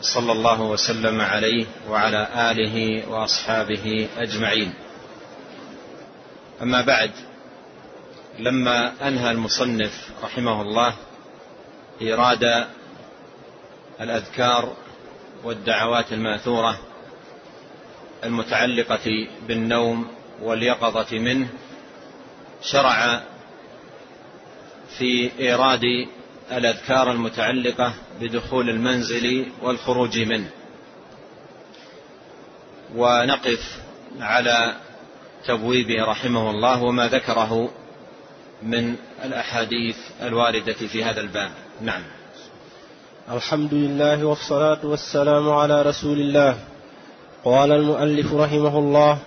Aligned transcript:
صلى 0.00 0.32
الله 0.32 0.62
وسلم 0.62 1.20
عليه 1.20 1.66
وعلى 1.88 2.28
آله 2.50 3.08
وأصحابه 3.08 4.08
أجمعين. 4.18 4.74
أما 6.62 6.80
بعد 6.82 7.10
لما 8.38 9.08
أنهى 9.08 9.30
المصنف 9.30 10.10
رحمه 10.24 10.62
الله 10.62 10.94
إيراد 12.02 12.66
الأذكار 14.00 14.76
والدعوات 15.44 16.12
المأثورة 16.12 16.78
المتعلقة 18.24 19.28
بالنوم 19.48 20.08
واليقظة 20.42 21.18
منه 21.18 21.48
شرع 22.62 23.22
في 24.98 25.30
إيراد 25.38 25.82
الأذكار 26.52 27.12
المتعلقة 27.12 27.94
بدخول 28.20 28.70
المنزل 28.70 29.46
والخروج 29.62 30.18
منه. 30.18 30.50
ونقف 32.96 33.80
على 34.20 34.74
تبويبه 35.46 36.04
رحمه 36.04 36.50
الله 36.50 36.82
وما 36.82 37.08
ذكره 37.08 37.70
من 38.62 38.96
الأحاديث 39.24 39.96
الواردة 40.22 40.72
في 40.72 41.04
هذا 41.04 41.20
الباب. 41.20 41.50
نعم. 41.80 42.02
الحمد 43.32 43.74
لله 43.74 44.24
والصلاة 44.24 44.86
والسلام 44.86 45.50
على 45.50 45.82
رسول 45.82 46.20
الله. 46.20 46.58
قال 47.44 47.72
المؤلف 47.72 48.34
رحمه 48.34 48.78
الله 48.78 49.18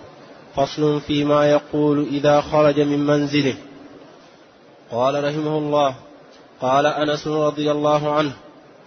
فصل 0.56 1.00
فيما 1.00 1.50
يقول 1.50 2.08
إذا 2.12 2.40
خرج 2.40 2.80
من 2.80 3.06
منزله. 3.06 3.54
قال 4.90 5.24
رحمه 5.24 5.58
الله 5.58 5.94
قال 6.60 6.86
أنس 6.86 7.26
رضي 7.26 7.70
الله 7.70 8.14
عنه 8.14 8.32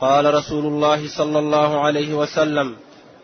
قال 0.02 0.34
رسول 0.34 0.66
الله 0.66 1.08
صلى 1.18 1.40
الله 1.40 1.80
عليه 1.80 2.14
وسلم 2.14 2.76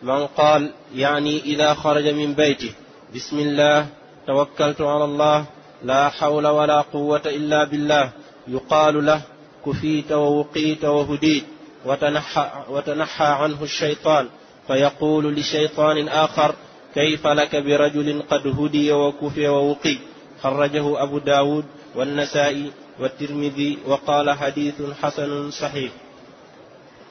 من 0.02 0.26
قال 0.26 0.72
يعني 0.94 1.40
إذا 1.40 1.74
خرج 1.74 2.08
من 2.08 2.34
بيته 2.34 2.72
بسم 3.14 3.38
الله 3.38 3.86
توكلت 4.26 4.80
على 4.80 5.04
الله 5.04 5.44
لا 5.82 6.08
حول 6.08 6.46
ولا 6.46 6.80
قوة 6.80 7.22
إلا 7.26 7.64
بالله 7.64 8.10
يقال 8.48 9.06
له 9.06 9.20
كفيت 9.66 10.12
ووقيت 10.12 10.84
وهديت 10.84 11.44
وتنحى, 11.86 12.50
وتنحى 12.68 13.24
عنه 13.24 13.62
الشيطان 13.62 14.28
فيقول 14.66 15.34
لشيطان 15.34 16.08
آخر 16.08 16.54
كيف 16.94 17.26
لك 17.26 17.56
برجل 17.56 18.22
قد 18.30 18.46
هدي 18.46 18.92
وكفي 18.92 19.48
ووقي؟ 19.48 19.98
خرجه 20.42 21.02
أبو 21.02 21.18
داود 21.18 21.64
والنسائي 21.94 22.70
والترمذي 22.98 23.78
وقال 23.86 24.38
حديث 24.38 24.74
حسن 25.02 25.50
صحيح. 25.50 25.92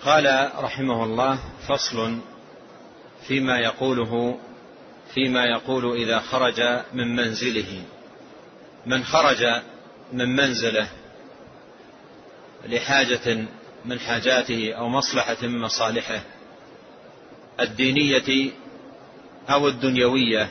قال 0.06 0.52
رحمه 0.58 1.04
الله 1.04 1.40
فصل 1.68 2.18
فيما 3.28 3.58
يقوله 3.58 4.40
فيما 5.14 5.46
يقول 5.46 5.98
إذا 5.98 6.20
خرج 6.20 6.62
من 6.94 7.16
منزله. 7.16 7.84
من 8.86 9.04
خرج 9.04 9.46
من 10.14 10.36
منزله 10.36 10.88
لحاجة 12.66 13.46
من 13.86 14.00
حاجاته 14.00 14.74
أو 14.74 14.90
مصلحة 14.90 15.38
من 15.42 15.62
مصالحه 15.62 16.22
الدينية 17.60 18.52
أو 19.50 19.68
الدنيوية 19.68 20.50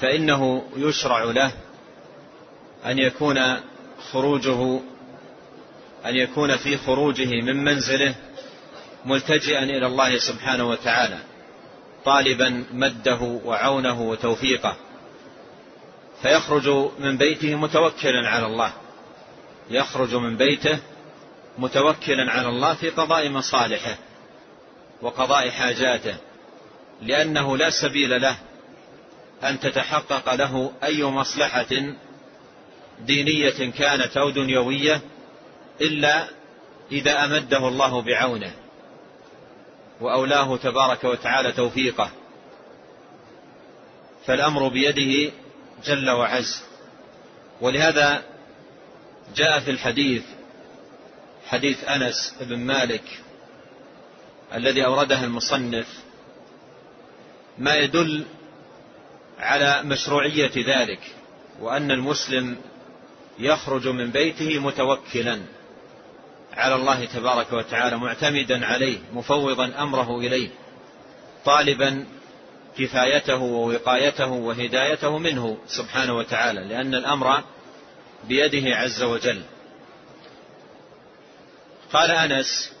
فإنه 0.00 0.64
يشرع 0.76 1.24
له 1.24 1.52
أن 2.86 2.98
يكون 2.98 3.38
خروجه 4.12 4.80
أن 6.06 6.16
يكون 6.16 6.56
في 6.56 6.76
خروجه 6.76 7.42
من 7.42 7.64
منزله 7.64 8.14
ملتجئا 9.04 9.62
إلى 9.62 9.86
الله 9.86 10.18
سبحانه 10.18 10.68
وتعالى 10.68 11.18
طالبا 12.04 12.64
مده 12.72 13.40
وعونه 13.44 14.02
وتوفيقه. 14.02 14.76
فيخرج 16.22 16.68
من 16.98 17.16
بيته 17.16 17.54
متوكلا 17.54 18.28
على 18.28 18.46
الله. 18.46 18.72
يخرج 19.70 20.14
من 20.14 20.36
بيته 20.36 20.78
متوكلا 21.58 22.32
على 22.32 22.48
الله 22.48 22.74
في 22.74 22.90
قضاء 22.90 23.28
مصالحه 23.28 23.96
وقضاء 25.02 25.50
حاجاته 25.50 26.16
لأنه 27.02 27.56
لا 27.56 27.70
سبيل 27.70 28.22
له 28.22 28.36
أن 29.44 29.60
تتحقق 29.60 30.34
له 30.34 30.72
أي 30.84 31.04
مصلحة 31.04 31.94
دينية 33.06 33.70
كانت 33.70 34.16
أو 34.16 34.30
دنيوية 34.30 35.00
إلا 35.80 36.24
إذا 36.92 37.24
أمده 37.24 37.68
الله 37.68 38.02
بعونه 38.02 38.54
وأولاه 40.00 40.56
تبارك 40.56 41.04
وتعالى 41.04 41.52
توفيقه 41.52 42.10
فالأمر 44.26 44.68
بيده 44.68 45.32
جل 45.84 46.10
وعز. 46.10 46.62
ولهذا 47.60 48.22
جاء 49.36 49.60
في 49.60 49.70
الحديث 49.70 50.22
حديث 51.46 51.84
أنس 51.84 52.34
بن 52.40 52.58
مالك 52.58 53.20
الذي 54.54 54.84
أورده 54.84 55.24
المصنف 55.24 55.86
ما 57.58 57.76
يدل 57.76 58.24
على 59.38 59.82
مشروعية 59.82 60.52
ذلك 60.56 61.00
وأن 61.60 61.90
المسلم 61.90 62.56
يخرج 63.42 63.88
من 63.88 64.10
بيته 64.10 64.58
متوكلا 64.58 65.40
على 66.52 66.74
الله 66.74 67.04
تبارك 67.04 67.52
وتعالى 67.52 67.96
معتمدا 67.96 68.66
عليه 68.66 68.98
مفوضا 69.12 69.72
أمره 69.78 70.18
إليه 70.18 70.48
طالبا 71.44 72.06
كفايته 72.78 73.42
ووقايته 73.42 74.30
وهدايته 74.30 75.18
منه 75.18 75.58
سبحانه 75.66 76.16
وتعالى 76.16 76.60
لأن 76.60 76.94
الأمر 76.94 77.42
بيده 78.28 78.76
عز 78.76 79.02
وجل. 79.02 79.42
قال 81.92 82.10
أنس 82.10 82.72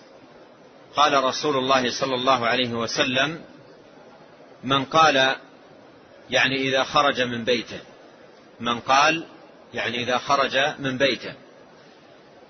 قال 0.96 1.24
رسول 1.24 1.56
الله 1.56 1.90
صلى 1.90 2.14
الله 2.14 2.46
عليه 2.46 2.68
وسلم 2.68 3.40
من 4.64 4.84
قال 4.84 5.36
يعني 6.30 6.56
إذا 6.56 6.82
خرج 6.82 7.20
من 7.20 7.44
بيته 7.44 7.80
من 8.60 8.80
قال 8.80 9.26
يعني 9.74 10.02
إذا 10.02 10.18
خرج 10.18 10.56
من 10.78 10.98
بيته. 10.98 11.34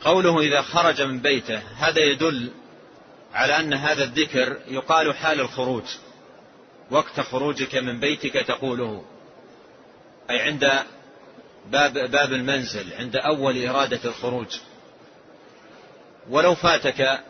قوله 0.05 0.41
إذا 0.41 0.63
خرج 0.63 1.03
من 1.03 1.21
بيته 1.21 1.59
هذا 1.59 2.01
يدل 2.01 2.51
على 3.35 3.57
أن 3.57 3.75
هذا 3.75 4.05
الذكر 4.05 4.57
يقال 4.69 5.15
حال 5.15 5.41
الخروج. 5.41 5.85
وقت 6.91 7.21
خروجك 7.21 7.75
من 7.75 8.01
بيتك 8.01 8.33
تقوله. 8.33 9.05
أي 10.31 10.41
عند 10.41 10.71
باب, 11.71 11.93
باب 12.11 12.33
المنزل 12.33 12.93
عند 12.93 13.17
أول 13.17 13.67
إرادة 13.67 14.01
الخروج. 14.05 14.59
ولو 16.31 16.55
فاتك 16.55 17.21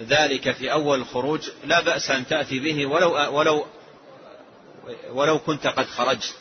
ذلك 0.00 0.50
في 0.50 0.72
أول 0.72 0.98
الخروج 0.98 1.50
لا 1.64 1.80
بأس 1.80 2.10
أن 2.10 2.26
تأتي 2.26 2.58
به 2.58 2.86
ولو 2.86 3.38
ولو 3.38 3.66
ولو 5.10 5.38
كنت 5.38 5.66
قد 5.66 5.86
خرجت. 5.86 6.34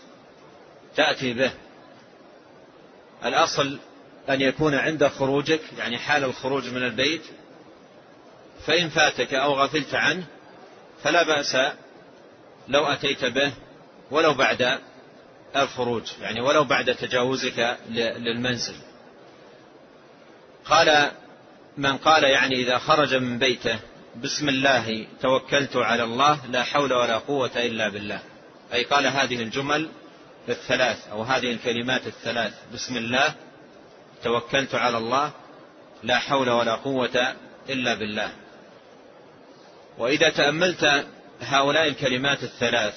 تأتي 0.96 1.34
به. 1.34 1.52
الأصل 3.26 3.78
أن 4.30 4.42
يكون 4.42 4.76
عند 4.76 5.08
خروجك 5.08 5.62
يعني 5.78 5.98
حال 5.98 6.24
الخروج 6.24 6.70
من 6.70 6.84
البيت 6.84 7.22
فإن 8.66 8.90
فاتك 8.90 9.34
أو 9.34 9.54
غفلت 9.54 9.96
عنه 9.96 10.24
فلا 11.04 11.24
بأس 11.24 11.58
لو 12.68 12.86
أتيت 12.86 13.26
به 13.26 13.54
ولو 14.12 14.34
بعد 14.34 14.80
الخروج 15.56 16.04
يعني 16.22 16.42
ولو 16.42 16.64
بعد 16.64 16.96
تجاوزك 16.96 17.78
للمنزل. 17.90 18.76
قال 20.66 21.12
من 21.78 21.98
قال 21.98 22.24
يعني 22.24 22.56
إذا 22.56 22.78
خرج 22.78 23.16
من 23.16 23.40
بيته 23.40 23.80
بسم 24.24 24.50
الله 24.50 25.08
توكلت 25.22 25.76
على 25.76 26.04
الله 26.04 26.46
لا 26.46 26.64
حول 26.64 26.94
ولا 26.94 27.18
قوة 27.18 27.52
إلا 27.56 27.90
بالله. 27.90 28.20
أي 28.74 28.84
قال 28.84 29.08
هذه 29.08 29.44
الجمل 29.44 29.90
الثلاث 30.50 31.08
أو 31.12 31.22
هذه 31.22 31.52
الكلمات 31.52 32.08
الثلاث. 32.08 32.54
بسم 32.74 32.98
الله 32.98 33.34
توكلت 34.24 34.76
على 34.76 34.98
الله 34.98 35.32
لا 36.04 36.20
حول 36.20 36.50
ولا 36.50 36.76
قوة 36.76 37.36
إلا 37.70 37.94
بالله. 37.94 38.32
وإذا 39.98 40.30
تأملت 40.30 41.06
هؤلاء 41.42 41.88
الكلمات 41.88 42.44
الثلاث 42.44 42.94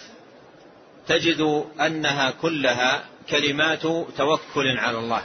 تجد 1.08 1.66
أنها 1.81 2.31
كلها 2.31 3.04
كلمات 3.31 3.82
توكل 4.16 4.78
على 4.78 4.99
الله. 4.99 5.22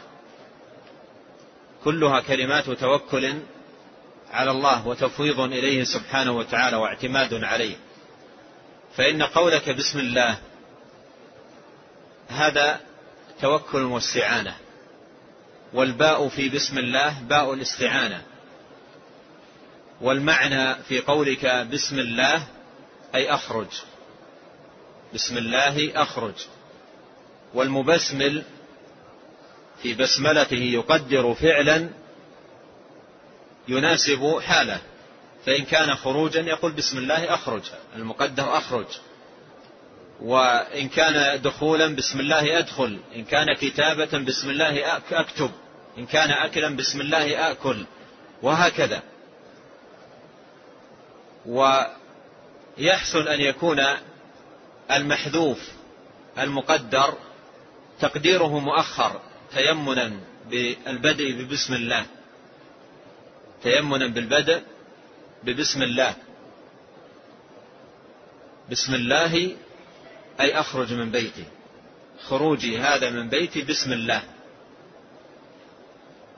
كلها 1.83 2.19
كلمات 2.19 2.69
توكل 2.69 3.33
على 4.31 4.51
الله 4.51 4.88
وتفويض 4.88 5.39
إليه 5.39 5.83
سبحانه 5.83 6.31
وتعالى 6.31 6.77
واعتماد 6.77 7.44
عليه. 7.44 7.75
فإن 8.97 9.24
قولك 9.24 9.69
بسم 9.69 10.00
الله 10.00 10.38
هذا 12.31 12.79
توكل 13.41 13.81
واستعانة. 13.81 14.55
والباء 15.73 16.27
في 16.27 16.49
بسم 16.49 16.77
الله 16.77 17.19
باء 17.21 17.53
الاستعانة. 17.53 18.21
والمعنى 20.01 20.75
في 20.83 20.99
قولك 20.99 21.45
بسم 21.45 21.99
الله 21.99 22.47
أي 23.15 23.33
أخرج. 23.33 23.67
بسم 25.13 25.37
الله 25.37 26.01
أخرج. 26.01 26.33
والمبسمل 27.53 28.43
في 29.81 29.93
بسملته 29.93 30.63
يقدر 30.63 31.33
فعلا 31.33 31.89
يناسب 33.67 34.39
حاله. 34.39 34.81
فإن 35.45 35.65
كان 35.65 35.95
خروجا 35.95 36.41
يقول 36.41 36.71
بسم 36.71 36.97
الله 36.97 37.33
أخرج. 37.33 37.63
المقدر 37.95 38.57
أخرج. 38.57 38.85
وإن 40.21 40.89
كان 40.89 41.41
دخولا 41.41 41.95
بسم 41.95 42.19
الله 42.19 42.59
أدخل. 42.59 43.00
إن 43.15 43.23
كان 43.23 43.53
كتابة 43.53 44.18
بسم 44.18 44.50
الله 44.50 44.97
أكتب. 45.12 45.51
إن 45.97 46.06
كان 46.06 46.31
أكلا 46.31 46.75
بسم 46.75 47.01
الله 47.01 47.51
آكل. 47.51 47.85
وهكذا. 48.41 49.01
ويحسن 51.45 53.27
أن 53.27 53.41
يكون 53.41 53.83
المحذوف 54.91 55.69
المقدر 56.39 57.13
تقديره 58.00 58.59
مؤخر 58.59 59.21
تيمنا 59.53 60.12
بالبدء 60.50 61.31
ببسم 61.31 61.74
الله. 61.74 62.06
تيمنا 63.63 64.07
بالبدء 64.07 64.62
ببسم 65.44 65.83
الله. 65.83 66.13
بسم 68.71 68.95
الله 68.95 69.56
أي 70.41 70.59
أخرج 70.59 70.93
من 70.93 71.11
بيتي. 71.11 71.43
خروجي 72.23 72.77
هذا 72.79 73.09
من 73.09 73.29
بيتي 73.29 73.61
بسم 73.61 73.93
الله. 73.93 74.21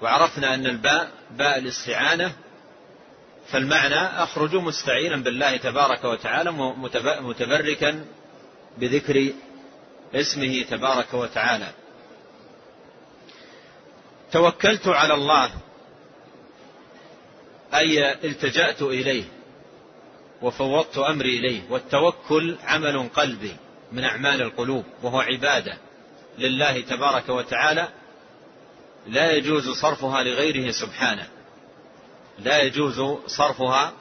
وعرفنا 0.01 0.53
أن 0.53 0.65
الباء 0.65 1.11
باء 1.31 1.57
الاستعانة. 1.57 2.33
فالمعنى 3.47 3.95
أخرج 3.95 4.55
مستعينا 4.55 5.17
بالله 5.17 5.57
تبارك 5.57 6.03
وتعالى 6.03 6.51
متبركا 7.21 8.05
بذكر 8.77 9.33
اسمه 10.15 10.63
تبارك 10.63 11.13
وتعالى. 11.13 11.67
توكلت 14.31 14.87
على 14.87 15.13
الله. 15.13 15.51
أي 17.73 18.13
التجأت 18.13 18.81
إليه. 18.81 19.23
وفوضت 20.41 20.97
أمري 20.97 21.37
إليه. 21.37 21.61
والتوكل 21.69 22.57
عمل 22.63 23.09
قلبي. 23.15 23.55
من 23.93 24.03
أعمال 24.03 24.41
القلوب 24.41 24.85
وهو 25.03 25.19
عبادة 25.19 25.77
لله 26.37 26.81
تبارك 26.81 27.29
وتعالى 27.29 27.87
لا 29.07 29.31
يجوز 29.31 29.69
صرفها 29.69 30.23
لغيره 30.23 30.71
سبحانه. 30.71 31.27
لا 32.39 32.61
يجوز 32.61 33.17
صرفها 33.27 33.93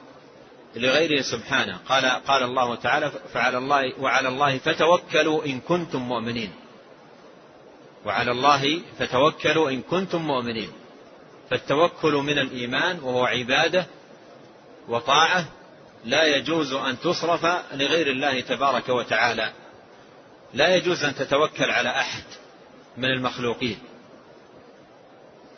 لغيره 0.75 1.21
سبحانه. 1.21 1.79
قال 1.89 2.05
قال 2.05 2.43
الله 2.43 2.75
تعالى 2.75 3.11
فعلى 3.33 3.57
الله 3.57 3.99
وعلى 3.99 4.27
الله 4.27 4.57
فتوكلوا 4.57 5.45
إن 5.45 5.59
كنتم 5.59 6.01
مؤمنين. 6.01 6.51
وعلى 8.05 8.31
الله 8.31 8.81
فتوكلوا 8.99 9.69
إن 9.69 9.81
كنتم 9.81 10.21
مؤمنين. 10.21 10.71
فالتوكل 11.49 12.13
من 12.13 12.39
الإيمان 12.39 12.99
وهو 12.99 13.25
عبادة 13.25 13.85
وطاعة 14.87 15.45
لا 16.05 16.37
يجوز 16.37 16.73
أن 16.73 16.99
تصرف 16.99 17.45
لغير 17.73 18.07
الله 18.07 18.39
تبارك 18.39 18.89
وتعالى. 18.89 19.51
لا 20.53 20.75
يجوز 20.75 21.03
أن 21.03 21.15
تتوكل 21.15 21.71
على 21.71 21.89
أحد 21.89 22.23
من 22.97 23.05
المخلوقين. 23.05 23.79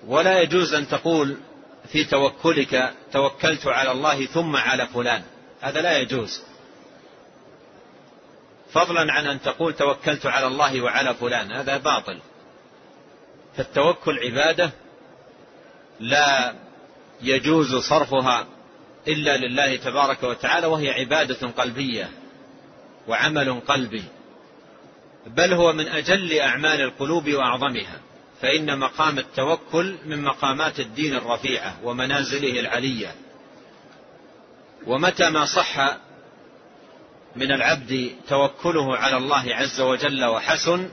ولا 0.08 0.42
يجوز 0.42 0.74
أن 0.74 0.88
تقول 0.88 1.38
في 1.88 2.04
توكلك 2.04 2.94
توكلت 3.12 3.68
على 3.68 3.92
الله 3.92 4.26
ثم 4.26 4.56
على 4.56 4.88
فلان. 4.88 5.24
هذا 5.62 5.82
لا 5.82 5.98
يجوز. 5.98 6.44
فضلا 8.72 9.14
عن 9.14 9.28
أن 9.28 9.42
تقول 9.42 9.74
توكلت 9.74 10.26
على 10.26 10.48
الله 10.48 10.82
وعلى 10.82 11.14
فلان 11.14 11.52
هذا 11.52 11.78
باطل. 11.78 12.20
فالتوكل 13.58 14.20
عبادة 14.20 14.72
لا 16.00 16.56
يجوز 17.22 17.76
صرفها 17.76 18.48
إلا 19.08 19.38
لله 19.38 19.76
تبارك 19.76 20.24
وتعالى 20.24 20.68
وهي 20.68 20.92
عبادة 20.92 21.48
قلبية 21.48 22.10
وعمل 23.08 23.60
قلبي. 23.60 24.04
بل 25.26 25.54
هو 25.54 25.74
من 25.74 25.88
أجل 25.88 26.40
أعمال 26.40 26.82
القلوب 26.82 27.30
وأعظمها 27.30 28.00
فإن 28.42 28.80
مقام 28.80 29.20
التوكل 29.20 29.96
من 30.06 30.24
مقامات 30.24 30.80
الدين 30.80 31.16
الرفيعة 31.16 31.78
ومنازله 31.84 32.60
العلية. 32.60 33.16
ومتى 34.88 35.30
ما 35.30 35.46
صح 35.46 35.98
من 37.36 37.52
العبد 37.52 38.16
توكله 38.30 38.98
على 38.98 39.18
الله 39.18 39.56
عز 39.56 39.82
وجل 39.82 40.26
وحسن 40.26 40.90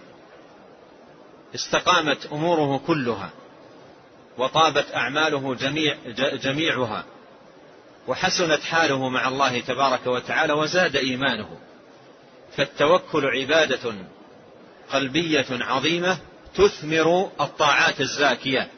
استقامت 1.54 2.26
أموره 2.26 2.78
كلها 2.86 3.30
وطابت 4.38 4.86
أعماله 4.94 5.54
جميع 5.54 5.96
جميعها 6.16 7.04
وحسنت 8.08 8.60
حاله 8.60 9.08
مع 9.08 9.28
الله 9.28 9.60
تبارك 9.60 10.06
وتعالى 10.06 10.52
وزاد 10.52 10.96
إيمانه. 10.96 11.58
فالتوكل 12.56 13.26
عبادة 13.26 13.94
قلبية 14.92 15.46
عظيمة 15.50 16.18
تثمر 16.54 17.30
الطاعات 17.40 18.00
الزاكية 18.00 18.68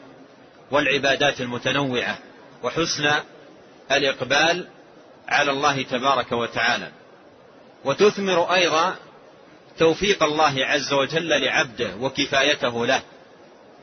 والعبادات 0.71 1.41
المتنوعة 1.41 2.17
وحسن 2.63 3.11
الإقبال 3.91 4.67
على 5.27 5.51
الله 5.51 5.81
تبارك 5.81 6.31
وتعالى. 6.31 6.91
وتثمر 7.85 8.53
أيضا 8.53 8.95
توفيق 9.77 10.23
الله 10.23 10.65
عز 10.65 10.93
وجل 10.93 11.29
لعبده 11.29 11.95
وكفايته 11.95 12.85
له. 12.85 13.01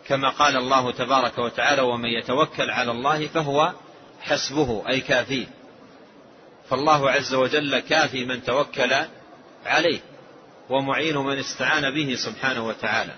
كما 0.08 0.28
قال 0.28 0.56
الله 0.56 0.92
تبارك 0.92 1.38
وتعالى 1.38 1.82
ومن 1.82 2.08
يتوكل 2.08 2.70
على 2.70 2.90
الله 2.90 3.26
فهو 3.26 3.72
حسبه 4.20 4.82
أي 4.88 5.00
كافيه 5.00 5.46
فالله 6.70 7.10
عز 7.10 7.34
وجل 7.34 7.78
كافي 7.78 8.24
من 8.24 8.44
توكل 8.44 8.94
عليه. 9.66 10.00
ومعين 10.70 11.16
من 11.16 11.38
استعان 11.38 11.90
به 11.90 12.14
سبحانه 12.14 12.66
وتعالى. 12.66 13.14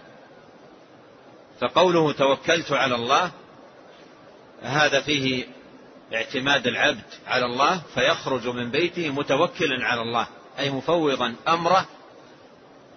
فقوله 1.60 2.12
توكلت 2.12 2.72
على 2.72 2.94
الله 2.94 3.30
هذا 4.62 5.00
فيه 5.00 5.44
اعتماد 6.14 6.66
العبد 6.66 7.04
على 7.26 7.44
الله 7.44 7.82
فيخرج 7.94 8.48
من 8.48 8.70
بيته 8.70 9.08
متوكلا 9.08 9.86
على 9.86 10.00
الله 10.00 10.26
أي 10.58 10.70
مفوضا 10.70 11.34
أمره 11.48 11.86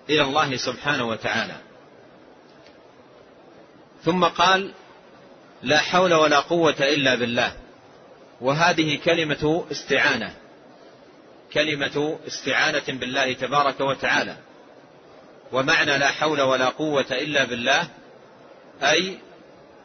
إلى 0.10 0.22
الله 0.22 0.58
سبحانه 0.58 1.04
وتعالى. 1.08 1.56
ثم 4.04 4.26
قال 4.26 4.74
لا 5.64 5.78
حول 5.80 6.14
ولا 6.14 6.40
قوة 6.40 6.76
إلا 6.80 7.16
بالله. 7.16 7.54
وهذه 8.42 9.00
كلمة 9.06 9.66
استعانة. 9.72 10.34
كلمة 11.54 12.20
استعانة 12.28 12.84
بالله 12.88 13.34
تبارك 13.34 13.82
وتعالى. 13.82 14.38
ومعنى 15.52 15.98
لا 15.98 16.08
حول 16.08 16.42
ولا 16.42 16.70
قوة 16.70 17.06
إلا 17.12 17.44
بالله 17.44 17.88
أي 18.84 19.18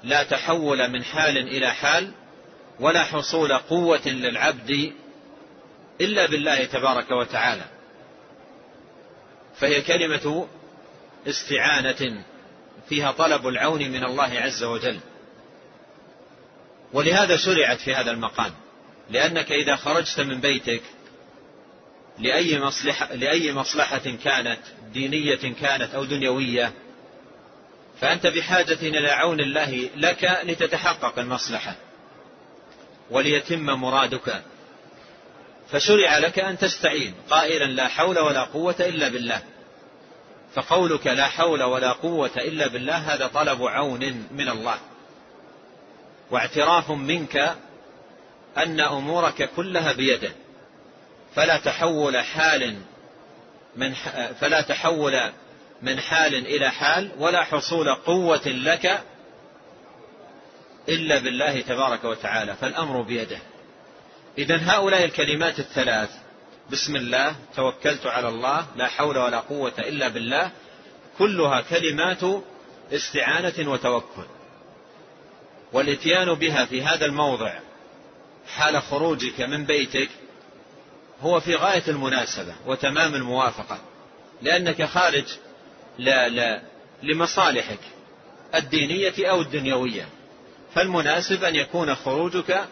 لا 0.04 0.22
تحول 0.22 0.90
من 0.90 1.04
حال 1.04 1.38
إلى 1.38 1.70
حال 1.70 2.12
ولا 2.80 3.04
حصول 3.04 3.58
قوة 3.58 4.08
للعبد 4.08 4.92
إلا 6.00 6.26
بالله 6.26 6.64
تبارك 6.64 7.10
وتعالى. 7.10 7.64
فهي 9.56 9.82
كلمة 9.82 10.48
استعانة 11.26 12.24
فيها 12.88 13.12
طلب 13.12 13.48
العون 13.48 13.90
من 13.90 14.04
الله 14.04 14.40
عز 14.40 14.64
وجل. 14.64 15.00
ولهذا 16.92 17.36
شرعت 17.36 17.80
في 17.80 17.94
هذا 17.94 18.10
المقام 18.10 18.52
لأنك 19.10 19.52
إذا 19.52 19.76
خرجت 19.76 20.20
من 20.20 20.40
بيتك 20.40 20.82
لأي 22.22 22.60
مصلحة, 22.60 23.14
لأي 23.14 23.52
مصلحة 23.52 24.16
كانت 24.24 24.60
دينية 24.92 25.54
كانت 25.60 25.94
أو 25.94 26.04
دنيوية 26.04 26.72
فأنت 28.00 28.26
بحاجة 28.26 28.78
إلى 28.82 29.10
عون 29.10 29.40
الله 29.40 29.90
لك 29.96 30.40
لتتحقق 30.44 31.18
المصلحة 31.18 31.74
وليتم 33.10 33.66
مرادك. 33.66 34.42
فشرع 35.70 36.18
لك 36.18 36.38
أن 36.38 36.58
تستعين. 36.58 37.14
قائلا 37.30 37.64
لا 37.64 37.88
حول 37.88 38.18
ولا 38.18 38.42
قوة 38.42 38.74
إلا 38.80 39.08
بالله. 39.08 39.42
فقولك 40.54 41.06
لا 41.06 41.26
حول 41.26 41.62
ولا 41.62 41.92
قوة 41.92 42.30
إلا 42.36 42.66
بالله 42.66 42.96
هذا 42.96 43.26
طلب 43.26 43.62
عون 43.62 44.26
من 44.30 44.48
الله. 44.48 44.78
واعتراف 46.30 46.90
منك 46.90 47.56
أن 48.58 48.80
أمورك 48.80 49.50
كلها 49.56 49.92
بيده 49.92 50.32
فلا 51.36 51.56
تحول 51.56 52.18
حال 52.18 52.76
من 53.76 53.94
فلا 54.40 54.60
تحول 54.60 55.32
من 55.82 56.00
حال 56.00 56.34
إلى 56.34 56.70
حال 56.70 57.10
ولا 57.18 57.44
حصول 57.44 57.94
قوة 57.94 58.46
لك 58.46 59.02
إلا 60.88 61.18
بالله 61.18 61.60
تبارك 61.60 62.04
وتعالى 62.04 62.54
فالأمر 62.54 63.02
بيده. 63.02 63.38
إذا 64.38 64.56
هؤلاء 64.56 65.04
الكلمات 65.04 65.58
الثلاث 65.58 66.10
بسم 66.70 66.96
الله 66.96 67.36
توكلت 67.56 68.06
على 68.06 68.28
الله 68.28 68.66
لا 68.76 68.86
حول 68.86 69.18
ولا 69.18 69.38
قوة 69.38 69.72
إلا 69.78 70.08
بالله 70.08 70.50
كلها 71.18 71.60
كلمات 71.60 72.42
استعانة 72.92 73.70
وتوكل. 73.70 74.26
والإتيان 75.72 76.34
بها 76.34 76.64
في 76.64 76.82
هذا 76.82 77.06
الموضع 77.06 77.52
حال 78.48 78.82
خروجك 78.82 79.40
من 79.40 79.64
بيتك 79.64 80.08
هو 81.22 81.40
في 81.40 81.54
غاية 81.54 81.82
المناسبة 81.88 82.54
وتمام 82.66 83.14
الموافقة 83.14 83.78
لأنك 84.42 84.84
خارج 84.84 85.24
لا 85.98 86.28
لا 86.28 86.62
لمصالحك 87.02 87.78
الدينية 88.54 89.30
أو 89.30 89.40
الدنيوية. 89.40 90.08
فالمناسب 90.74 91.44
أن 91.44 91.56
يكون 91.56 91.94
خروجك 91.94 92.64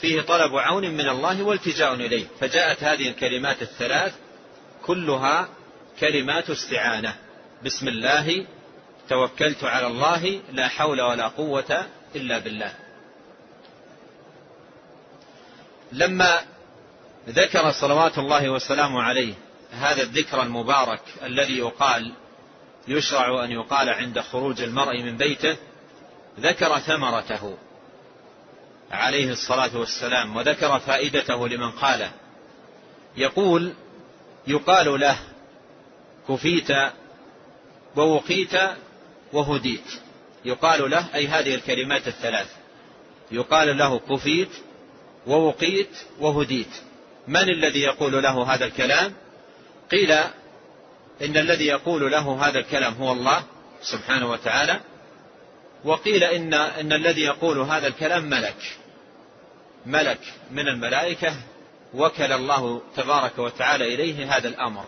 فيه 0.00 0.20
طلب 0.20 0.56
عون 0.56 0.90
من 0.90 1.08
الله 1.08 1.42
والتجاء 1.42 1.94
إليه. 1.94 2.26
فجاءت 2.40 2.84
هذه 2.84 3.08
الكلمات 3.08 3.62
الثلاث 3.62 4.14
كلها 4.86 5.48
كلمات 6.00 6.50
استعانة. 6.50 7.14
بسم 7.64 7.88
الله 7.88 8.46
توكلت 9.08 9.64
على 9.64 9.86
الله 9.86 10.40
لا 10.52 10.68
حول 10.68 11.00
ولا 11.00 11.28
قوة 11.28 11.86
إلا 12.16 12.38
بالله. 12.38 12.74
لما 15.92 16.53
ذكر 17.28 17.72
صلوات 17.72 18.18
الله 18.18 18.50
وسلامه 18.50 19.02
عليه 19.02 19.34
هذا 19.72 20.02
الذكر 20.02 20.42
المبارك 20.42 21.00
الذي 21.22 21.58
يقال 21.58 22.12
يشرع 22.88 23.44
أن 23.44 23.50
يقال 23.50 23.88
عند 23.88 24.20
خروج 24.20 24.60
المرء 24.62 25.02
من 25.02 25.16
بيته 25.16 25.56
ذكر 26.40 26.78
ثمرته 26.78 27.56
عليه 28.90 29.32
الصلاة 29.32 29.76
والسلام 29.76 30.36
وذكر 30.36 30.78
فائدته 30.78 31.48
لمن 31.48 31.70
قاله. 31.70 32.12
يقول 33.16 33.72
يقال 34.46 35.00
له 35.00 35.18
كفيت 36.28 36.68
ووقيت 37.96 38.54
وهديت. 39.32 40.00
يقال 40.44 40.90
له 40.90 41.14
أي 41.14 41.26
هذه 41.26 41.54
الكلمات 41.54 42.08
الثلاث. 42.08 42.48
يقال 43.30 43.78
له 43.78 43.98
كفيت 43.98 44.50
ووقيت 45.26 45.96
وهديت. 46.20 46.82
من 47.28 47.48
الذي 47.48 47.80
يقول 47.80 48.22
له 48.22 48.54
هذا 48.54 48.64
الكلام؟ 48.64 49.12
قيل 49.90 50.12
إن 51.22 51.36
الذي 51.36 51.66
يقول 51.66 52.12
له 52.12 52.48
هذا 52.48 52.58
الكلام 52.58 52.94
هو 52.94 53.12
الله 53.12 53.44
سبحانه 53.82 54.30
وتعالى 54.30 54.80
وقيل 55.84 56.24
إن, 56.24 56.54
إن 56.54 56.92
الذي 56.92 57.22
يقول 57.22 57.58
هذا 57.58 57.86
الكلام 57.86 58.24
ملك 58.24 58.56
ملك 59.86 60.20
من 60.50 60.68
الملائكة 60.68 61.34
وكل 61.94 62.32
الله 62.32 62.82
تبارك 62.96 63.38
وتعالى 63.38 63.94
إليه 63.94 64.36
هذا 64.36 64.48
الأمر. 64.48 64.84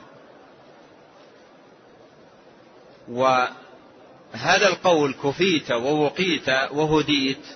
وهذا 3.08 4.68
القول 4.68 5.14
كفيت 5.24 5.70
ووقيت 5.70 6.48
وهديت 6.48 7.46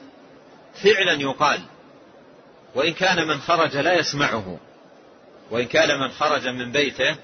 فعلا 0.83 1.13
يقال 1.13 1.61
وإن 2.75 2.93
كان 2.93 3.29
من 3.29 3.41
خرج 3.41 3.77
لا 3.77 3.99
يسمعه. 3.99 4.59
وإن 5.51 5.67
كان 5.67 6.01
من 6.01 6.09
خرج 6.09 6.49
من 6.49 6.73
بيته 6.73 7.17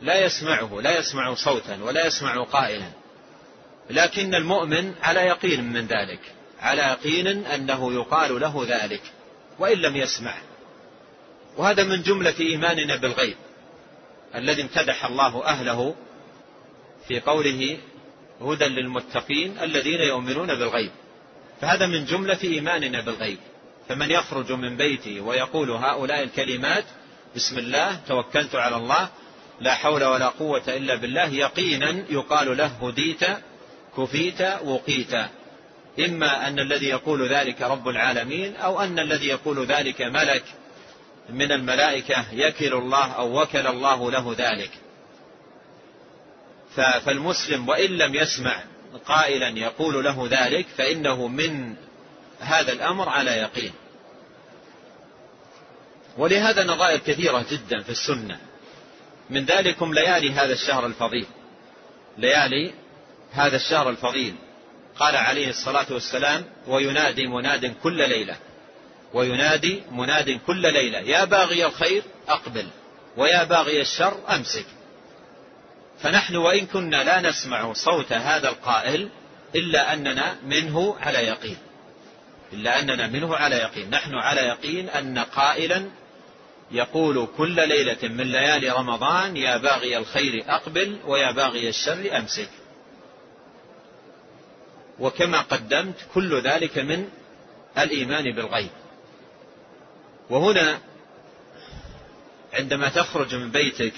لا 0.00 0.24
يسمعه 0.24 0.80
لا 0.80 0.98
يسمع 0.98 1.34
صوتا 1.34 1.82
ولا 1.82 2.06
يسمع 2.06 2.44
قائلا. 2.44 2.90
لكن 3.90 4.34
المؤمن 4.34 4.94
على 5.02 5.20
يقين 5.20 5.72
من 5.72 5.86
ذلك 5.86 6.20
على 6.60 6.82
يقين 6.82 7.26
أنه 7.46 7.92
يقال 7.92 8.40
له 8.40 8.66
ذلك 8.68 9.02
وإن 9.58 9.78
لم 9.78 9.96
يسمع. 9.96 10.34
وهذا 11.56 11.84
من 11.84 12.02
جملة 12.02 12.34
إيماننا 12.40 12.96
بالغيب 12.96 13.36
الذي 14.34 14.62
امتدح 14.62 15.04
الله 15.04 15.44
أهله 15.44 15.94
في 17.08 17.20
قوله 17.20 17.78
هدى 18.40 18.64
للمتقين 18.64 19.58
الذين 19.62 20.00
يؤمنون 20.00 20.46
بالغيب 20.46 20.90
فهذا 21.60 21.86
من 21.86 22.04
جملة 22.04 22.38
إيماننا 22.44 23.00
بالغيب. 23.00 23.38
فمن 23.88 24.10
يخرج 24.10 24.52
من 24.52 24.76
بيته 24.76 25.20
ويقول 25.20 25.70
هؤلاء 25.70 26.22
الكلمات 26.22 26.84
بسم 27.36 27.58
الله 27.58 28.00
توكلت 28.08 28.54
على 28.54 28.76
الله. 28.76 29.08
لا 29.60 29.74
حول 29.74 30.04
ولا 30.04 30.28
قوة 30.28 30.62
إلا 30.68 30.94
بالله. 30.94 31.28
يقينا 31.28 32.04
يقال 32.10 32.56
له 32.56 32.66
هديت 32.66 33.24
كفيت 33.96 34.42
وقيت. 34.64 35.14
إما 35.98 36.48
أن 36.48 36.58
الذي 36.58 36.88
يقول 36.88 37.28
ذلك 37.28 37.62
رب 37.62 37.88
العالمين 37.88 38.56
أو 38.56 38.80
أن 38.80 38.98
الذي 38.98 39.26
يقول 39.26 39.66
ذلك 39.66 40.02
ملك 40.02 40.44
من 41.28 41.52
الملائكة 41.52 42.24
يكل 42.32 42.74
الله 42.74 43.12
أو 43.12 43.42
وكل 43.42 43.66
الله 43.66 44.10
له 44.10 44.34
ذلك. 44.38 44.70
فالمسلم 46.76 47.68
وإن 47.68 47.90
لم 47.90 48.14
يسمع 48.14 48.64
قائلا 49.06 49.48
يقول 49.48 50.04
له 50.04 50.28
ذلك 50.30 50.66
فإنه 50.76 51.26
من 51.26 51.74
هذا 52.40 52.72
الأمر 52.72 53.08
على 53.08 53.30
يقين. 53.30 53.72
ولهذا 56.18 56.64
نظائر 56.64 56.98
كثيرة 56.98 57.46
جدا 57.50 57.82
في 57.82 57.90
السنة. 57.90 58.38
من 59.30 59.44
ذلكم 59.44 59.94
ليالي 59.94 60.30
هذا 60.30 60.52
الشهر 60.52 60.86
الفضيل. 60.86 61.26
ليالي 62.18 62.72
هذا 63.32 63.56
الشهر 63.56 63.90
الفضيل. 63.90 64.34
قال 64.98 65.16
عليه 65.16 65.50
الصلاة 65.50 65.86
والسلام 65.90 66.44
وينادي 66.66 67.26
مناد 67.26 67.74
كل 67.82 68.08
ليلة. 68.08 68.36
وينادي 69.14 69.82
مناد 69.90 70.40
كل 70.46 70.72
ليلة. 70.72 70.98
يا 70.98 71.24
باغي 71.24 71.66
الخير 71.66 72.02
أقبل. 72.28 72.66
ويا 73.16 73.44
باغي 73.44 73.80
الشر 73.80 74.18
أمسك. 74.34 74.66
فنحن 76.00 76.36
وإن 76.36 76.66
كنا 76.66 77.04
لا 77.04 77.20
نسمع 77.20 77.72
صوت 77.72 78.12
هذا 78.12 78.48
القائل 78.48 79.08
إلا 79.54 79.92
أننا 79.92 80.36
منه 80.44 80.96
على 81.00 81.18
يقين. 81.18 81.56
إلا 82.52 82.80
أننا 82.80 83.06
منه 83.06 83.36
على 83.36 83.56
يقين. 83.56 83.90
نحن 83.90 84.14
على 84.14 84.40
يقين 84.40 84.88
أن 84.88 85.18
قائلا 85.18 85.90
يقول 86.72 87.28
كل 87.36 87.68
ليلة 87.68 88.08
من 88.08 88.32
ليالي 88.32 88.70
رمضان 88.70 89.36
يا 89.36 89.56
باغي 89.56 89.98
الخير 89.98 90.44
أقبل 90.48 90.98
ويا 91.06 91.32
باغي 91.32 91.68
الشر 91.68 92.18
أمسك. 92.18 92.48
وكما 94.98 95.40
قدمت 95.40 95.96
كل 96.14 96.40
ذلك 96.40 96.78
من 96.78 97.08
الإيمان 97.78 98.34
بالغيب. 98.34 98.70
وهنا 100.30 100.78
عندما 102.52 102.88
تخرج 102.88 103.34
من 103.34 103.50
بيتك 103.50 103.94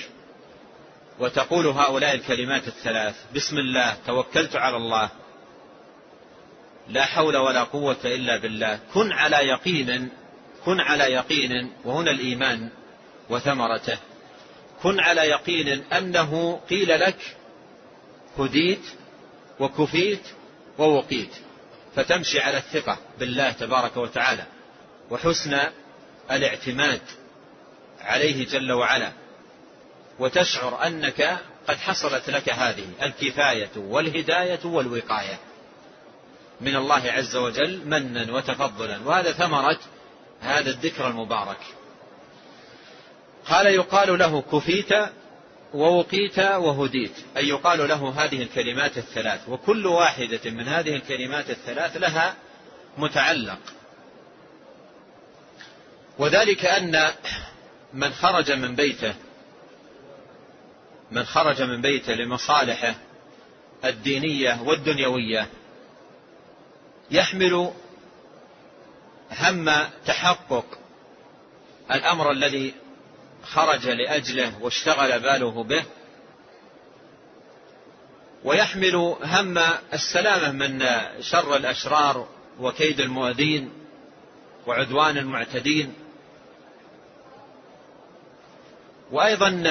وتقول 1.19 1.67
هؤلاء 1.67 2.15
الكلمات 2.15 2.69
الثلاث 2.69 3.15
بسم 3.35 3.59
الله 3.59 3.97
توكلت 4.07 4.57
على 4.57 4.77
الله 4.77 5.11
لا 6.89 7.05
حول 7.05 7.37
ولا 7.37 7.63
قوة 7.63 7.97
إلا 8.05 8.37
بالله 8.37 8.81
كن 8.95 9.13
على 9.13 9.37
يقين 9.37 10.09
كن 10.65 10.81
على 10.81 11.05
يقين 11.05 11.73
وهنا 11.85 12.11
الإيمان 12.11 12.69
وثمرته. 13.31 13.99
كن 14.83 15.01
على 15.01 15.21
يقين 15.21 15.85
أنه 15.93 16.61
قيل 16.71 17.01
لك 17.01 17.37
هديت 18.39 18.83
وكفيت 19.61 20.23
ووقيت. 20.79 21.31
فتمشي 21.97 22.41
على 22.41 22.57
الثقة 22.57 22.99
بالله 23.19 23.51
تبارك 23.51 23.97
وتعالى. 23.97 24.45
وحسن 25.11 25.59
الاعتماد 26.31 27.01
عليه 28.01 28.47
جل 28.47 28.73
وعلا. 28.73 29.13
وتشعر 30.19 30.87
أنك 30.87 31.39
قد 31.69 31.77
حصلت 31.77 32.31
لك 32.31 32.49
هذه 32.49 32.87
الكفاية 33.03 33.71
والهداية 33.77 34.61
والوقاية. 34.65 35.39
من 36.61 36.77
الله 36.77 37.13
عز 37.13 37.37
وجل 37.37 37.81
منا 37.87 38.33
وتفضلا. 38.33 38.99
وهذا 39.05 39.33
ثمرة 39.33 39.79
هذا 40.45 40.71
الذكر 40.71 41.09
المبارك. 41.09 41.61
قال 43.47 43.67
يقال 43.67 44.19
له 44.19 44.43
كفيت 44.43 44.91
ووقيت 45.75 46.39
وهديت. 46.39 47.15
أي 47.37 47.49
يقال 47.49 47.89
له 47.89 48.25
هذه 48.25 48.43
الكلمات 48.43 48.99
الثلاث. 48.99 49.49
وكل 49.49 49.87
واحدة 49.87 50.51
من 50.51 50.69
هذه 50.69 50.97
الكلمات 50.97 51.51
الثلاث 51.51 51.97
لها 51.97 52.35
متعلق. 52.99 53.59
وذلك 56.19 56.65
أن 56.65 57.11
من 57.95 58.13
خرج 58.13 58.53
من 58.53 58.75
بيته 58.75 59.15
من 61.11 61.25
خرج 61.25 61.63
من 61.63 61.81
بيته 61.81 62.13
لمصالحه 62.15 62.95
الدينية 63.85 64.63
والدنيوية 64.63 65.49
يحمل 67.11 67.73
هم 69.39 69.71
تحقق 70.07 70.65
الأمر 71.91 72.31
الذي 72.31 72.75
خرج 73.45 73.89
لأجله 73.89 74.53
واشتغل 74.61 75.21
باله 75.21 75.65
به 75.65 75.85
ويحمل 78.45 78.95
هم 79.23 79.59
السلامة 79.93 80.51
من 80.53 80.85
شر 81.21 81.57
الأشرار 81.57 82.29
وكيد 82.61 83.01
المؤذين 83.01 83.73
وعدوان 84.67 85.19
المعتدين. 85.19 85.95
وأيضا 89.13 89.63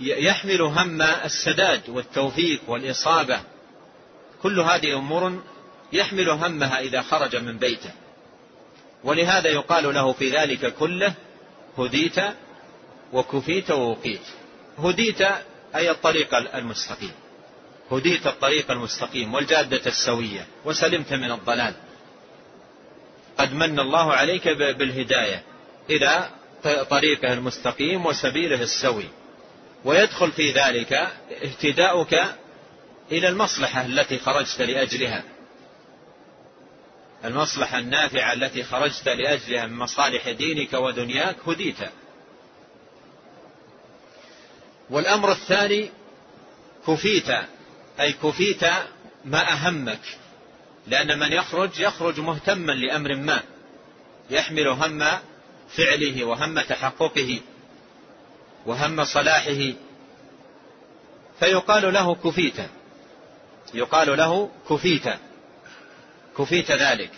يحمل 0.00 0.60
هم 0.60 1.02
السداد 1.02 1.88
والتوفيق 1.88 2.60
والإصابة. 2.68 3.40
كل 4.42 4.60
هذه 4.60 4.98
أمور 4.98 5.42
يحمل 5.92 6.28
همها 6.28 6.80
إذا 6.80 7.02
خرج 7.02 7.36
من 7.36 7.58
بيته. 7.58 7.90
ولهذا 9.04 9.50
يقال 9.50 9.94
له 9.94 10.12
في 10.12 10.30
ذلك 10.30 10.74
كله 10.74 11.14
هديت 11.78 12.16
وكفيت 13.12 13.70
ووقيت. 13.70 14.26
هديت 14.78 15.20
أي 15.74 15.90
الطريق 15.90 16.34
المستقيم. 16.34 17.12
هديت 17.92 18.26
الطريق 18.26 18.70
المستقيم 18.70 19.34
والجادة 19.34 19.86
السوية 19.86 20.46
وسلمت 20.64 21.12
من 21.12 21.32
الضلال. 21.32 21.74
قد 23.38 23.52
من 23.52 23.80
الله 23.80 24.12
عليك 24.12 24.48
بالهداية 24.48 25.42
إلى 25.90 26.28
طريقه 26.90 27.32
المستقيم 27.32 28.06
وسبيله 28.06 28.62
السوي. 28.62 29.08
ويدخل 29.84 30.32
في 30.32 30.52
ذلك 30.52 30.92
اهتداؤك 31.44 32.14
إلى 33.12 33.28
المصلحة 33.28 33.86
التي 33.86 34.18
خرجت 34.18 34.60
لأجلها. 34.60 35.22
المصلحة 37.24 37.78
النافعة 37.78 38.32
التي 38.32 38.64
خرجت 38.64 39.08
لأجلها 39.08 39.66
من 39.66 39.76
مصالح 39.76 40.30
دينك 40.30 40.72
ودنياك 40.72 41.36
هديت. 41.46 41.76
والأمر 44.90 45.32
الثاني 45.32 45.90
كفيت 46.86 47.30
أي 48.00 48.12
كفيت 48.12 48.64
ما 49.24 49.52
أهمك 49.52 50.00
لأن 50.86 51.18
من 51.18 51.32
يخرج 51.32 51.80
يخرج 51.80 52.20
مهتما 52.20 52.72
لأمر 52.72 53.14
ما 53.14 53.42
يحمل 54.30 54.68
هم 54.68 55.04
فعله 55.76 56.24
وهم 56.24 56.60
تحققه 56.60 57.40
وهم 58.66 59.04
صلاحه. 59.04 59.72
فيقال 61.40 61.94
له 61.94 62.14
كفيت 62.14 62.56
يقال 63.74 64.18
له 64.18 64.50
كفيت. 64.70 65.27
كفيت 66.38 66.70
ذلك. 66.70 67.10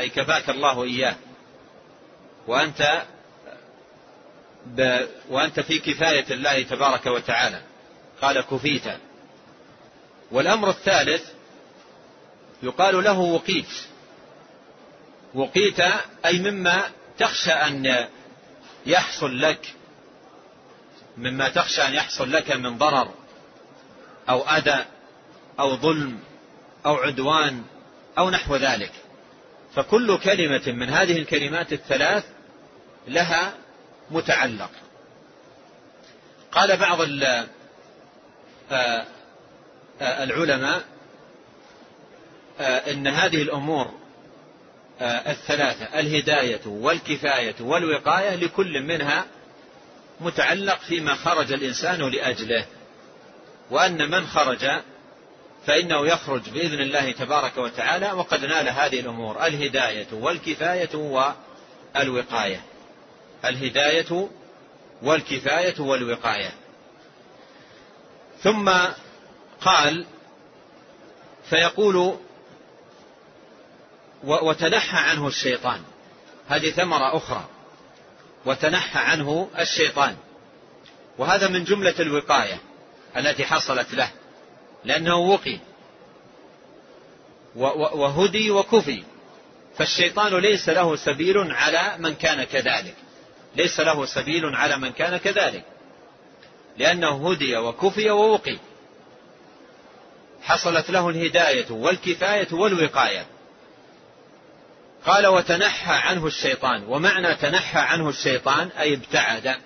أي 0.00 0.08
كفاك 0.08 0.50
الله 0.50 0.84
إياه. 0.84 1.16
وأنت 2.46 3.02
ب 4.66 5.06
وأنت 5.28 5.60
في 5.60 5.78
كفاية 5.78 6.26
الله 6.30 6.62
تبارك 6.62 7.06
وتعالى. 7.06 7.62
قال 8.22 8.40
كفيت. 8.40 8.84
والأمر 10.30 10.70
الثالث 10.70 11.22
يقال 12.62 13.04
له 13.04 13.18
وقيت. 13.18 13.72
وقيت 15.34 15.80
أي 16.24 16.38
مما 16.38 16.90
تخشى 17.18 17.52
أن 17.52 18.06
يحصل 18.86 19.40
لك. 19.40 19.74
مما 21.16 21.48
تخشى 21.48 21.82
أن 21.82 21.94
يحصل 21.94 22.32
لك 22.32 22.50
من 22.52 22.78
ضرر 22.78 23.14
أو 24.28 24.40
أذى 24.48 24.84
أو 25.60 25.76
ظلم 25.76 26.20
أو 26.86 26.96
عدوان 26.96 27.64
أو 28.18 28.30
نحو 28.30 28.56
ذلك. 28.56 28.92
فكل 29.74 30.18
كلمة 30.18 30.62
من 30.66 30.90
هذه 30.90 31.18
الكلمات 31.18 31.72
الثلاث 31.72 32.24
لها 33.08 33.54
متعلق. 34.10 34.70
قال 36.52 36.76
بعض 36.76 37.00
آه، 38.72 39.06
آه، 40.00 40.24
العلماء 40.24 40.82
آه، 42.60 42.90
إن 42.92 43.06
هذه 43.06 43.42
الأمور 43.42 44.02
الثلاثة 45.02 46.00
الهداية 46.00 46.60
والكفاية 46.66 47.54
والوقاية 47.60 48.34
لكل 48.34 48.82
منها 48.82 49.26
متعلق 50.20 50.80
فيما 50.80 51.14
خرج 51.14 51.52
الإنسان 51.52 52.00
لأجله 52.10 52.66
وأن 53.70 54.10
من 54.10 54.26
خرج 54.26 54.66
فإنه 55.66 56.06
يخرج 56.06 56.50
بإذن 56.50 56.80
الله 56.80 57.12
تبارك 57.12 57.58
وتعالى 57.58 58.12
وقد 58.12 58.44
نال 58.44 58.68
هذه 58.68 59.00
الأمور. 59.00 59.46
الهداية 59.46 60.06
والكفاية 60.12 60.96
والوقاية. 61.94 62.62
الهداية 63.44 64.28
والكفاية 65.02 65.80
والوقاية. 65.80 66.50
ثم 68.42 68.72
قال 69.60 70.06
فيقول 71.50 72.16
وتنحى 74.24 74.98
عنه 75.10 75.26
الشيطان. 75.26 75.82
هذه 76.48 76.70
ثمرة 76.70 77.16
أخرى. 77.16 77.44
وتنحى 78.46 78.98
عنه 78.98 79.50
الشيطان. 79.58 80.16
وهذا 81.18 81.48
من 81.48 81.64
جملة 81.64 81.94
الوقاية 82.00 82.58
التي 83.16 83.44
حصلت 83.44 83.94
له. 83.94 84.10
لأنه 84.84 85.16
وقي. 85.16 85.58
وهدي 87.54 88.50
وكفي. 88.50 89.02
فالشيطان 89.76 90.34
ليس 90.34 90.68
له 90.68 90.96
سبيل 90.96 91.38
على 91.38 91.94
من 91.98 92.14
كان 92.14 92.44
كذلك. 92.44 92.94
ليس 93.56 93.80
له 93.80 94.06
سبيل 94.06 94.44
على 94.44 94.76
من 94.76 94.92
كان 94.92 95.16
كذلك. 95.16 95.64
لأنه 96.78 97.30
هدي 97.30 97.56
وكفي 97.56 98.10
ووقي. 98.10 98.58
حصلت 100.42 100.90
له 100.90 101.08
الهداية 101.08 101.70
والكفاية 101.70 102.48
والوقاية. 102.52 103.26
قال 105.06 105.26
وتنحى 105.26 105.92
عنه 105.92 106.26
الشيطان. 106.26 106.84
ومعنى 106.88 107.34
تنحى 107.34 107.78
عنه 107.78 108.08
الشيطان 108.08 108.68
أي 108.68 108.94
ابتعد. 108.94 109.56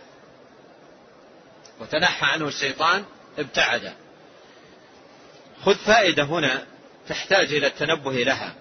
وتنحى 1.81 2.27
عنه 2.27 2.49
الشيطان 2.49 3.05
ابتعد. 3.39 3.93
خذ 5.67 5.75
فائدة 5.75 6.23
هنا 6.23 6.67
تحتاج 7.09 7.55
إلى 7.55 7.67
التنبه 7.67 8.13
لها. 8.13 8.55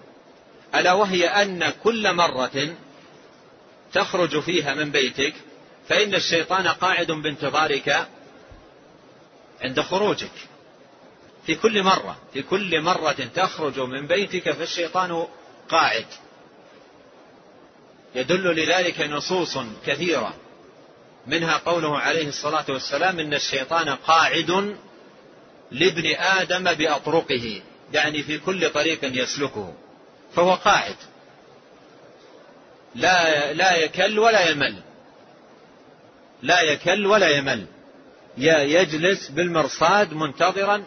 ألا 0.74 0.92
وهي 0.92 1.26
أن 1.26 1.72
كل 1.84 2.12
مرة 2.12 2.74
تخرج 3.92 4.40
فيها 4.40 4.74
من 4.74 4.90
بيتك 4.90 5.34
فإن 5.88 6.14
الشيطان 6.14 6.68
قاعد 6.68 7.06
بانتظارك 7.12 8.08
عند 9.62 9.80
خروجك. 9.80 10.30
في 11.46 11.54
كل 11.54 11.82
مرة 11.82 12.16
في 12.32 12.42
كل 12.42 12.80
مرة 12.80 13.16
تخرج 13.34 13.80
من 13.80 14.06
بيتك 14.06 14.50
فالشيطان 14.50 15.26
قاعد. 15.68 16.06
يدل 18.14 18.56
لذلك 18.56 19.00
نصوص 19.00 19.58
كثيرة. 19.86 20.34
منها 21.26 21.56
قوله 21.56 21.98
عليه 21.98 22.28
الصلاة 22.28 22.64
والسلام 22.68 23.20
إن 23.20 23.34
الشيطان 23.34 23.88
قاعد 23.88 24.76
لابن 25.70 26.14
آدم 26.16 26.74
بأطرقه 26.74 27.62
يعني 27.92 28.22
في 28.22 28.38
كل 28.38 28.70
طريق 28.70 28.98
يسلكه. 29.22 29.74
فهو 30.34 30.54
قاعد 30.54 30.96
لا 32.94 33.52
لا 33.52 33.76
يكل 33.76 34.18
ولا 34.18 34.50
يمل. 34.50 34.82
لا 36.42 36.60
يكل 36.60 37.06
ولا 37.06 37.28
يمل. 37.28 37.66
يجلس 38.38 39.28
بالمرصاد 39.28 40.12
منتظرا 40.12 40.84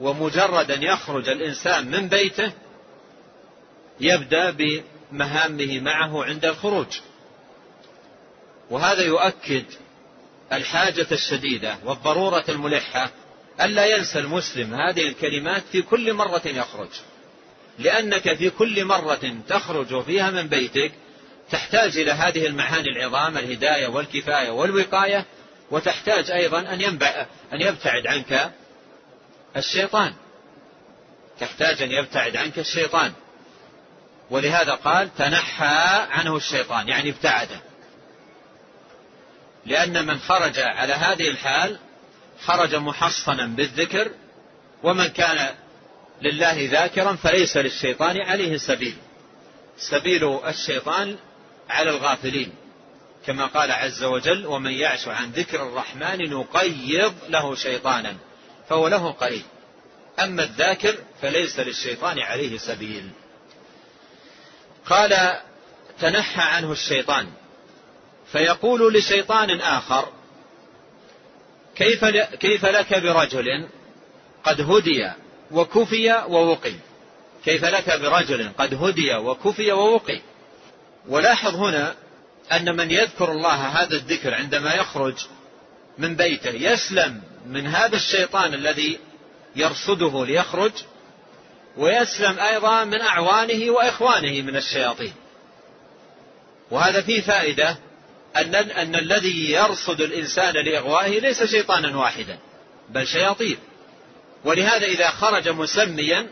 ومجرد 0.00 0.70
ان 0.70 0.82
يخرج 0.82 1.28
الإنسان 1.28 1.90
من 1.90 2.08
بيته 2.08 2.52
يبدأ 4.00 4.50
بمهامه 4.50 5.80
معه 5.80 6.24
عند 6.24 6.44
الخروج. 6.44 7.00
وهذا 8.70 9.02
يؤكد 9.02 9.64
الحاجة 10.52 11.06
الشديدة 11.12 11.76
والضرورة 11.84 12.44
الملحة 12.48 13.10
الا 13.60 13.86
ينسى 13.86 14.18
المسلم 14.18 14.74
هذه 14.74 15.08
الكلمات 15.08 15.62
في 15.72 15.82
كل 15.82 16.12
مرة 16.12 16.42
يخرج. 16.44 16.88
لأنك 17.78 18.34
في 18.34 18.50
كل 18.50 18.84
مرة 18.84 19.36
تخرج 19.48 20.04
فيها 20.04 20.30
من 20.30 20.48
بيتك 20.48 20.92
تحتاج 21.50 21.98
إلى 21.98 22.12
هذه 22.12 22.46
المعاني 22.46 22.88
العظام 22.88 23.38
الهداية 23.38 23.86
والكفاية 23.86 24.50
والوقاية 24.50 25.24
وتحتاج 25.70 26.30
أيضا 26.30 26.60
أن, 26.60 26.80
ينبع 26.80 27.26
أن 27.52 27.60
يبتعد 27.60 28.06
عنك 28.06 28.52
الشيطان. 29.56 30.12
تحتاج 31.40 31.82
أن 31.82 31.90
يبتعد 31.90 32.36
عنك 32.36 32.58
الشيطان. 32.58 33.12
ولهذا 34.30 34.72
قال 34.72 35.14
تنحى 35.14 36.06
عنه 36.10 36.36
الشيطان. 36.36 36.88
يعني 36.88 37.10
ابتعده 37.10 37.60
لأن 39.66 40.06
من 40.06 40.18
خرج 40.18 40.58
على 40.58 40.92
هذه 40.92 41.28
الحال 41.28 41.78
خرج 42.44 42.74
محصنا 42.74 43.46
بالذكر 43.46 44.10
ومن 44.82 45.06
كان 45.06 45.54
لله 46.22 46.68
ذاكرا 46.70 47.16
فليس 47.16 47.56
للشيطان 47.56 48.20
عليه 48.20 48.56
سبيل. 48.56 48.96
سبيل 49.78 50.40
الشيطان 50.46 51.16
على 51.68 51.90
الغافلين. 51.90 52.52
كما 53.26 53.46
قال 53.46 53.72
عز 53.72 54.04
وجل 54.04 54.46
ومن 54.46 54.70
يعش 54.70 55.08
عن 55.08 55.30
ذكر 55.30 55.62
الرحمن 55.62 56.30
نقيض 56.30 57.14
له 57.28 57.54
شيطانا 57.54 58.16
فهو 58.68 58.88
له 58.88 59.10
قريب. 59.10 59.42
أما 60.20 60.42
الذاكر 60.42 60.94
فليس 61.22 61.58
للشيطان 61.58 62.18
عليه 62.18 62.58
سبيل. 62.58 63.10
قال 64.86 65.40
تنحى 66.00 66.42
عنه 66.42 66.72
الشيطان. 66.72 67.26
فيقول 68.32 68.94
لشيطان 68.94 69.60
آخر 69.60 70.08
كيف, 71.76 72.04
كيف 72.40 72.66
لك 72.66 72.94
برجل 72.94 73.68
قد 74.44 74.60
هدي 74.60 75.12
وكفي 75.50 76.12
ووقي؟ 76.28 76.74
كيف 77.44 77.64
لك 77.64 78.00
برجل 78.00 78.50
قد 78.58 78.74
هدي 78.74 79.14
وكفي 79.14 79.72
ووقي؟ 79.72 80.20
ولاحظ 81.08 81.54
هنا 81.54 81.94
أن 82.52 82.76
من 82.76 82.90
يذكر 82.90 83.32
الله 83.32 83.54
هذا 83.54 83.96
الذكر 83.96 84.34
عندما 84.34 84.74
يخرج 84.74 85.14
من 85.98 86.16
بيته 86.16 86.50
يسلم 86.50 87.22
من 87.46 87.66
هذا 87.66 87.96
الشيطان 87.96 88.54
الذي 88.54 88.98
يرصده 89.56 90.26
ليخرج 90.26 90.72
ويسلم 91.76 92.38
أيضا 92.38 92.84
من 92.84 93.00
أعوانه 93.00 93.70
وإخوانه 93.70 94.42
من 94.42 94.56
الشياطين. 94.56 95.12
وهذا 96.70 97.02
فيه 97.02 97.20
فائدة 97.20 97.76
أن, 98.40 98.54
أن 98.54 98.94
الذي 98.94 99.50
يرصد 99.50 100.00
الإنسان 100.00 100.54
لإغوائه 100.54 101.20
ليس 101.20 101.42
شيطانا 101.42 101.98
واحدا 101.98 102.38
بل 102.88 103.06
شياطين. 103.06 103.58
ولهذا 104.44 104.86
إذا 104.86 105.10
خرج 105.10 105.48
مسميا 105.48 106.26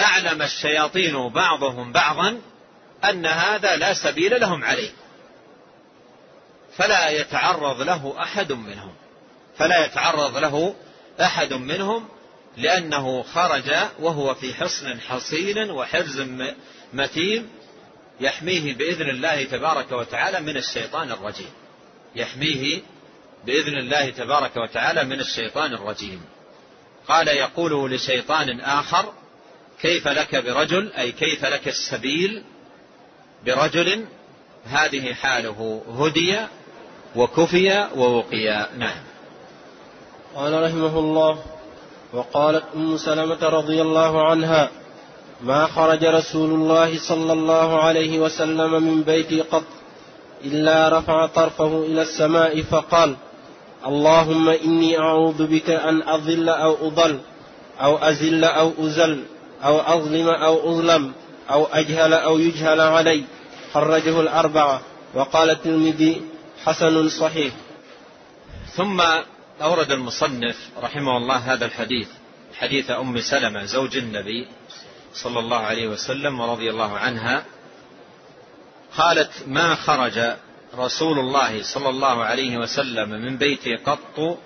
أعلم 0.00 0.42
الشياطين 0.42 1.28
بعضهم 1.28 1.92
بعضا 1.92 2.40
أن 3.04 3.26
هذا 3.26 3.76
لا 3.76 3.94
سبيل 3.94 4.40
لهم 4.40 4.64
عليه. 4.64 4.90
فلا 6.76 7.10
يتعرض 7.10 7.82
له 7.82 8.14
أحد 8.22 8.52
منهم. 8.52 8.92
فلا 9.58 9.84
يتعرض 9.84 10.36
له 10.36 10.74
أحد 11.20 11.52
منهم 11.52 12.08
لأنه 12.56 13.22
خرج 13.22 13.72
وهو 13.98 14.34
في 14.34 14.54
حصن 14.54 15.00
حصين 15.00 15.70
وحرز 15.70 16.20
متين 16.92 17.48
يحميه 18.20 18.74
بإذن 18.74 19.10
الله 19.10 19.44
تبارك 19.44 19.92
وتعالى 19.92 20.40
من 20.40 20.56
الشيطان 20.56 21.12
الرجيم. 21.12 21.50
يحميه 22.14 22.82
بإذن 23.46 23.78
الله 23.78 24.10
تبارك 24.10 24.56
وتعالى 24.56 25.04
من 25.04 25.20
الشيطان 25.20 25.74
الرجيم. 25.74 26.20
قال 27.08 27.28
يقول 27.28 27.90
لشيطان 27.90 28.60
آخر 28.60 29.12
كيف 29.80 30.08
لك 30.08 30.36
برجل 30.36 30.92
أي 30.92 31.12
كيف 31.12 31.44
لك 31.44 31.68
السبيل 31.68 32.42
برجل 33.46 34.06
هذه 34.64 35.14
حاله 35.14 35.82
هدي 35.98 36.38
وكفي 37.16 37.88
ووقي؟ 37.96 38.68
نعم. 38.78 39.02
قال 40.34 40.62
رحمه 40.62 40.98
الله 40.98 41.44
وقالت 42.12 42.64
أم 42.74 42.96
سلمة 42.96 43.42
رضي 43.42 43.82
الله 43.82 44.30
عنها 44.30 44.70
ما 45.40 45.66
خرج 45.66 46.04
رسول 46.04 46.50
الله 46.50 46.98
صلى 46.98 47.32
الله 47.32 47.82
عليه 47.82 48.18
وسلم 48.18 48.82
من 48.82 49.02
بيتي 49.02 49.40
قط 49.40 49.64
إلا 50.44 50.98
رفع 50.98 51.26
طرفه 51.26 51.84
إلى 51.84 52.02
السماء 52.02 52.62
فقال 52.62 53.16
اللهم 53.86 54.48
إني 54.48 54.98
أعوذ 54.98 55.46
بك 55.46 55.70
أن 55.70 56.02
اضل 56.02 56.48
أو 56.48 56.88
أضل 56.88 57.20
أو 57.80 57.96
ازل 57.96 58.44
أو 58.44 58.72
أزل 58.78 59.24
أو 59.64 59.80
أظلم 59.80 60.28
أو 60.28 60.70
أظلم 60.72 61.12
أو 61.50 61.64
أجهل 61.64 62.12
أو 62.12 62.38
يجهل 62.38 62.80
علي. 62.80 63.24
خرجه 63.74 64.20
الأربعة 64.20 64.80
وقال 65.14 65.50
الترمذي 65.50 66.22
حسن 66.64 67.08
صحيح. 67.08 67.54
ثم 68.76 69.00
أورد 69.62 69.92
المصنف 69.92 70.56
رحمه 70.82 71.16
الله 71.16 71.36
هذا 71.36 71.66
الحديث 71.66 72.08
حديث 72.58 72.90
أم 72.90 73.20
سلمة 73.20 73.64
زوج 73.64 73.96
النبي 73.96 74.46
صلى 75.22 75.38
الله 75.38 75.56
عليه 75.58 75.88
وسلم 75.88 76.40
ورضي 76.40 76.70
الله 76.70 76.98
عنها 76.98 77.44
قالت 78.96 79.30
ما 79.46 79.74
خرج 79.74 80.36
رسول 80.74 81.18
الله 81.18 81.62
صلى 81.62 81.88
الله 81.88 82.24
عليه 82.24 82.56
وسلم 82.56 83.10
من 83.10 83.36
بيته 83.36 83.76
قط 83.84 84.38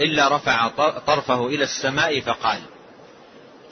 إلا 0.00 0.36
رفع 0.36 0.68
طرفه 1.06 1.46
إلى 1.46 1.64
السماء 1.64 2.20
فقال 2.20 2.60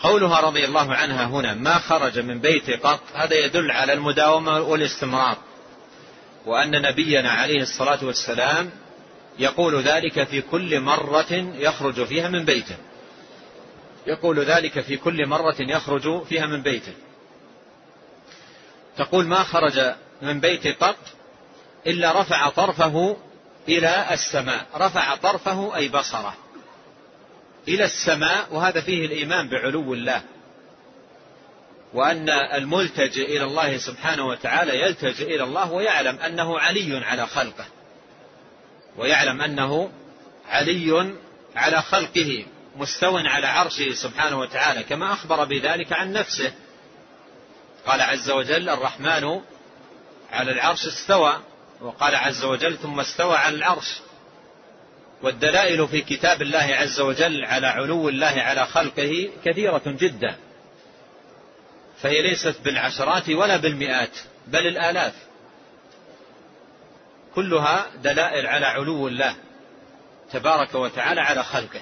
قولها 0.00 0.40
رضي 0.40 0.64
الله 0.64 0.94
عنها 0.94 1.24
هنا 1.24 1.54
ما 1.54 1.78
خرج 1.78 2.18
من 2.18 2.40
بيته 2.40 2.76
قط 2.76 3.00
هذا 3.14 3.34
يدل 3.34 3.70
على 3.70 3.92
المداومة 3.92 4.60
والاستمرار 4.60 5.36
وأن 6.46 6.82
نبينا 6.82 7.30
عليه 7.30 7.62
الصلاة 7.62 8.04
والسلام 8.04 8.70
يقول 9.38 9.82
ذلك 9.82 10.24
في 10.24 10.40
كل 10.40 10.80
مرة 10.80 11.32
يخرج 11.58 12.04
فيها 12.04 12.28
من 12.28 12.44
بيته. 12.44 12.76
يقول 14.06 14.40
ذلك 14.40 14.80
في 14.80 14.96
كل 14.96 15.26
مرة 15.26 15.56
يخرج 15.60 16.24
فيها 16.24 16.46
من 16.46 16.62
بيته. 16.62 16.92
تقول 18.96 19.26
ما 19.26 19.42
خرج 19.42 19.94
من 20.22 20.40
بيتي 20.40 20.72
قط 20.72 20.96
إلا 21.86 22.20
رفع 22.20 22.48
طرفه 22.48 23.16
إلى 23.68 24.06
السماء. 24.10 24.66
رفع 24.76 25.14
طرفه 25.14 25.76
أي 25.76 25.88
بصره 25.88 26.36
إلى 27.68 27.84
السماء 27.84 28.46
وهذا 28.50 28.80
فيه 28.80 29.06
الإيمان 29.06 29.48
بعلو 29.48 29.94
الله. 29.94 30.22
وأن 31.94 32.28
الملتجئ 32.28 33.36
إلى 33.36 33.44
الله 33.44 33.78
سبحانه 33.78 34.26
وتعالى 34.26 34.80
يلتجئ 34.80 35.34
إلى 35.34 35.44
الله 35.44 35.72
ويعلم 35.72 36.18
أنه 36.18 36.58
علي 36.58 37.04
على 37.04 37.26
خلقه. 37.26 37.66
ويعلم 38.96 39.42
أنه 39.42 39.90
علي 40.48 41.14
على 41.56 41.82
خلقه. 41.82 42.44
مستو 42.76 43.18
على 43.18 43.46
عرشه 43.46 43.94
سبحانه 43.94 44.38
وتعالى 44.38 44.82
كما 44.82 45.12
أخبر 45.12 45.44
بذلك 45.44 45.92
عن 45.92 46.12
نفسه. 46.12 46.52
قال 47.86 48.00
عز 48.00 48.30
وجل 48.30 48.68
الرحمن 48.68 49.40
على 50.32 50.52
العرش 50.52 50.86
استوى. 50.86 51.40
وقال 51.80 52.14
عز 52.14 52.44
وجل 52.44 52.78
ثم 52.78 53.00
استوى 53.00 53.36
على 53.36 53.56
العرش. 53.56 54.00
والدلائل 55.22 55.88
في 55.88 56.00
كتاب 56.00 56.42
الله 56.42 56.74
عز 56.74 57.00
وجل 57.00 57.44
على 57.44 57.66
علو 57.66 58.08
الله 58.08 58.26
على 58.26 58.66
خلقه 58.66 59.30
كثيرة 59.44 59.82
جدا. 59.86 60.36
فهي 62.02 62.22
ليست 62.22 62.56
بالعشرات 62.64 63.30
ولا 63.30 63.56
بالمئات 63.56 64.18
بل 64.46 64.66
الآلاف. 64.66 65.14
كلها 67.34 67.86
دلائل 68.02 68.46
على 68.46 68.66
علو 68.66 69.08
الله 69.08 69.36
تبارك 70.32 70.74
وتعالى 70.74 71.20
على 71.20 71.44
خلقه. 71.44 71.80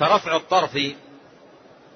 فرفع 0.00 0.36
الطرف 0.36 0.76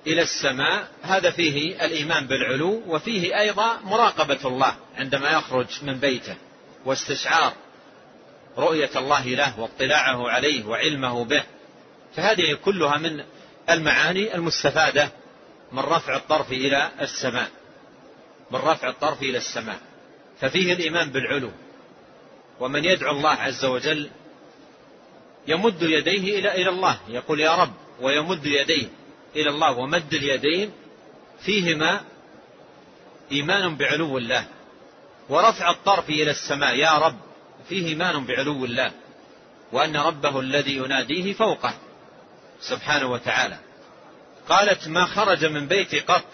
إلى 0.06 0.22
السماء 0.22 0.88
هذا 1.02 1.30
فيه 1.30 1.84
الإيمان 1.84 2.26
بالعلو 2.26 2.82
وفيه 2.86 3.40
أيضا 3.40 3.80
مراقبة 3.84 4.38
الله 4.44 4.76
عندما 4.96 5.30
يخرج 5.30 5.66
من 5.82 5.98
بيته 5.98 6.36
واستشعار 6.84 7.52
رؤية 8.58 8.90
الله 8.96 9.24
له 9.24 9.60
واطلاعه 9.60 10.30
عليه 10.30 10.64
وعلمه 10.64 11.24
به. 11.24 11.44
فهذه 12.16 12.54
كلها 12.64 12.98
من 12.98 13.24
المعاني 13.70 14.34
المستفادة 14.34 15.08
من 15.72 15.78
رفع 15.78 16.16
الطرف 16.16 16.52
إلى 16.52 16.90
السماء. 17.00 17.50
من 18.50 18.58
رفع 18.58 18.88
الطرف 18.88 19.22
إلى 19.22 19.38
السماء. 19.38 19.78
ففيه 20.40 20.72
الإيمان 20.72 21.10
بالعلو. 21.10 21.50
ومن 22.60 22.84
يدعو 22.84 23.10
الله 23.10 23.30
عز 23.30 23.64
وجل 23.64 24.10
يمد 25.48 25.82
يديه 25.82 26.38
إلى 26.38 26.54
إلى 26.54 26.68
الله 26.68 26.98
يقول 27.08 27.40
يا 27.40 27.54
رب 27.54 27.83
ويمد 28.00 28.46
يديه 28.46 28.88
إلى 29.36 29.50
الله 29.50 29.72
ومد 29.78 30.14
اليدين 30.14 30.72
فيهما 31.40 32.00
إيمان 33.32 33.76
بعلو 33.76 34.18
الله 34.18 34.46
ورفع 35.28 35.70
الطرف 35.70 36.08
إلى 36.08 36.30
السماء. 36.30 36.76
يا 36.76 36.98
رب 36.98 37.16
فيه 37.68 37.88
إيمان 37.88 38.24
بعلو 38.24 38.64
الله 38.64 38.92
وأن 39.72 39.96
ربه 39.96 40.40
الذي 40.40 40.76
يناديه 40.76 41.32
فوقه 41.32 41.74
سبحانه 42.60 43.06
وتعالى. 43.06 43.58
قالت 44.48 44.88
ما 44.88 45.04
خرج 45.04 45.44
من 45.44 45.68
بيتي 45.68 46.00
قط 46.00 46.24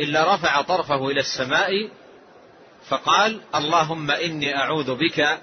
إلا 0.00 0.34
رفع 0.34 0.62
طرفه 0.62 1.08
إلى 1.08 1.20
السماء. 1.20 1.90
فقال 2.88 3.40
اللهم 3.54 4.10
إني 4.10 4.56
أعوذ 4.56 4.94
بك 4.94 5.38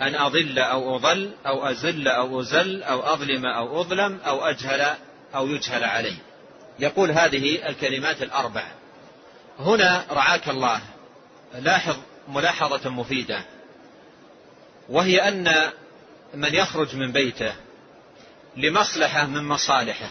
أن 0.00 0.14
أضل 0.14 0.58
أو 0.58 0.96
أضل 0.96 1.30
أو 1.46 1.66
أزل 1.66 2.08
أو 2.08 2.40
أزل 2.40 2.82
أو 2.82 3.00
أظلم 3.00 3.46
أو 3.46 3.80
أظلم 3.80 4.18
أو 4.26 4.44
أجهل 4.44 4.94
أو 5.34 5.46
يجهل 5.46 5.84
علي. 5.84 6.16
يقول 6.78 7.10
هذه 7.10 7.68
الكلمات 7.68 8.22
الأربع. 8.22 8.64
هنا 9.58 10.04
رعاك 10.10 10.48
الله. 10.48 10.80
لاحظ 11.58 11.96
ملاحظة 12.28 12.90
مفيدة. 12.90 13.42
وهي 14.88 15.28
أن 15.28 15.70
من 16.34 16.54
يخرج 16.54 16.96
من 16.96 17.12
بيته 17.12 17.52
لمصلحة 18.56 19.26
من 19.26 19.44
مصالحه 19.44 20.10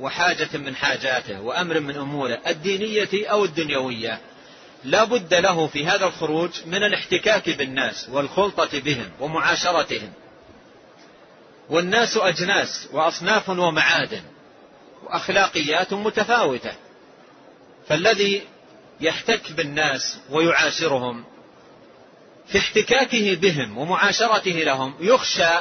وحاجة 0.00 0.48
من 0.54 0.76
حاجاته 0.76 1.40
وأمر 1.40 1.80
من 1.80 1.96
أموره 1.96 2.38
الدينية 2.46 3.30
أو 3.30 3.44
الدنيوية 3.44 4.20
لا 4.84 5.04
بد 5.04 5.34
له 5.34 5.66
في 5.66 5.86
هذا 5.86 6.06
الخروج 6.06 6.50
من 6.66 6.84
الاحتكاك 6.84 7.50
بالناس 7.50 8.08
والخلطة 8.08 8.80
بهم 8.80 9.10
ومعاشرتهم. 9.20 10.12
والناس 11.70 12.16
أجناس 12.16 12.88
وأصناف 12.92 13.48
ومعادن 13.48 14.22
وأخلاقيات 15.04 15.92
متفاوتة. 15.92 16.72
فالذي 17.88 18.42
يحتك 19.00 19.52
بالناس 19.52 20.18
ويعاشرهم 20.30 21.24
في 22.46 22.58
احتكاكه 22.58 23.34
بهم 23.34 23.78
ومعاشرته 23.78 24.50
لهم 24.50 24.94
يخشى 25.00 25.54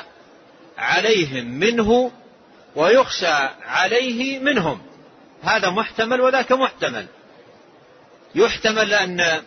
عليهم 0.78 1.46
منه 1.46 2.12
ويخشى 2.76 3.34
عليه 3.66 4.40
منهم. 4.40 4.82
هذا 5.44 5.70
محتمل 5.70 6.22
وذاك 6.22 6.52
محتمل. 6.52 7.08
يحتمل 8.36 8.94
أن 8.94 9.42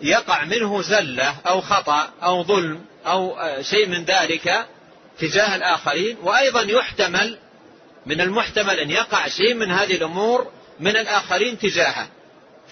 يقع 0.00 0.44
منه 0.44 0.82
زلة 0.82 1.36
أو 1.46 1.60
خطأ 1.60 2.10
أو 2.22 2.44
ظلم 2.44 2.84
أو 3.06 3.38
شيء 3.60 3.88
من 3.88 4.04
ذلك 4.04 4.66
تجاه 5.18 5.56
الآخرين. 5.56 6.16
وأيضا 6.22 6.62
يحتمل 6.62 7.38
من 8.06 8.20
المحتمل 8.20 8.80
أن 8.80 8.90
يقع 8.90 9.28
شيء 9.28 9.54
من 9.54 9.70
هذه 9.70 9.96
الأمور 9.96 10.52
من 10.80 10.96
الآخرين 10.96 11.58
تجاهه. 11.58 12.08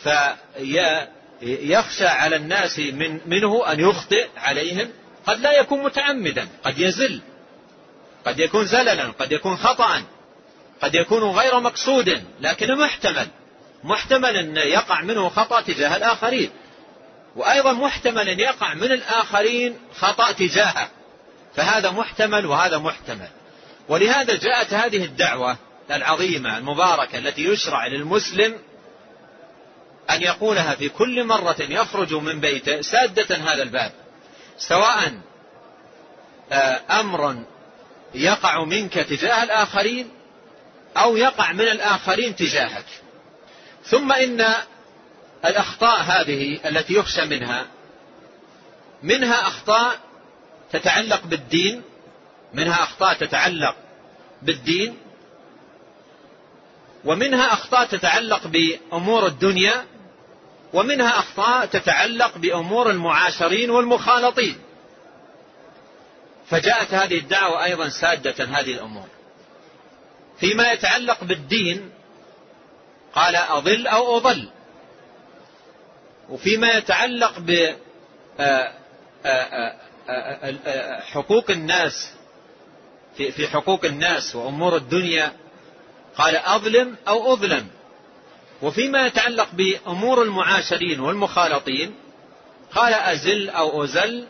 فيخشى 0.02 2.06
على 2.06 2.36
الناس 2.36 2.78
من 2.78 3.20
منه 3.26 3.72
أن 3.72 3.80
يخطئ 3.80 4.26
عليهم. 4.36 4.90
قد 5.26 5.40
لا 5.40 5.52
يكون 5.52 5.82
متعمدا 5.82 6.48
قد 6.64 6.78
يزل 6.78 7.20
قد 8.26 8.38
يكون 8.38 8.66
زللا 8.66 9.12
قد 9.18 9.32
يكون 9.32 9.56
خطأ 9.56 10.02
قد 10.82 10.94
يكون 10.94 11.22
غير 11.22 11.60
مقصود 11.60 12.22
لكن 12.40 12.78
محتمل. 12.78 13.26
محتمل 13.84 14.36
أن 14.36 14.56
يقع 14.56 15.00
منه 15.00 15.28
خطأ 15.28 15.60
تجاه 15.60 15.96
الآخرين. 15.96 16.50
وأيضا 17.36 17.72
محتمل 17.72 18.28
أن 18.28 18.40
يقع 18.40 18.74
من 18.74 18.92
الآخرين 18.92 19.78
خطأ 19.94 20.32
تجاهه. 20.32 20.88
فهذا 21.56 21.90
محتمل 21.90 22.46
وهذا 22.46 22.78
محتمل. 22.78 23.28
ولهذا 23.88 24.36
جاءت 24.36 24.74
هذه 24.74 25.04
الدعوة 25.04 25.56
العظيمة 25.90 26.58
المباركة 26.58 27.18
التي 27.18 27.44
يشرع 27.44 27.86
للمسلم 27.86 28.58
أن 30.10 30.22
يقولها 30.22 30.74
في 30.74 30.88
كل 30.88 31.24
مرة 31.24 31.56
يخرج 31.60 32.14
من 32.14 32.40
بيته 32.40 32.80
سادة 32.80 33.36
هذا 33.36 33.62
الباب. 33.62 33.92
سواء 34.58 35.12
آه، 36.52 36.80
أمر 37.00 37.44
يقع 38.14 38.64
منك 38.64 38.94
تجاه 38.94 39.42
الآخرين 39.42 40.10
أو 40.96 41.16
يقع 41.16 41.52
من 41.52 41.60
الآخرين 41.68 42.36
تجاهك. 42.36 42.84
ثم 43.84 44.12
إن 44.12 44.54
الأخطاء 45.44 46.02
هذه 46.02 46.60
التي 46.64 46.94
يخشى 46.94 47.24
منها 47.24 47.66
منها 49.02 49.46
أخطاء 49.46 50.00
تتعلق 50.72 51.24
بالدين 51.24 51.82
منها 52.54 52.82
أخطاء 52.82 53.14
تتعلق 53.14 53.76
بالدين 54.42 54.98
ومنها 57.04 57.52
أخطاء 57.52 57.86
تتعلق 57.86 58.46
بأمور 58.46 59.26
الدنيا 59.26 59.84
ومنها 60.72 61.18
أخطاء 61.18 61.66
تتعلق 61.66 62.38
بأمور 62.38 62.90
المعاشرين 62.90 63.70
والمخالطين. 63.70 64.58
فجاءت 66.46 66.94
هذه 66.94 67.18
الدعوة 67.18 67.64
أيضا 67.64 67.88
سادة 67.88 68.44
هذه 68.44 68.72
الأمور. 68.72 69.06
فيما 70.40 70.72
يتعلق 70.72 71.24
بالدين 71.24 71.90
قال 73.14 73.36
أضل 73.36 73.86
أو 73.86 74.16
أضل. 74.16 74.48
وفيما 76.28 76.72
يتعلق 76.72 77.38
ب 77.38 77.74
آه، 78.40 78.72
آه، 79.26 79.74
آه، 80.08 81.00
حقوق 81.00 81.50
الناس 81.50 82.12
في 83.16 83.48
حقوق 83.48 83.84
الناس 83.84 84.36
وأمور 84.36 84.76
الدنيا 84.76 85.32
قال 86.16 86.36
أظلم 86.36 86.96
أو 87.08 87.32
أظلم. 87.32 87.68
وفيما 88.62 89.06
يتعلق 89.06 89.48
بأمور 89.52 90.22
المعاشرين 90.22 91.00
والمخالطين 91.00 91.94
قال 92.74 92.94
أزل 92.94 93.50
أو 93.50 93.84
أزل 93.84 94.26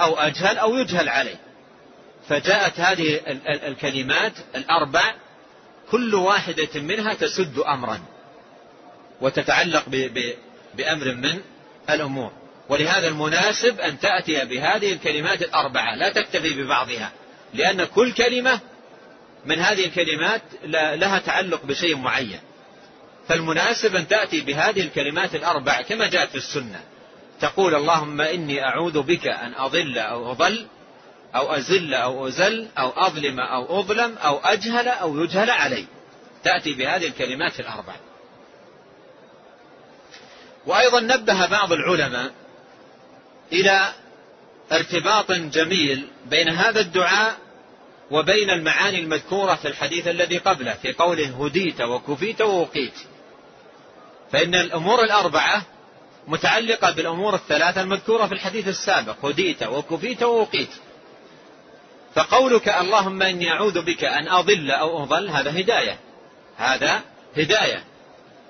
أو 0.00 0.18
أجهل 0.18 0.58
أو 0.58 0.74
يجهل 0.76 1.08
عليه. 1.08 1.36
فجاءت 2.28 2.80
هذه 2.80 3.20
الكلمات 3.46 4.32
الأربع 4.54 5.14
كل 5.90 6.14
واحدة 6.14 6.80
منها 6.80 7.14
تسد 7.14 7.58
أمرا 7.58 8.00
وتتعلق 9.20 9.84
بأمر 10.74 11.14
من؟ 11.14 11.40
الأمور. 11.90 12.32
ولهذا 12.68 13.08
المناسب 13.08 13.80
أن 13.80 13.98
تأتي 14.00 14.44
بهذه 14.44 14.92
الكلمات 14.92 15.42
الأربعة 15.42 15.94
لا 15.94 16.08
تكتفي 16.08 16.62
ببعضها 16.62 17.12
لأن 17.54 17.84
كل 17.84 18.12
كلمة 18.12 18.60
من 19.46 19.58
هذه 19.58 19.84
الكلمات 19.84 20.42
لها 21.00 21.18
تعلق 21.18 21.64
بشيء 21.64 21.96
معين. 21.96 22.40
فالمناسب 23.28 23.96
أن 23.96 24.08
تأتي 24.08 24.40
بهذه 24.40 24.80
الكلمات 24.80 25.34
الأربع 25.34 25.82
كما 25.82 26.08
جاءت 26.08 26.30
في 26.30 26.36
السنة. 26.36 26.80
تقول 27.40 27.74
اللهم 27.74 28.20
إني 28.20 28.64
أعوذ 28.64 29.02
بك 29.02 29.26
أن 29.26 29.54
أضل 29.54 29.98
أو 29.98 30.30
أضل 30.32 30.66
أو 31.34 31.52
أزل 31.52 31.94
أو 31.94 32.28
أزل 32.28 32.68
أو 32.78 32.90
أظلم 32.90 33.40
أو 33.40 33.80
أظلم 33.80 34.18
أو 34.18 34.38
أجهل 34.38 34.88
أو 34.88 35.24
يجهل 35.24 35.50
علي. 35.50 35.86
تأتي 36.44 36.74
بهذه 36.74 37.06
الكلمات 37.06 37.60
الأربع. 37.60 37.94
وأيضا 40.66 41.00
نبه 41.00 41.46
بعض 41.46 41.72
العلماء 41.72 42.32
إلى 43.52 43.92
ارتباط 44.72 45.32
جميل 45.32 46.08
بين 46.26 46.48
هذا 46.48 46.80
الدعاء 46.80 47.36
وبين 48.10 48.50
المعاني 48.50 49.00
المذكورة 49.00 49.54
في 49.54 49.68
الحديث 49.68 50.08
الذي 50.08 50.38
قبله 50.38 50.72
في 50.72 50.92
قوله 50.92 51.46
هديت 51.46 51.80
وكفيت 51.80 52.42
ووقيت. 52.42 52.94
فإن 54.32 54.54
الأمور 54.54 55.04
الأربعة 55.04 55.62
متعلقة 56.26 56.90
بالأمور 56.90 57.34
الثلاثة 57.34 57.80
المذكورة 57.80 58.26
في 58.26 58.32
الحديث 58.32 58.68
السابق 58.68 59.24
هديت 59.24 59.62
وكفيت 59.62 60.22
ووقيت. 60.22 60.70
فقولك 62.16 62.68
اللهم 62.68 63.22
إني 63.22 63.52
أعوذ 63.52 63.82
بك 63.82 64.04
أن 64.04 64.28
أضل 64.28 64.70
أو 64.70 65.02
أضل 65.02 65.28
هذا 65.28 65.60
هداية. 65.60 65.98
هذا 66.56 67.00
هداية. 67.36 67.84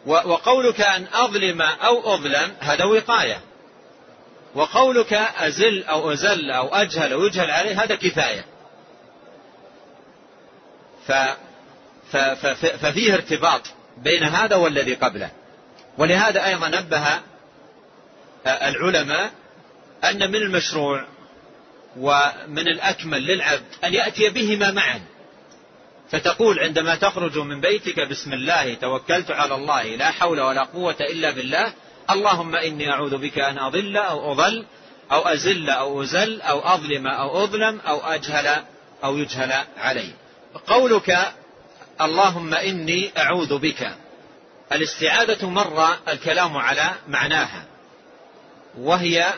وقولك 0.07 0.81
أن 0.81 1.07
أظلم 1.13 1.63
أو 1.63 2.15
أظلم 2.15 2.57
هذا 2.61 2.85
وقاية. 2.85 3.41
وقولك 4.55 5.13
أزل 5.13 5.85
أو 5.85 6.13
أزل 6.13 6.51
أو 6.51 6.75
أجهل 6.75 7.13
أو 7.13 7.25
يجهل 7.25 7.51
عليه 7.51 7.83
هذا 7.83 7.95
كفاية. 7.95 8.45
ف 11.07 11.13
ففيه 12.81 13.15
ارتباط 13.15 13.63
بين 13.97 14.23
هذا 14.23 14.57
والذي 14.57 14.95
قبله. 14.95 15.31
ولهذا 15.99 16.47
أيضا 16.47 16.69
نبه 16.69 17.21
العلماء 18.47 19.31
أن 20.05 20.31
من 20.31 20.37
المشروع 20.37 21.05
ومن 21.99 22.69
الأكمل 22.69 23.27
للعبد 23.27 23.65
أن 23.85 23.95
يأتي 23.95 24.29
بهما 24.29 24.71
معا. 24.71 25.01
فتقول 26.11 26.59
عندما 26.59 26.95
تخرج 26.95 27.39
من 27.39 27.61
بيتك 27.61 28.01
بسم 28.01 28.33
الله 28.33 28.75
توكلت 28.75 29.31
على 29.31 29.55
الله 29.55 29.83
لا 29.83 30.11
حول 30.11 30.41
ولا 30.41 30.63
قوة 30.63 30.97
إلا 31.01 31.31
بالله 31.31 31.73
اللهم 32.11 32.57
إني 32.57 32.91
أعوذ 32.91 33.17
بك 33.17 33.39
أن 33.39 33.59
أضل 33.59 33.97
أو 33.97 34.33
أضل 34.33 34.65
أو 35.13 35.21
أزل 35.21 35.71
أو 35.71 36.03
أزل 36.03 36.41
أو 36.41 36.61
أظلم 36.61 37.07
أو 37.07 37.45
أظلم 37.45 37.81
أو 37.81 37.99
أجهل 38.01 38.63
أو 39.05 39.19
يجهل 39.19 39.53
علي. 39.79 40.11
قولك 40.67 41.33
اللهم 42.01 42.55
إني 42.55 43.11
أعوذ 43.19 43.59
بك. 43.59 43.97
الاستعاذة 44.73 45.47
مر 45.47 45.97
الكلام 46.09 46.57
على 46.57 46.91
معناها 47.09 47.65
وهي 48.79 49.33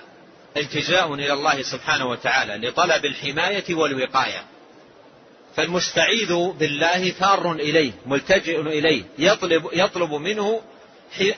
التجاء 0.57 1.15
إلى 1.15 1.33
الله 1.33 1.63
سبحانه 1.63 2.07
وتعالى 2.07 2.69
لطلب 2.69 3.05
الحماية 3.05 3.75
والوقاية. 3.75 4.45
فالمستعيذ 5.57 6.35
بالله 6.35 7.11
ثار 7.11 7.53
إليه 7.53 7.93
ملتجئ 8.07 8.61
إليه 8.61 9.05
يطلب, 9.19 9.69
يطلب 9.73 10.13
منه 10.13 10.63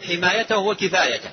حمايته 0.08 0.58
وكفايته. 0.58 1.30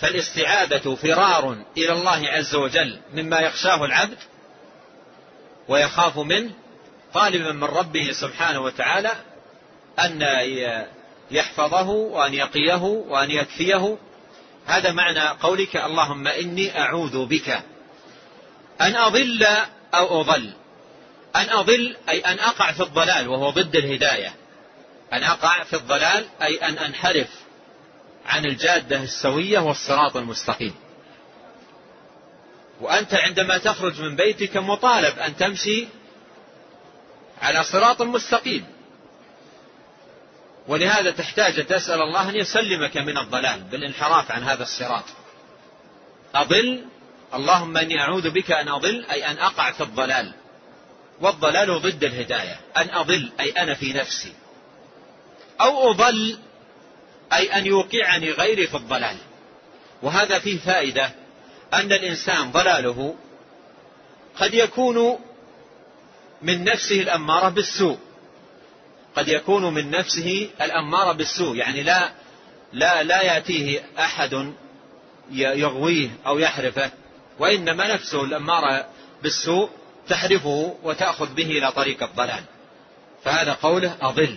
فالاستعاذة 0.00 0.94
فرار 0.94 1.56
إلى 1.76 1.92
الله 1.92 2.28
عز 2.28 2.54
وجل 2.54 3.00
مما 3.14 3.40
يخشاه 3.40 3.84
العبد 3.84 4.18
ويخاف 5.68 6.18
منه 6.18 6.50
طالبا 7.14 7.52
من 7.52 7.64
ربه 7.64 8.12
سبحانه 8.12 8.60
وتعالى 8.60 9.12
أن 9.98 10.22
يحفظه 11.30 11.88
وأن 11.88 12.34
يقيه 12.34 12.82
وأن 12.82 13.30
يكفيه 13.30 13.96
هذا 14.66 14.92
معنى 14.92 15.28
قولك 15.28 15.76
اللهم 15.76 16.28
إني 16.28 16.80
أعوذ 16.80 17.26
بك 17.26 17.48
أن 18.80 18.96
أضل 18.96 19.46
أو 19.94 20.20
أضل. 20.20 20.52
أن 21.36 21.50
أضل 21.50 21.96
أي 22.08 22.20
أن 22.20 22.38
أقع 22.38 22.72
في 22.72 22.82
الضلال 22.82 23.28
وهو 23.28 23.50
ضد 23.50 23.76
الهداية. 23.76 24.34
أن 25.12 25.22
أقع 25.22 25.62
في 25.62 25.76
الضلال 25.76 26.26
أي 26.42 26.56
أن 26.56 26.78
أنحرف 26.78 27.28
عن 28.26 28.44
الجادة 28.44 29.02
السوية 29.02 29.58
والصراط 29.58 30.16
المستقيم. 30.16 30.74
وأنت 32.80 33.14
عندما 33.14 33.58
تخرج 33.58 34.00
من 34.00 34.16
بيتك 34.16 34.56
مطالب 34.56 35.18
أن 35.18 35.36
تمشي 35.36 35.86
على 37.42 37.64
صراط 37.64 38.02
مستقيم. 38.02 38.75
ولهذا 40.68 41.10
تحتاج 41.10 41.66
تسأل 41.66 42.02
الله 42.02 42.30
أن 42.30 42.36
يسلمك 42.36 42.96
من 42.96 43.18
الضلال 43.18 43.60
بالانحراف 43.60 44.30
عن 44.30 44.42
هذا 44.42 44.62
الصراط. 44.62 45.04
أضل 46.34 46.84
اللهم 47.34 47.76
أني 47.76 48.00
أعوذ 48.00 48.30
بك 48.30 48.52
أن 48.52 48.68
أضل 48.68 49.04
أي 49.10 49.30
أن 49.30 49.38
أقع 49.38 49.72
في 49.72 49.82
الضلال. 49.82 50.32
والضلال 51.20 51.80
ضد 51.80 52.04
الهداية. 52.04 52.60
أن 52.76 52.90
أضل 52.90 53.30
أي 53.40 53.50
أنا 53.50 53.74
في 53.74 53.92
نفسي. 53.92 54.32
أو 55.60 55.90
أضل 55.90 56.38
أي 57.32 57.56
أن 57.58 57.66
يوقعني 57.66 58.30
غيري 58.30 58.66
في 58.66 58.74
الضلال. 58.74 59.16
وهذا 60.02 60.38
فيه 60.38 60.58
فائدة 60.58 61.10
أن 61.74 61.92
الإنسان 61.92 62.50
ضلاله 62.52 63.14
قد 64.36 64.54
يكون 64.54 65.18
من 66.42 66.64
نفسه 66.64 67.00
الأمارة 67.00 67.48
بالسوء. 67.48 67.98
قد 69.16 69.28
يكون 69.28 69.74
من 69.74 69.90
نفسه 69.90 70.50
الأمارة 70.60 71.12
بالسوء 71.12 71.56
يعني 71.56 71.82
لا 71.82 72.12
لا 72.72 73.02
لا 73.02 73.22
يأتيه 73.22 73.82
أحد 73.98 74.52
يغويه 75.30 76.08
أو 76.26 76.38
يحرفه 76.38 76.90
وإنما 77.38 77.94
نفسه 77.94 78.24
الأمارة 78.24 78.86
بالسوء 79.22 79.70
تحرفه 80.08 80.76
وتأخذ 80.82 81.34
به 81.34 81.44
إلى 81.44 81.72
طريق 81.72 82.02
الضلال. 82.02 82.44
فهذا 83.24 83.52
قوله 83.52 83.96
أضل. 84.00 84.36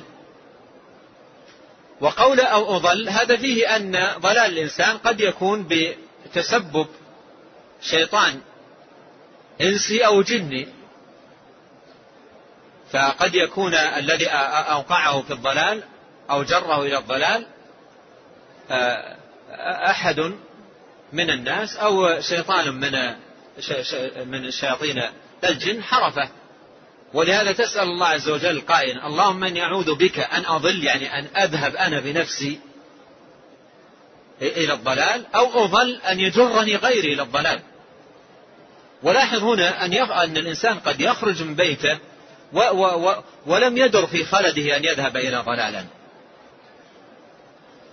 وقول 2.01 2.39
أو 2.39 2.75
أضل 2.75 3.09
هذا 3.09 3.37
فيه 3.37 3.75
أن 3.75 4.07
ضلال 4.19 4.51
الإنسان 4.51 4.97
قد 4.97 5.21
يكون 5.21 5.67
بتسبب 5.69 6.87
شيطان 7.81 8.41
إنسي 9.61 10.05
أو 10.05 10.21
جني. 10.21 10.67
فقد 12.91 13.35
يكون 13.35 13.73
الذي 13.73 14.27
أوقعه 14.27 15.21
في 15.21 15.33
الضلال 15.33 15.83
أو 16.29 16.43
جره 16.43 16.81
إلى 16.81 16.97
الضلال 16.97 17.45
أحد 19.89 20.19
من 21.13 21.29
الناس 21.29 21.77
أو 21.77 22.21
شيطان 22.21 22.73
من 22.73 23.15
من 24.25 24.51
شياطين 24.51 25.03
الجن 25.43 25.83
حرفه. 25.83 26.29
ولهذا 27.13 27.51
تسأل 27.51 27.83
الله 27.83 28.07
عز 28.07 28.29
وجل 28.29 28.61
قائلا 28.61 29.07
اللهم 29.07 29.43
أني 29.43 29.63
أعوذ 29.63 29.95
بك 29.95 30.19
أن 30.19 30.45
أضل 30.45 30.83
يعني 30.83 31.19
أن 31.19 31.27
أذهب 31.37 31.75
أنا 31.75 31.99
بنفسي 31.99 32.59
إلى 34.41 34.73
الضلال 34.73 35.25
أو 35.35 35.65
أضل 35.65 35.95
أن 35.95 36.19
يجرني 36.19 36.75
غيري 36.75 37.13
إلى 37.13 37.21
الضلال. 37.21 37.59
ولاحظ 39.03 39.43
هنا 39.43 39.85
أن, 39.85 39.93
أن 39.93 40.37
الإنسان 40.37 40.79
قد 40.79 41.01
يخرج 41.01 41.43
من 41.43 41.55
بيته 41.55 41.99
و 42.53 42.59
و 42.59 43.09
و 43.09 43.23
ولم 43.45 43.77
يدر 43.77 44.07
في 44.07 44.25
خلده 44.25 44.77
أن 44.77 44.85
يذهب 44.85 45.17
إلى 45.17 45.37
ضلالا. 45.37 45.85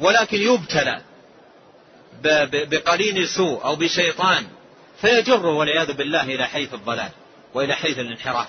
ولكن 0.01 0.37
يبتلى 0.37 1.01
بقرين 2.71 3.27
سوء 3.27 3.65
أو 3.65 3.77
بشيطان 3.77 4.47
فيجره 5.01 5.55
والعياذ 5.55 5.93
بالله 5.93 6.23
إلى 6.23 6.47
حيث 6.47 6.75
الضلال 6.75 7.11
وإلى 7.55 7.75
حيث 7.75 7.99
الانحراف. 7.99 8.49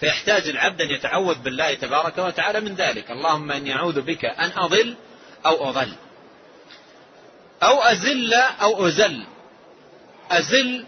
فيحتاج 0.00 0.48
العبد 0.48 0.80
أن 0.80 0.90
يتعوذ 0.90 1.38
بالله 1.38 1.74
تبارك 1.74 2.18
وتعالى 2.18 2.60
من 2.60 2.74
ذلك. 2.74 3.10
اللهم 3.10 3.52
أني 3.52 3.74
أعوذ 3.74 4.00
بك 4.00 4.24
أن 4.24 4.50
أضل 4.56 4.96
أو 5.46 5.68
أضل. 5.68 5.92
أو 7.62 7.82
أزل 7.82 8.34
أو 8.34 8.86
أزل. 8.86 9.24
أزل 10.30 10.84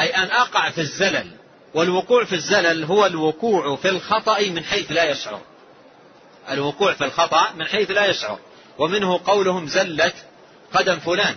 أي 0.00 0.16
أن 0.16 0.30
أقع 0.30 0.70
في 0.70 0.80
الزلل. 0.80 1.39
والوقوع 1.74 2.24
في 2.24 2.34
الزلل 2.34 2.84
هو 2.84 3.06
الوقوع 3.06 3.76
في 3.76 3.88
الخطأ 3.88 4.40
من 4.40 4.64
حيث 4.64 4.92
لا 4.92 5.10
يشعر. 5.10 5.40
الوقوع 6.50 6.92
في 6.92 7.04
الخطأ 7.04 7.52
من 7.52 7.64
حيث 7.64 7.90
لا 7.90 8.06
يشعر. 8.06 8.38
ومنه 8.78 9.20
قولهم 9.26 9.66
زلت 9.66 10.14
قدم 10.72 10.98
فلان. 10.98 11.36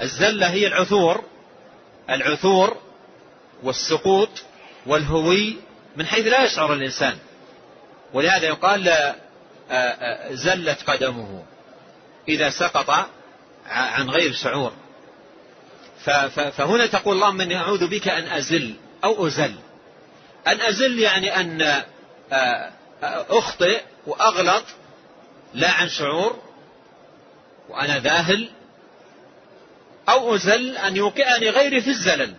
الزلة 0.00 0.50
هي 0.50 0.66
العثور 0.66 1.24
العثور 2.10 2.76
والسقوط 3.62 4.28
والهوي 4.86 5.56
من 5.96 6.06
حيث 6.06 6.26
لا 6.26 6.44
يشعر 6.44 6.72
الإنسان. 6.72 7.18
ولهذا 8.12 8.46
يقال 8.46 8.88
آه، 8.88 9.14
آه، 9.70 10.32
زلت 10.34 10.90
قدمه 10.90 11.44
إذا 12.28 12.50
سقط 12.50 12.90
عن 13.66 14.10
غير 14.10 14.32
شعور. 14.32 14.72
فهنا 16.30 16.86
تقول 16.86 17.14
اللهم 17.14 17.40
إني 17.40 17.56
أعوذ 17.56 17.86
بك 17.86 18.08
أن 18.08 18.28
أزل. 18.28 18.74
أو 19.04 19.26
أزل. 19.26 19.54
أن 20.46 20.60
أزل 20.60 20.98
يعني 20.98 21.40
أن 21.40 21.82
آه، 22.32 22.72
أخطئ 23.30 23.80
وأغلط 24.06 24.64
لا 25.54 25.70
عن 25.70 25.88
شعور 25.88 26.38
وأنا 27.68 27.98
ذاهل 27.98 28.50
أو 30.08 30.34
أزل 30.34 30.76
أن 30.76 30.96
يوقعني 30.96 31.50
غيري 31.50 31.80
في 31.80 31.90
الزلل. 31.90 32.34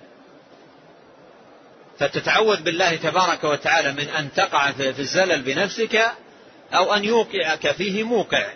فتتعوذ 2.00 2.62
بالله 2.62 2.96
تبارك 2.96 3.44
وتعالى 3.44 3.92
من 3.92 4.10
أن 4.10 4.34
تقع 4.34 4.72
في 4.72 5.00
الزلل 5.00 5.42
بنفسك 5.42 6.12
أو 6.74 6.94
أن 6.94 7.04
يوقعك 7.04 7.72
فيه 7.72 8.04
موقع. 8.04 8.54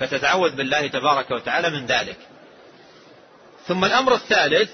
فتتعوذ 0.00 0.50
بالله 0.50 0.86
تبارك 0.86 1.30
وتعالى 1.30 1.70
من 1.70 1.86
ذلك. 1.86 2.16
ثم 3.68 3.84
الأمر 3.84 4.14
الثالث 4.14 4.70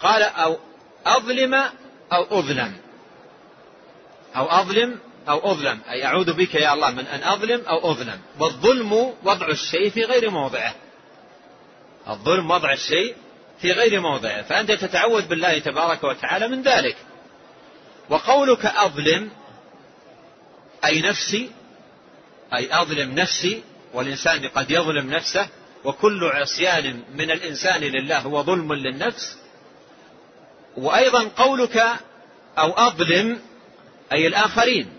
قال 0.00 0.22
أو 0.22 0.58
أظلم 1.06 1.54
أو 2.12 2.38
أظلم. 2.38 2.72
أو 4.36 4.46
أظلم 4.46 4.98
أو 5.28 5.52
أظلم. 5.52 5.80
أي 5.90 6.04
أعوذ 6.04 6.32
بك 6.32 6.54
يا 6.54 6.74
الله 6.74 6.90
من 6.90 7.06
أن 7.06 7.22
أظلم 7.22 7.62
أو 7.68 7.90
أظلم. 7.90 8.20
والظلم 8.40 8.92
وضع 9.24 9.48
الشيء 9.48 9.90
في 9.90 10.04
غير 10.04 10.30
موضعه. 10.30 10.74
الظلم 12.08 12.50
وضع 12.50 12.72
الشيء 12.72 13.14
في 13.60 13.72
غير 13.72 14.00
موضعه. 14.00 14.42
فأنت 14.42 14.72
تتعوذ 14.72 15.26
بالله 15.26 15.58
تبارك 15.58 16.04
وتعالى 16.04 16.48
من 16.48 16.62
ذلك. 16.62 16.96
وقولك 18.10 18.66
أظلم 18.66 19.30
أي 20.84 21.00
نفسي 21.00 21.50
أي 22.54 22.74
أظلم 22.74 23.14
نفسي 23.14 23.62
والإنسان 23.94 24.48
قد 24.48 24.70
يظلم 24.70 25.10
نفسه 25.10 25.48
وكل 25.84 26.24
عصيان 26.24 27.02
من 27.14 27.30
الإنسان 27.30 27.80
لله 27.80 28.18
هو 28.18 28.42
ظلم 28.42 28.72
للنفس 28.72 29.38
وأيضا 30.76 31.28
قولك 31.36 31.76
أو 32.58 32.72
أظلم 32.72 33.40
أي 34.12 34.26
الآخرين. 34.26 34.92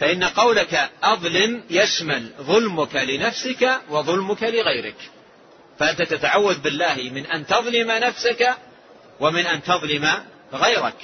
فإن 0.00 0.24
قولك 0.24 0.90
أظلم 1.02 1.64
يشمل 1.70 2.30
ظلمك 2.40 2.96
لنفسك 2.96 3.80
وظلمك 3.90 4.42
لغيرك. 4.42 4.96
فأنت 5.78 6.02
تتعوذ 6.02 6.58
بالله 6.58 7.10
من 7.14 7.26
أن 7.26 7.46
تظلم 7.46 7.90
نفسك 7.90 8.54
ومن 9.20 9.46
أن 9.46 9.62
تظلم 9.62 10.24
غيرك. 10.52 10.96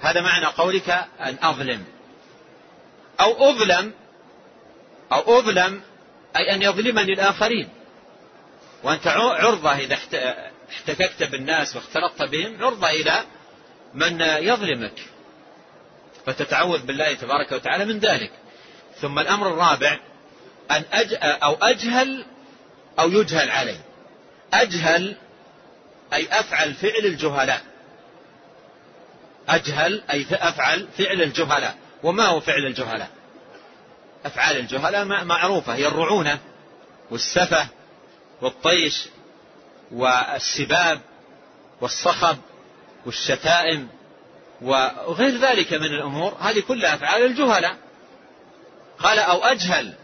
هذا 0.00 0.20
معنى 0.20 0.46
قولك 0.46 0.90
أن 1.20 1.36
أظلم. 1.42 1.84
أو 3.20 3.50
أظلم 3.50 3.92
أو 5.12 5.38
أظلم 5.38 5.80
أي 6.36 6.54
أن 6.54 6.62
يظلمني 6.62 7.12
الآخرين. 7.12 7.68
وأنت 8.82 9.06
عرضة 9.06 9.72
إذا 9.72 9.94
احتككت 10.70 11.22
بالناس 11.22 11.76
واختلطت 11.76 12.22
بهم 12.22 12.64
عرضة 12.64 12.90
إلى 12.90 13.24
من 13.94 14.20
يظلمك 14.20 15.00
فتتعوذ 16.26 16.82
بالله 16.82 17.14
تبارك 17.14 17.52
وتعالى 17.52 17.84
من 17.84 17.98
ذلك. 17.98 18.30
ثم 19.00 19.18
الأمر 19.18 19.48
الرابع 19.48 20.00
أن 20.70 20.84
أج 20.92 21.18
أو 21.22 21.54
أجهل 21.54 22.24
أو 22.98 23.10
يجهل 23.10 23.50
عليه 23.50 23.80
أجهل 24.52 25.16
أي 26.12 26.28
أفعل 26.30 26.74
فعل 26.74 27.04
الجهلاء. 27.04 27.62
أجهل 29.48 30.02
أي 30.10 30.26
أفعل 30.30 30.88
فعل 30.98 31.22
الجهلاء. 31.22 31.76
وما 32.02 32.26
هو 32.26 32.40
فعل 32.40 32.66
الجهلاء؟ 32.66 33.10
أفعال 34.24 34.56
الجهلاء 34.56 35.04
معروفة 35.04 35.74
هي 35.74 35.86
الرعونة 35.86 36.38
والسفة 37.10 37.68
والطيش. 38.40 39.08
والسباب 39.92 41.00
والصخب 41.80 42.36
والشتائم 43.06 43.88
وغير 44.62 45.40
ذلك 45.40 45.72
من 45.72 45.86
الأمور 45.86 46.36
هذه 46.40 46.60
كلها 46.60 46.94
أفعال 46.94 47.24
الجهلاء. 47.24 47.76
قال 48.98 49.18
أو 49.18 49.44
أجهل 49.44 49.94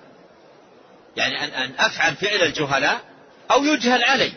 يعني 1.17 1.45
أن, 1.45 1.51
أن 1.51 1.75
أفعل 1.79 2.15
فعل 2.17 2.43
الجهلاء 2.43 3.01
أو 3.51 3.65
يجهل 3.65 4.05
علي. 4.05 4.33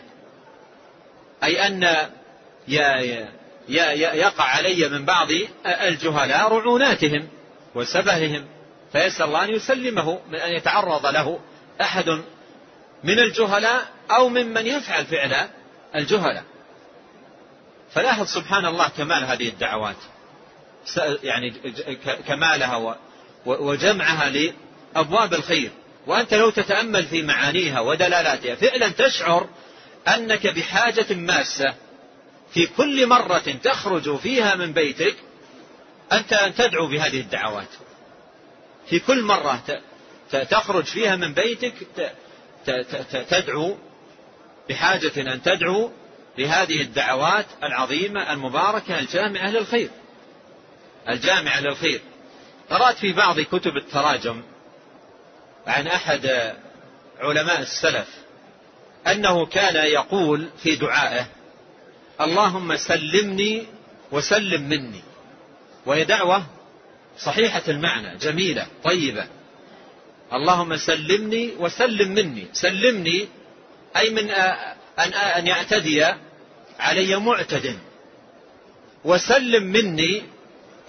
أي 1.42 1.66
أن 1.66 1.82
يقع 4.18 4.44
علي 4.44 4.88
من 4.88 5.04
بعض 5.04 5.28
الجهلاء 5.66 6.52
رعوناتهم 6.52 7.28
وسبههم 7.74 8.46
فيسأل 8.92 9.26
الله 9.26 9.44
أن 9.44 9.50
يسلمه 9.50 10.20
من 10.28 10.38
أن 10.38 10.52
يتعرض 10.52 11.06
له 11.06 11.40
أحد 11.80 12.22
من 13.04 13.18
الجهلاء 13.18 13.88
أو 14.10 14.28
ممن 14.28 14.66
يفعل 14.66 15.06
فعل 15.06 15.48
الجهلاء. 15.94 16.44
فلاحظ 17.94 18.26
سبحان 18.26 18.66
الله 18.66 18.88
كمال 18.88 19.24
هذه 19.24 19.48
الدعوات. 19.48 19.96
يعني 21.22 21.50
كمالها 22.28 22.96
وجمعها 23.46 24.30
لأبواب 24.30 25.34
الخير. 25.34 25.70
وأنت 26.06 26.34
لو 26.34 26.50
تتأمل 26.50 27.06
في 27.06 27.22
معانيها 27.22 27.80
ودلالاتها 27.80 28.54
فعلا 28.54 28.88
تشعر 28.88 29.48
أنك 30.08 30.46
بحاجة 30.46 31.14
ماسة. 31.14 31.74
في 32.54 32.66
كل 32.66 33.06
مرة 33.06 33.58
تخرج 33.62 34.16
فيها 34.16 34.54
من 34.54 34.72
بيتك 34.72 35.16
أنت 36.12 36.32
أن 36.32 36.54
تدعو 36.54 36.86
بهذه 36.86 37.20
الدعوات. 37.20 37.68
في 38.86 38.98
كل 38.98 39.22
مرة 39.22 39.62
تخرج 40.50 40.84
فيها 40.84 41.16
من 41.16 41.34
بيتك 41.34 41.74
تدعو 43.30 43.76
بحاجة 44.68 45.34
أن 45.34 45.42
تدعو 45.42 45.90
بهذه 46.38 46.80
الدعوات 46.80 47.46
العظيمة 47.62 48.32
المباركة 48.32 48.98
الجامعة 48.98 49.50
للخير 49.50 49.90
الجامعة 51.08 51.60
للخير 51.60 52.00
قرأت 52.70 52.96
في 52.96 53.12
بعض 53.12 53.40
كتب 53.40 53.76
التراجم 53.76 54.42
عن 55.66 55.86
أحد 55.86 56.54
علماء 57.20 57.60
السلف 57.60 58.08
أنه 59.06 59.46
كان 59.46 59.86
يقول 59.86 60.48
في 60.62 60.76
دعائه 60.76 61.26
اللهم 62.20 62.76
سلمني 62.76 63.66
وسلم 64.12 64.62
مني. 64.68 65.02
وهي 65.86 66.04
دعوة 66.04 66.46
صحيحة 67.18 67.62
المعنى 67.68 68.18
جميلة 68.18 68.66
طيبة. 68.84 69.26
اللهم 70.32 70.76
سلمني 70.76 71.50
وسلم 71.58 72.08
مني. 72.08 72.46
سلمني 72.52 73.28
أي 73.96 74.10
من 74.10 74.30
أن 74.98 75.12
أن 75.12 75.46
يعتدي 75.46 76.04
علي 76.78 77.16
معتد. 77.16 77.78
وسلم 79.04 79.62
مني 79.64 80.22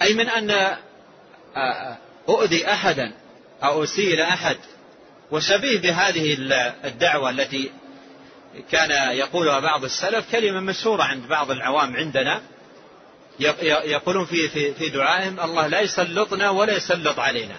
أي 0.02 0.14
من 0.14 0.28
أن 0.28 0.76
أؤذي 2.28 2.72
أحدا 2.72 3.12
أو 3.62 3.84
أسيء 3.84 4.22
أحد. 4.22 4.56
وشبيه 5.30 5.78
بهذه 5.78 6.36
الدعوة 6.84 7.30
التي 7.30 7.70
كان 8.70 9.16
يقولها 9.16 9.60
بعض 9.60 9.84
السلف 9.84 10.32
كلمة 10.32 10.60
مشهورة 10.60 11.02
عند 11.02 11.28
بعض 11.28 11.50
العوام 11.50 11.96
عندنا. 11.96 12.42
يقولون 13.64 14.24
في 14.24 14.48
في 14.48 14.74
في 14.74 14.88
دعائهم 14.88 15.40
الله 15.40 15.66
لا 15.66 15.80
يسلطنا 15.80 16.50
ولا 16.50 16.76
يسلط 16.76 17.18
علينا. 17.18 17.54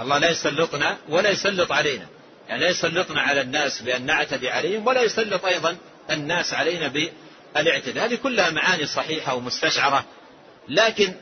الله 0.00 0.18
لا 0.18 0.30
يسلطنا 0.30 0.96
ولا 1.08 1.30
يسلط 1.30 1.72
علينا. 1.72 2.06
يعني 2.48 2.60
لا 2.60 2.68
يسلطنا 2.68 3.20
على 3.20 3.40
الناس 3.40 3.82
بأن 3.82 4.06
نعتدي 4.06 4.50
عليهم 4.50 4.86
ولا 4.86 5.02
يسلط 5.02 5.44
أيضا 5.44 5.76
الناس 6.10 6.54
علينا 6.54 6.88
بالاعتداء. 6.88 8.04
هذه 8.04 8.14
كلها 8.14 8.50
معاني 8.50 8.86
صحيحة 8.86 9.34
ومستشعرة. 9.34 10.04
لكن 10.68 11.14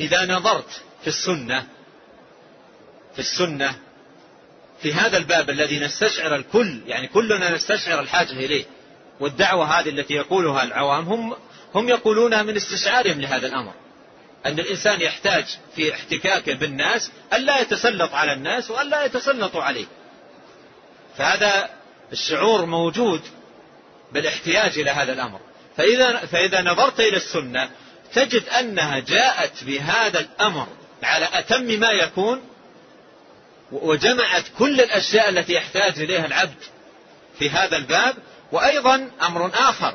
إذا 0.00 0.26
نظرت 0.26 0.82
في 1.02 1.08
السنة 1.08 1.66
في 3.12 3.18
السنة 3.18 3.74
في 4.82 4.92
هذا 4.92 5.16
الباب 5.16 5.50
الذي 5.50 5.78
نستشعر 5.78 6.36
الكل 6.36 6.80
يعني 6.86 7.06
كلنا 7.06 7.54
نستشعر 7.54 8.00
الحاجة 8.00 8.32
إليه 8.32 8.64
والدعوة 9.20 9.64
هذه 9.64 9.88
التي 9.88 10.14
يقولها 10.14 10.62
العوام 10.64 11.04
هم 11.04 11.36
هم 11.74 11.88
يقولونها 11.88 12.42
من 12.42 12.56
استشعارهم 12.56 13.20
لهذا 13.20 13.46
الأمر. 13.46 13.72
أن 14.46 14.58
الإنسان 14.58 15.00
يحتاج 15.00 15.44
في 15.76 15.94
احتكاكه 15.94 16.54
بالناس 16.54 17.10
ألا 17.32 17.60
يتسلط 17.60 18.14
على 18.14 18.32
الناس 18.32 18.70
وألا 18.70 19.04
يتسلطوا 19.04 19.62
عليه. 19.62 19.86
فهذا 21.16 21.70
الشعور 22.12 22.66
موجود 22.66 23.20
بالاحتياج 24.12 24.78
إلى 24.78 24.90
هذا 24.90 25.12
الأمر. 25.12 25.40
فإذا, 25.76 26.16
فإذا 26.16 26.62
نظرت 26.62 27.00
إلى 27.00 27.16
السنة 27.16 27.70
تجد 28.14 28.48
أنها 28.48 28.98
جاءت 28.98 29.64
بهذا 29.64 30.20
الأمر 30.20 30.66
على 31.02 31.28
أتم 31.32 31.80
ما 31.80 31.90
يكون 31.90 32.42
وجمعت 33.72 34.44
كل 34.58 34.80
الأشياء 34.80 35.28
التي 35.28 35.52
يحتاج 35.52 35.98
إليها 36.00 36.26
العبد 36.26 36.62
في 37.38 37.50
هذا 37.50 37.76
الباب. 37.76 38.14
وأيضا 38.52 39.10
أمر 39.22 39.50
آخر 39.54 39.94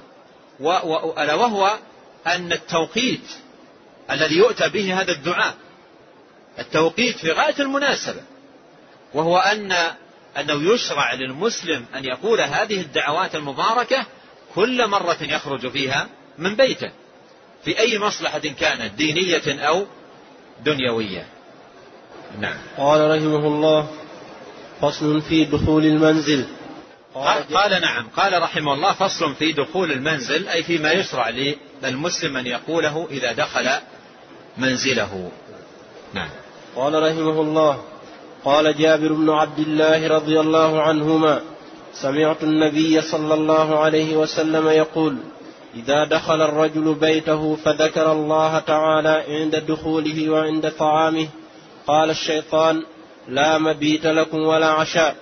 ألا 1.17 1.33
وهو 1.33 1.77
أن 2.27 2.51
التوقيت 2.51 3.42
الذي 4.11 4.37
يؤتى 4.37 4.69
به 4.69 5.01
هذا 5.01 5.11
الدعاء 5.11 5.53
التوقيت 6.59 7.17
في 7.17 7.31
غاية 7.31 7.55
المناسبة 7.59 8.21
وهو 9.13 9.37
أن 9.37 9.71
أنه 10.37 10.73
يشرع 10.73 11.13
للمسلم 11.13 11.85
أن 11.95 12.05
يقول 12.05 12.41
هذه 12.41 12.81
الدعوات 12.81 13.35
المباركة 13.35 14.05
كل 14.55 14.87
مرة 14.87 15.17
يخرج 15.21 15.67
فيها 15.67 16.07
من 16.37 16.55
بيته 16.55 16.91
في 17.65 17.79
أي 17.79 17.99
مصلحة 17.99 18.39
كانت 18.39 18.93
دينية 18.93 19.67
أو 19.67 19.85
دنيوية. 20.65 21.27
نعم. 22.39 22.57
قال 22.77 23.11
رحمه 23.11 23.47
الله 23.47 23.87
فصل 24.81 25.21
في 25.21 25.45
دخول 25.45 25.85
المنزل. 25.85 26.45
قال, 27.13 27.43
قال 27.53 27.81
نعم 27.81 28.07
قال 28.09 28.41
رحمه 28.41 28.73
الله 28.73 28.93
فصل 28.93 29.35
في 29.35 29.51
دخول 29.51 29.91
المنزل 29.91 30.47
أي 30.47 30.63
فيما 30.63 30.91
يشرع 30.91 31.33
للمسلم 31.83 32.37
أن 32.37 32.47
يقوله 32.47 33.07
إذا 33.11 33.31
دخل 33.31 33.69
منزله. 34.57 35.31
نعم. 36.13 36.29
قال 36.75 37.03
رحمه 37.03 37.41
الله 37.41 37.77
قال 38.45 38.77
جابر 38.77 39.13
بن 39.13 39.29
عبد 39.29 39.59
الله 39.59 40.07
رضي 40.07 40.39
الله 40.39 40.81
عنهما 40.81 41.41
سمعت 41.93 42.43
النبي 42.43 43.01
صلى 43.01 43.33
الله 43.33 43.79
عليه 43.79 44.17
وسلم 44.17 44.67
يقول 44.67 45.17
إذا 45.75 46.05
دخل 46.05 46.41
الرجل 46.41 46.93
بيته 46.93 47.55
فذكر 47.55 48.11
الله 48.11 48.59
تعالى 48.59 49.23
عند 49.27 49.55
دخوله 49.55 50.29
وعند 50.29 50.71
طعامه 50.71 51.27
قال 51.87 52.09
الشيطان 52.09 52.83
لا 53.27 53.57
مبيت 53.57 54.05
لكم 54.05 54.37
ولا 54.37 54.67
عشاء 54.67 55.15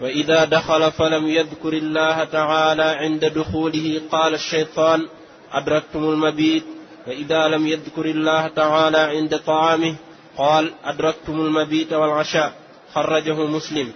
وإذا 0.00 0.44
دخل 0.44 0.92
فلم 0.92 1.28
يذكر 1.28 1.72
الله 1.72 2.24
تعالى 2.24 2.82
عند 2.82 3.24
دخوله 3.24 4.00
قال 4.12 4.34
الشيطان 4.34 5.06
أدركتم 5.52 5.98
المبيت؟ 5.98 6.64
واذا 7.06 7.48
لم 7.48 7.66
يذكر 7.66 8.04
الله 8.04 8.48
تعالى 8.48 8.98
عند 8.98 9.38
طعامه 9.38 9.96
قال 10.36 10.72
أدركتم 10.84 11.32
المبيت 11.32 11.92
والعشاء 11.92 12.52
خرجه 12.92 13.46
مسلم. 13.46 13.92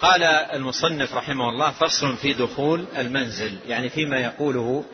قال 0.00 0.22
المصنف 0.24 1.14
رحمه 1.14 1.48
الله 1.48 1.70
فصل 1.70 2.16
في 2.16 2.32
دخول 2.32 2.84
المنزل 2.96 3.58
يعني 3.68 3.88
فيما 3.88 4.18
يقوله 4.18 4.84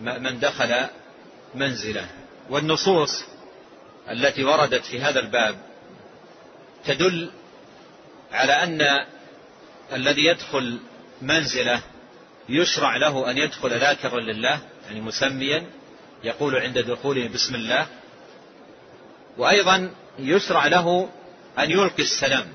من 0.00 0.38
دخل 0.40 0.74
منزله. 1.54 2.06
والنصوص 2.50 3.24
التي 4.10 4.44
وردت 4.44 4.84
في 4.84 5.00
هذا 5.00 5.20
الباب 5.20 5.56
تدل 6.84 7.30
على 8.32 8.52
أن 8.52 9.06
الذي 9.92 10.24
يدخل 10.24 10.78
منزله 11.22 11.82
يشرع 12.48 12.96
له 12.96 13.30
أن 13.30 13.38
يدخل 13.38 13.70
ذاكرا 13.78 14.20
لله 14.20 14.60
يعني 14.86 15.00
مسميا 15.00 15.66
يقول 16.24 16.56
عند 16.56 16.78
دخوله 16.78 17.28
بسم 17.28 17.54
الله 17.54 17.86
وأيضا 19.38 19.90
يشرع 20.18 20.66
له 20.66 21.08
أن 21.58 21.70
يلقي 21.70 22.02
السلام. 22.02 22.46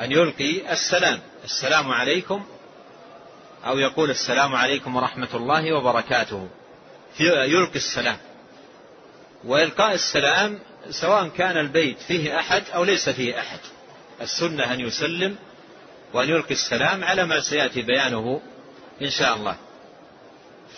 أن 0.00 0.12
يلقي 0.12 0.72
السلام. 0.72 1.20
السلام 1.44 1.92
عليكم 1.92 2.46
أو 3.66 3.78
يقول 3.78 4.10
السلام 4.10 4.54
عليكم 4.54 4.96
ورحمة 4.96 5.28
الله 5.34 5.72
وبركاته. 5.72 6.48
يلقي 7.20 7.76
السلام. 7.76 8.16
وإلقاء 9.44 9.94
السلام 9.94 10.58
سواء 10.90 11.28
كان 11.28 11.58
البيت 11.58 11.98
فيه 11.98 12.38
أحد 12.38 12.62
أو 12.74 12.84
ليس 12.84 13.08
فيه 13.08 13.38
أحد. 13.40 13.58
السنة 14.20 14.72
أن 14.72 14.80
يسلم 14.80 15.36
وأن 16.12 16.28
يلقي 16.28 16.54
السلام 16.54 17.04
على 17.04 17.26
ما 17.26 17.40
سيأتي 17.40 17.82
بيانه 17.82 18.40
إن 19.02 19.10
شاء 19.10 19.36
الله. 19.36 19.56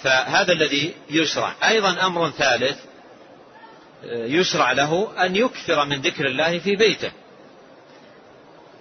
فهذا 0.04 0.52
الذي 0.52 0.94
يشرع. 1.10 1.54
أيضا 1.68 2.06
أمر 2.06 2.30
ثالث 2.30 2.78
يشرع 4.12 4.72
له 4.72 5.24
أن 5.26 5.36
يكثر 5.36 5.84
من 5.84 6.00
ذكر 6.00 6.26
الله 6.26 6.58
في 6.58 6.76
بيته 6.76 7.12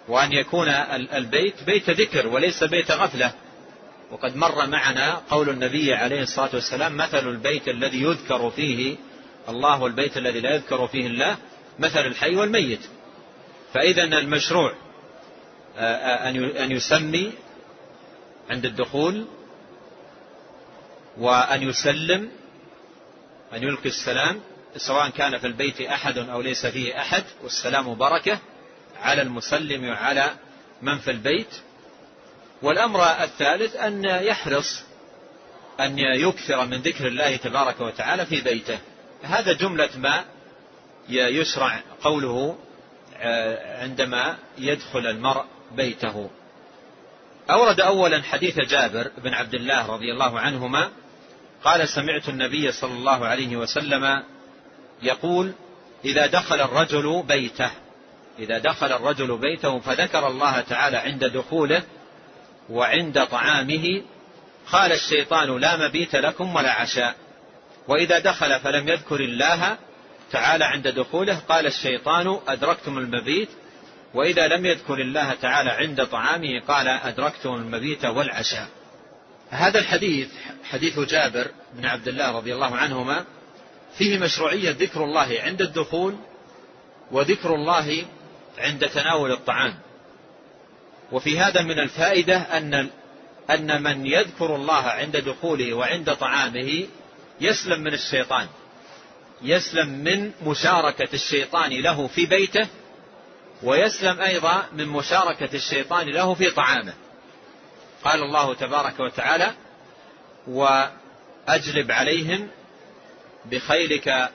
وأن 0.08 0.34
يكون 0.34 0.68
البيت 1.14 1.64
بيت 1.64 1.90
ذكر 1.90 2.28
وليس 2.28 2.64
بيت 2.64 2.92
غفلة. 2.92 3.34
وقد 4.12 4.36
مر 4.36 4.68
معنا 4.68 5.22
قول 5.30 5.50
النبي 5.50 5.94
عليه 5.94 6.22
الصلاة 6.22 6.50
والسلام 6.54 6.98
مثل 6.98 7.28
البيت 7.30 7.68
الذي 7.68 8.02
يذكر 8.02 8.50
فيه 8.50 8.96
الله 9.50 9.82
والبيت 9.82 10.18
الذي 10.18 10.40
لا 10.40 10.56
يذكر 10.56 10.88
فيه 10.88 11.08
الله 11.08 11.38
مثل 11.80 12.00
الحي 12.00 12.36
والميت. 12.36 12.82
فإذا 13.74 14.04
المشروع 14.04 14.74
أن 16.64 16.72
يسمي 16.72 17.32
عند 18.50 18.66
الدخول 18.66 19.26
وأن 21.18 21.64
يسلم 21.64 22.32
أن 23.54 23.64
يلقي 23.64 23.90
السلام 23.90 24.42
سواء 24.78 25.10
كان 25.10 25.38
في 25.38 25.48
البيت 25.48 25.82
أحد 25.82 26.18
أو 26.18 26.42
ليس 26.42 26.66
فيه 26.66 27.02
أحد 27.02 27.24
والسلام 27.44 27.96
بركة 27.96 28.40
على 29.02 29.22
المسلم 29.22 29.90
وعلى 29.90 30.32
من 30.82 31.00
في 31.00 31.12
البيت. 31.12 31.56
والأمر 32.62 33.04
الثالث 33.04 33.76
أن 33.76 34.06
يحرص 34.06 34.84
أن 35.80 36.00
يكثر 36.00 36.66
من 36.66 36.82
ذكر 36.82 37.08
الله 37.08 37.36
تبارك 37.36 37.82
وتعالى 37.82 38.26
في 38.26 38.42
بيته. 38.42 38.80
هذا 39.24 39.54
جملة 39.54 39.90
ما 39.98 40.26
يشرع 41.10 41.82
قوله 42.02 42.58
آه، 43.18 43.82
عندما 43.84 44.38
يدخل 44.58 45.08
المرء 45.08 45.46
بيته. 45.72 46.30
أورد 47.50 47.82
أولا 47.82 48.24
حديث 48.24 48.60
جابر 48.60 49.12
بن 49.18 49.34
عبد 49.34 49.54
الله 49.54 49.88
رضي 49.88 50.12
الله 50.12 50.40
عنهما 50.40 50.92
قال 51.64 51.90
سمعت 51.90 52.30
النبي 52.30 52.72
صلى 52.72 52.94
الله 52.94 53.26
عليه 53.26 53.58
وسلم 53.58 54.24
يقول 55.04 55.54
إذا 56.06 56.26
دخل 56.26 56.62
الرجل 56.62 57.24
بيته 57.28 57.72
إذا 58.40 58.58
دخل 58.58 58.92
الرجل 58.92 59.38
بيته 59.38 59.80
فذكر 59.80 60.28
الله 60.28 60.62
تعالى 60.62 60.98
عند 60.98 61.26
دخوله 61.26 61.84
وعند 62.70 63.26
طعامه 63.26 64.02
قال 64.72 64.92
الشيطان 64.92 65.58
لا 65.58 65.88
مبيت 65.88 66.16
لكم 66.16 66.56
ولا 66.56 66.72
عشاء. 66.72 67.16
وإذا 67.88 68.20
دخل 68.20 68.60
فلم 68.60 68.88
يذكر 68.88 69.20
الله 69.20 69.78
تعالى 70.32 70.66
عند 70.66 70.88
دخوله 70.88 71.40
قال 71.50 71.66
الشيطان 71.66 72.40
أدركتم 72.48 72.98
المبيت. 72.98 73.50
وإذا 74.14 74.48
لم 74.48 74.66
يذكر 74.66 74.94
الله 74.94 75.34
تعالى 75.34 75.70
عند 75.70 76.06
طعامه 76.06 76.60
قال 76.68 76.88
أدركتم 76.88 77.54
المبيت 77.54 78.06
والعشاء. 78.06 78.68
هذا 79.50 79.80
الحديث 79.80 80.28
حديث 80.64 81.00
جابر 81.00 81.48
بن 81.74 81.86
عبد 81.86 82.08
الله 82.08 82.32
رضي 82.32 82.54
الله 82.54 82.76
عنهما 82.76 83.26
فيه 83.98 84.18
مشروعية 84.18 84.72
ذكر 84.72 85.04
الله 85.04 85.40
عند 85.44 85.62
الدخول 85.62 86.16
وذكر 87.12 87.56
الله 87.56 88.06
عند 88.58 88.90
تناول 88.90 89.32
الطعام. 89.32 89.80
وفي 91.12 91.40
هذا 91.40 91.62
من 91.62 91.80
الفائدة 91.80 92.38
أن 92.38 92.90
أن 93.50 93.84
من 93.84 94.06
يذكر 94.06 94.56
الله 94.56 94.84
عند 94.84 95.18
دخوله 95.18 95.74
وعند 95.74 96.16
طعامه 96.16 96.88
يسلم 97.42 97.82
من 97.82 97.94
الشيطان. 97.94 98.48
يسلم 99.42 99.90
من 99.90 100.32
مشاركة 100.46 101.10
الشيطان 101.14 101.72
له 101.72 102.08
في 102.08 102.26
بيته 102.26 102.68
ويسلم 103.64 104.22
أيضا 104.22 104.66
من 104.74 104.88
مشاركة 104.88 105.50
الشيطان 105.56 106.08
له 106.08 106.34
في 106.34 106.50
طعامه. 106.52 106.94
قال 108.04 108.24
الله 108.24 108.54
تبارك 108.54 109.00
وتعالى 109.00 109.54
وأجلب 110.48 111.92
عليهم 111.92 112.48
بخيلك 113.46 114.30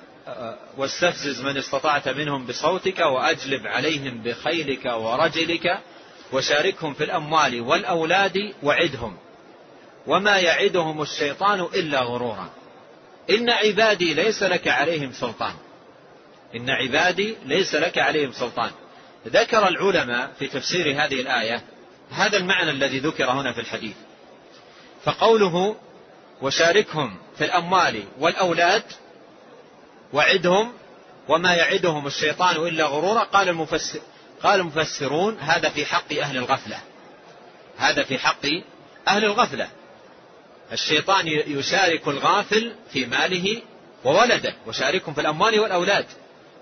واستفزز 0.76 1.40
من 1.40 1.56
استطعت 1.56 2.08
منهم 2.08 2.46
بصوتك 2.46 2.98
وأجلب 2.98 3.66
عليهم 3.66 4.22
بخيلك 4.22 4.84
ورجلك 4.84 5.78
وشاركهم 6.32 6.94
في 6.94 7.04
الأموال 7.04 7.60
والأولاد 7.60 8.54
وعدهم. 8.62 9.16
وما 10.06 10.38
يعدهم 10.38 11.02
الشيطان 11.02 11.60
إلا 11.60 12.00
غرورا. 12.00 12.50
إن 13.30 13.50
عبادي 13.50 14.14
ليس 14.14 14.42
لك 14.42 14.68
عليهم 14.68 15.12
سلطان. 15.12 15.54
إن 16.56 16.70
عبادي 16.70 17.36
ليس 17.46 17.74
لك 17.74 17.98
عليهم 17.98 18.32
سلطان. 18.32 18.70
ذكر 19.26 19.68
العلماء 19.68 20.32
في 20.38 20.46
تفسير 20.46 21.04
هذه 21.04 21.20
الآية 21.20 21.62
هذا 22.10 22.36
المعنى 22.36 22.70
الذي 22.70 22.98
ذكر 22.98 23.30
هنا 23.30 23.52
في 23.52 23.60
الحديث. 23.60 23.96
فقوله 25.04 25.76
وشاركهم 26.42 27.16
في 27.38 27.44
الأموال 27.44 28.04
والأولاد 28.18 28.82
وعدهم 30.12 30.72
وما 31.28 31.54
يعدهم 31.54 32.06
الشيطان 32.06 32.56
إلا 32.56 32.84
غرورا 32.84 33.22
قال 33.22 33.48
المفسر 33.48 34.00
قال 34.42 34.60
المفسرون 34.60 35.38
هذا 35.38 35.68
في 35.68 35.86
حق 35.86 36.12
أهل 36.12 36.36
الغفلة. 36.36 36.80
هذا 37.78 38.04
في 38.04 38.18
حق 38.18 38.46
أهل 39.08 39.24
الغفلة. 39.24 39.68
الشيطان 40.72 41.26
يشارك 41.28 42.08
الغافل 42.08 42.74
في 42.92 43.06
ماله 43.06 43.62
وولده 44.04 44.54
وشاركهم 44.66 45.14
في 45.14 45.20
الأموال 45.20 45.60
والأولاد. 45.60 46.06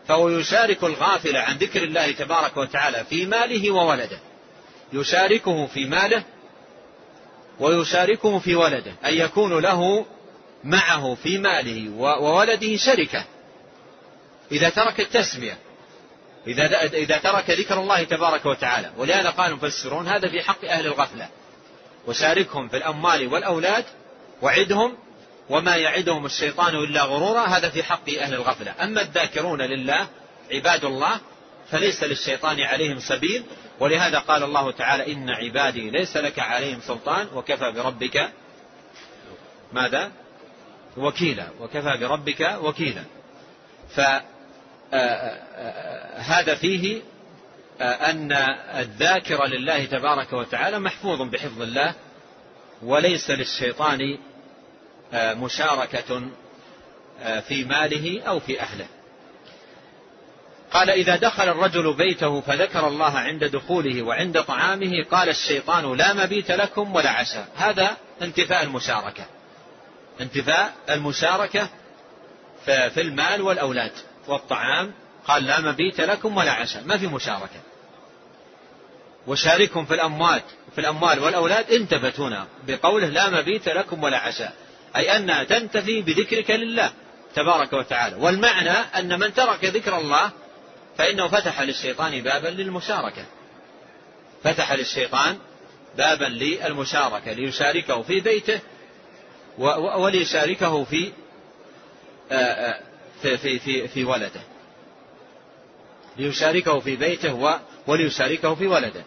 فهو 0.08 0.28
يشارك 0.28 0.84
الغافل 0.84 1.36
عن 1.36 1.56
ذكر 1.56 1.82
الله 1.82 2.12
تبارك 2.12 2.56
وتعالى 2.56 3.04
في 3.04 3.26
ماله 3.26 3.70
وولده. 3.70 4.18
يشاركه 5.00 5.66
في 5.66 5.84
ماله 5.84 6.24
ويشاركه 7.60 8.38
في 8.38 8.54
ولده 8.54 8.92
أن 9.04 9.14
يكون 9.14 9.58
له 9.58 10.06
معه 10.64 11.14
في 11.14 11.38
ماله 11.38 11.90
وولده 11.98 12.76
شركة. 12.76 13.24
إذا 14.52 14.68
ترك 14.68 15.00
التسمية 15.00 15.58
إذا 16.46 16.82
إذا 16.84 17.18
ترك 17.18 17.50
ذكر 17.50 17.80
الله 17.80 18.02
تبارك 18.02 18.46
وتعالى. 18.46 18.90
ولهذا 18.96 19.30
قال 19.30 19.50
المفسرون 19.50 20.08
هذا 20.08 20.28
في 20.28 20.42
حق 20.42 20.64
أهل 20.64 20.86
الغفلة. 20.86 21.28
وشاركهم 22.06 22.68
في 22.68 22.76
الأموال 22.76 23.32
والأولاد 23.32 23.84
وعدهم 24.42 24.96
وما 25.50 25.76
يعدهم 25.76 26.26
الشيطان 26.26 26.74
إلا 26.74 27.02
غرورا 27.02 27.46
هذا 27.46 27.68
في 27.68 27.82
حق 27.82 28.10
أهل 28.10 28.34
الغفلة. 28.34 28.74
أما 28.82 29.00
الذاكرون 29.00 29.62
لله 29.62 30.08
عباد 30.52 30.84
الله 30.84 31.20
فليس 31.70 32.02
للشيطان 32.04 32.60
عليهم 32.60 32.98
سبيل 32.98 33.44
ولهذا 33.80 34.18
قال 34.18 34.42
الله 34.42 34.70
تعالى 34.70 35.12
إن 35.12 35.30
عبادي 35.30 35.90
ليس 35.90 36.16
لك 36.16 36.38
عليهم 36.38 36.80
سلطان 36.80 37.28
وكفى 37.34 37.72
بربك 37.72 38.30
ماذا؟ 39.72 40.12
وكيلا. 40.96 41.46
وكفى 41.60 41.96
بربك 42.00 42.58
وكيلا. 42.62 43.04
فهذا 43.94 44.24
آه، 44.92 46.50
آه، 46.50 46.54
فيه 46.54 47.02
آه، 47.80 48.10
أن 48.10 48.32
الذاكر 48.78 49.46
لله 49.46 49.84
تبارك 49.84 50.32
وتعالى 50.32 50.78
محفوظ 50.78 51.22
بحفظ 51.22 51.62
الله 51.62 51.94
وليس 52.82 53.30
للشيطان 53.30 54.18
مشاركة 55.14 56.28
في 57.48 57.64
ماله 57.64 58.22
أو 58.22 58.40
في 58.40 58.60
أهله. 58.60 58.86
قال 60.76 60.90
إذا 60.90 61.16
دخل 61.16 61.48
الرجل 61.48 61.94
بيته 61.94 62.40
فذكر 62.40 62.88
الله 62.88 63.18
عند 63.18 63.44
دخوله 63.44 64.02
وعند 64.02 64.42
طعامه 64.42 65.04
قال 65.10 65.28
الشيطان 65.28 65.96
لا 65.96 66.12
مبيت 66.12 66.50
لكم 66.50 66.94
ولا 66.94 67.10
عشاء 67.10 67.48
هذا 67.56 67.96
انتفاء 68.22 68.62
المشاركة. 68.62 69.24
انتفاء 70.20 70.74
المشاركة 70.90 71.68
في 72.64 73.00
المال 73.00 73.42
والأولاد 73.42 73.92
والطعام. 74.28 74.92
قال 75.26 75.46
لا 75.46 75.60
مبيت 75.60 76.00
لكم 76.00 76.36
ولا 76.36 76.52
عشاء 76.52 76.84
ما 76.84 76.98
في 76.98 77.06
مشاركة. 77.06 77.60
وشاركهم 79.26 79.84
في 79.84 79.94
الأموال 79.94 80.40
في 80.74 80.80
الأموال 80.80 81.18
والأولاد. 81.18 81.72
انتفت 81.72 82.20
هنا 82.20 82.46
بقوله 82.66 83.06
لا 83.06 83.30
مبيت 83.30 83.68
لكم 83.68 84.02
ولا 84.02 84.18
عشاء 84.18 84.52
أي 84.96 85.16
أنها 85.16 85.44
تنتفي 85.44 86.02
بذكرك 86.02 86.50
لله 86.50 86.90
تبارك 87.34 87.72
وتعالى. 87.72 88.16
والمعنى 88.16 88.70
أن 88.70 89.18
من 89.18 89.34
ترك 89.34 89.64
ذكر 89.64 89.98
الله 89.98 90.30
فإنه 90.98 91.28
فتح 91.28 91.60
للشيطان 91.60 92.22
بابا 92.22 92.48
للمشاركة. 92.48 93.24
فتح 94.44 94.72
للشيطان 94.72 95.38
بابا 95.96 96.24
للمشاركة 96.24 97.32
ليشاركه 97.32 98.02
في 98.02 98.20
بيته 98.20 98.60
وليشاركه 99.98 100.84
في 100.84 101.12
في 103.22 103.36
في 103.38 103.58
في, 103.58 103.88
في 103.88 104.04
ولده. 104.04 104.40
ليشاركه 106.16 106.80
في 106.80 106.96
بيته 106.96 107.60
وليشاركه 107.86 108.54
في 108.54 108.66
ولده. 108.66 109.04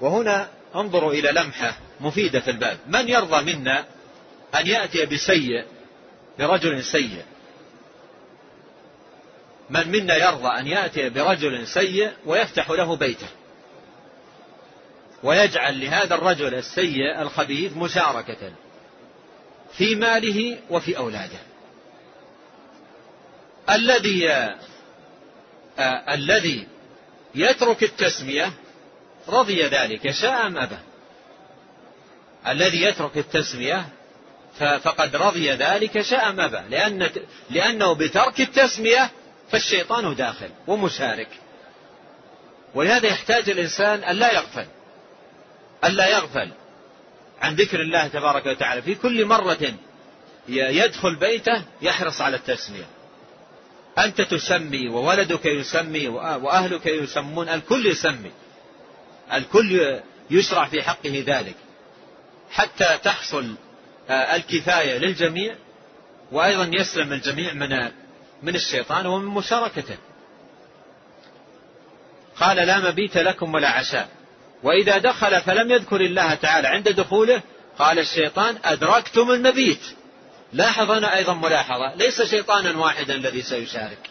وهنا 0.00 0.48
انظروا 0.74 1.12
إلى 1.12 1.32
لمحة 1.32 1.78
مفيدة 2.00 2.40
في 2.40 2.50
الباب. 2.50 2.78
من 2.86 3.08
يرضى 3.08 3.54
منا 3.54 3.84
أن 4.54 4.66
يأتي 4.66 5.06
بسيء 5.06 5.64
برجل 6.38 6.84
سيء؟ 6.84 7.22
من 9.70 9.88
منا 9.88 10.16
يرضى 10.16 10.48
أن 10.48 10.66
يأتي 10.66 11.08
برجل 11.08 11.66
سيء 11.66 12.10
ويفتح 12.26 12.70
له 12.70 12.96
بيته 12.96 13.26
ويجعل 15.22 15.80
لهذا 15.80 16.14
الرجل 16.14 16.54
السيء 16.54 17.22
الخبيث 17.22 17.76
مشاركة 17.76 18.52
في 19.72 19.94
ماله 19.94 20.58
وفي 20.70 20.96
أولاده. 20.96 21.38
الذي 23.70 24.30
آه 25.78 26.14
الذي 26.14 26.66
يترك 27.34 27.82
التسمية 27.82 28.52
رضي 29.28 29.62
ذلك 29.62 30.10
شاء 30.10 30.46
أم 30.46 30.58
أبى؟ 30.58 30.78
الذي 32.46 32.82
يترك 32.82 33.18
التسمية 33.18 33.88
فقد 34.58 35.16
رضي 35.16 35.50
ذلك 35.50 36.00
شاء 36.00 36.28
أم 36.28 36.40
أبى؟ 36.40 36.60
لأن 36.70 37.10
لأنه 37.50 37.92
بترك 37.92 38.40
التسمية 38.40 39.10
فالشيطان 39.50 40.14
داخل 40.14 40.50
ومشارك. 40.66 41.28
ولهذا 42.74 43.06
يحتاج 43.06 43.50
الإنسان 43.50 44.04
أن 44.04 44.16
لا 44.16 44.32
يغفل 44.32 44.66
أن 45.84 45.92
لا 45.92 46.08
يغفل 46.08 46.50
عن 47.40 47.54
ذكر 47.54 47.80
الله 47.80 48.08
تبارك 48.08 48.46
وتعالى. 48.46 48.82
في 48.82 48.94
كل 48.94 49.24
مرة 49.24 49.74
يدخل 50.48 51.16
بيته 51.16 51.62
يحرص 51.82 52.20
على 52.20 52.36
التسمية. 52.36 52.86
أنت 53.98 54.20
تسمي 54.20 54.88
وولدك 54.88 55.46
يسمي 55.46 56.08
وأهلك 56.08 56.86
يسمون 56.86 57.48
الكل 57.48 57.86
يسمي. 57.86 58.30
الكل 59.32 60.00
يشرع 60.30 60.64
في 60.64 60.82
حقه 60.82 61.24
ذلك. 61.26 61.56
حتى 62.50 62.98
تحصل 63.04 63.54
آه، 64.10 64.36
الكفاية 64.36 64.98
للجميع 64.98 65.54
وأيضا 66.32 66.70
يسلم 66.72 67.12
الجميع 67.12 67.52
من 67.52 67.90
من 68.42 68.54
الشيطان 68.54 69.06
ومن 69.06 69.26
مشاركته. 69.26 69.96
قال 72.40 72.56
لا 72.56 72.90
مبيت 72.90 73.16
لكم 73.16 73.54
ولا 73.54 73.68
عشاء 73.68 74.08
وإذا 74.62 74.98
دخل 74.98 75.40
فلم 75.40 75.70
يذكر 75.70 76.00
الله 76.00 76.34
تعالى 76.34 76.68
عند 76.68 76.88
دخوله 76.88 77.42
قال 77.78 77.98
الشيطان 77.98 78.56
أدركتم 78.64 79.30
المبيت. 79.30 79.82
لاحظ 80.52 80.90
هنا 80.90 81.16
أيضا 81.16 81.34
ملاحظة 81.34 81.94
ليس 81.94 82.22
شيطانا 82.22 82.78
واحدا 82.78 83.14
الذي 83.14 83.42
سيشارك. 83.42 84.10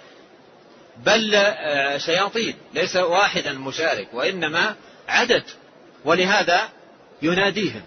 بل 0.98 1.36
آه، 1.36 1.98
شياطين 1.98 2.56
ليس 2.74 2.96
واحدا 2.96 3.54
مشارك 3.54 4.14
وإنما 4.14 4.76
عدد. 5.08 5.44
ولهذا 6.06 6.70
يناديهم 7.22 7.82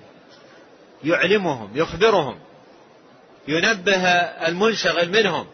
يعلمهم 1.04 1.70
يخبرهم 1.74 2.38
ينبه 3.48 4.04
المنشغل 4.48 5.08
منهم. 5.08 5.46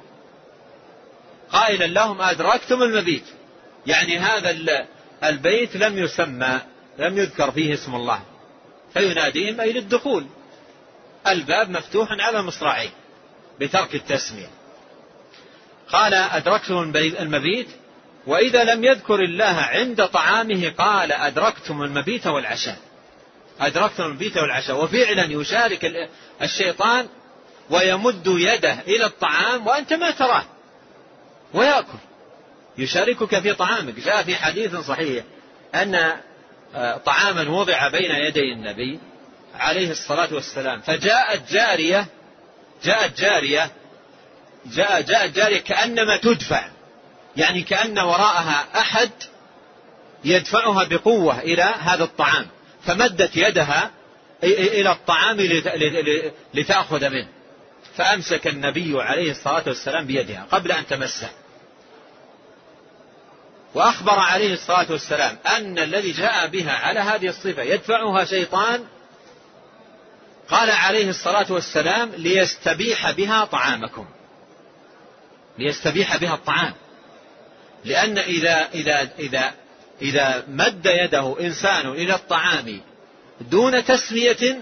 قائلا 1.53 1.85
لهم 1.85 2.23
أدركتم 2.23 2.83
المبيت. 2.83 3.25
يعني 3.87 4.19
هذا 4.19 4.57
البيت 5.25 5.77
لم 5.77 5.99
يسمى 5.99 6.61
لم 6.99 7.19
يذكر 7.19 7.51
فيه 7.51 7.75
اسم 7.75 7.95
الله. 7.95 8.21
فيناديهم 8.95 9.61
أي 9.61 9.73
للدخول. 9.73 10.27
الباب 11.27 11.71
مفتوح 11.71 12.09
على 12.21 12.43
مصراعيه 12.43 12.91
بترك 13.61 13.95
التسمية. 13.95 14.51
قال 15.89 16.15
أدركتم 16.15 16.93
المبيت؟ 16.97 17.69
وإذا 18.27 18.65
لم 18.65 18.85
يذكر 18.85 19.15
الله 19.15 19.45
عند 19.45 20.07
طعامه 20.07 20.73
قال 20.79 21.13
أدركتم 21.13 21.83
المبيت 21.83 22.27
والعشاء. 22.27 22.79
أدركتم 23.61 24.05
المبيت 24.05 24.37
والعشاء. 24.37 24.85
وفعلا 24.85 25.25
يشارك 25.25 26.11
الشيطان 26.43 27.09
ويمد 27.71 28.27
يده 28.27 28.73
إلى 28.87 29.07
الطعام 29.07 29.67
وأنت 29.67 29.93
ما 29.93 30.11
تراه. 30.11 30.45
ويأكل. 31.55 31.99
يشاركك 32.79 33.41
في 33.41 33.55
طعامك. 33.55 33.95
جاء 34.01 34.23
في 34.23 34.37
حديث 34.37 34.77
صحيح 34.77 35.25
أن 35.75 36.13
آه، 36.75 36.97
طعاما 36.97 37.51
وضع 37.51 37.89
بين 37.89 38.11
يدي 38.11 38.53
النبي 38.53 38.99
عليه 39.55 39.91
الصلاة 39.91 40.35
والسلام. 40.35 40.81
فجاءت 40.81 41.53
جارية 41.53 42.07
جاءت 42.85 43.21
جارية 43.21 43.71
جاء 44.67 45.01
جاءت 45.01 45.31
جارية 45.31 45.59
كأنما 45.59 46.17
تدفع. 46.17 46.65
يعني 47.37 47.63
كأن 47.63 47.99
وراءها 47.99 48.67
أحد 48.75 49.11
يدفعها 50.25 50.85
بقوة 50.85 51.39
إلى 51.39 51.63
هذا 51.63 52.05
الطعام. 52.05 52.47
فمدت 52.87 53.37
يدها 53.37 53.91
إلى 54.45 54.93
الطعام 54.93 55.37
لتأخذ 56.55 57.11
منه. 57.11 57.29
فأمسك 57.97 58.47
النبي 58.47 59.03
عليه 59.03 59.31
الصلاة 59.31 59.63
والسلام 59.67 60.07
بيدها 60.07 60.47
قبل 60.51 60.73
أن 60.73 60.87
تمسه. 60.87 61.29
وأخبر 63.75 64.19
عليه 64.19 64.53
الصلاة 64.53 64.93
والسلام 64.93 65.39
أن 65.57 65.79
الذي 65.79 66.13
جاء 66.13 66.47
بها 66.47 66.73
على 66.73 67.01
هذه 67.01 67.29
الصفة 67.29 67.63
يدفعها 67.63 68.25
شيطان 68.25 68.85
قال 70.49 70.71
عليه 70.71 71.11
الصلاة 71.11 71.53
والسلام 71.53 72.13
ليستبيح 72.17 73.11
بها 73.11 73.45
طعامكم. 73.45 74.07
ليستبيح 75.59 76.17
بها 76.17 76.35
الطعام. 76.35 76.75
لأن 77.85 78.19
إذا 78.19 78.69
إذا 78.75 79.11
إذا 79.19 79.55
إذا 80.03 80.45
مد 80.49 80.87
يده 80.87 81.37
إنسان 81.41 81.89
إلى 81.89 82.15
الطعام 82.15 82.81
دون 83.41 83.85
تسمية 83.85 84.59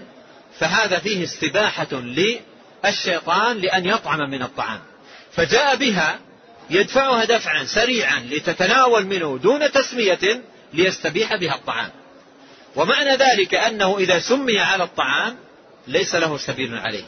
فهذا 0.59 0.99
فيه 0.99 1.23
استباحة 1.23 1.93
للشيطان 1.93 3.57
لأن 3.57 3.85
يطعم 3.85 4.19
من 4.29 4.41
الطعام. 4.43 4.79
فجاء 5.31 5.75
بها 5.75 6.19
يدفعها 6.69 7.25
دفعا 7.25 7.65
سريعا 7.65 8.19
لتتناول 8.19 9.05
منه 9.05 9.39
دون 9.43 9.71
تسمية 9.71 10.41
ليستبيح 10.73 11.35
بها 11.35 11.55
الطعام. 11.55 11.89
ومعنى 12.75 13.15
ذلك 13.15 13.55
أنه 13.55 13.97
إذا 13.97 14.19
سمي 14.19 14.59
على 14.59 14.83
الطعام 14.83 15.37
ليس 15.87 16.15
له 16.15 16.37
سبيل 16.37 16.75
عليه. 16.75 17.03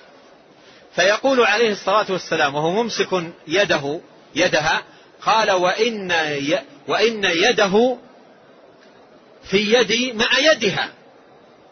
فيقول 0.95 1.41
عليه 1.41 1.71
الصلاة 1.71 2.05
والسلام 2.09 2.55
وهو 2.55 2.83
ممسك 2.83 3.23
يده 3.47 4.01
يدها 4.35 4.83
قال 5.21 5.51
وإن, 5.51 6.11
وإن 6.87 7.23
يده 7.23 7.97
في 9.43 9.73
يدي 9.73 10.13
مع 10.13 10.29
يدها. 10.39 10.89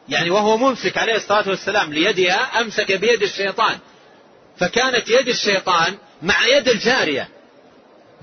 يعني 0.10 0.30
وهو 0.30 0.58
ممسك 0.58 0.98
عليه 0.98 1.16
الصلاة 1.16 1.50
والسلام 1.50 1.94
ليدها 1.94 2.62
أمسك 2.62 2.92
بيد 2.92 3.24
الشيطان. 3.24 3.78
فكانت 4.58 5.10
يد 5.10 5.28
الشيطان 5.28 5.98
مع 6.22 6.48
يد 6.48 6.70
الجارية. 6.70 7.30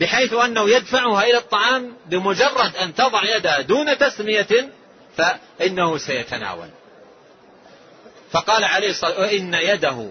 بحيث 0.00 0.32
أنه 0.32 0.70
يدفعها 0.70 1.22
إلى 1.22 1.38
الطعام 1.38 1.96
بمجرد 2.06 2.76
أن 2.76 2.94
تضع 2.94 3.36
يدها 3.36 3.60
دون 3.60 3.98
تسمية 3.98 4.70
فإنه 5.16 5.98
سيتناول. 5.98 6.68
فقال 8.30 8.64
عليه 8.64 8.90
الصلاة 8.90 9.20
وإن 9.20 9.54
يده 9.54 10.10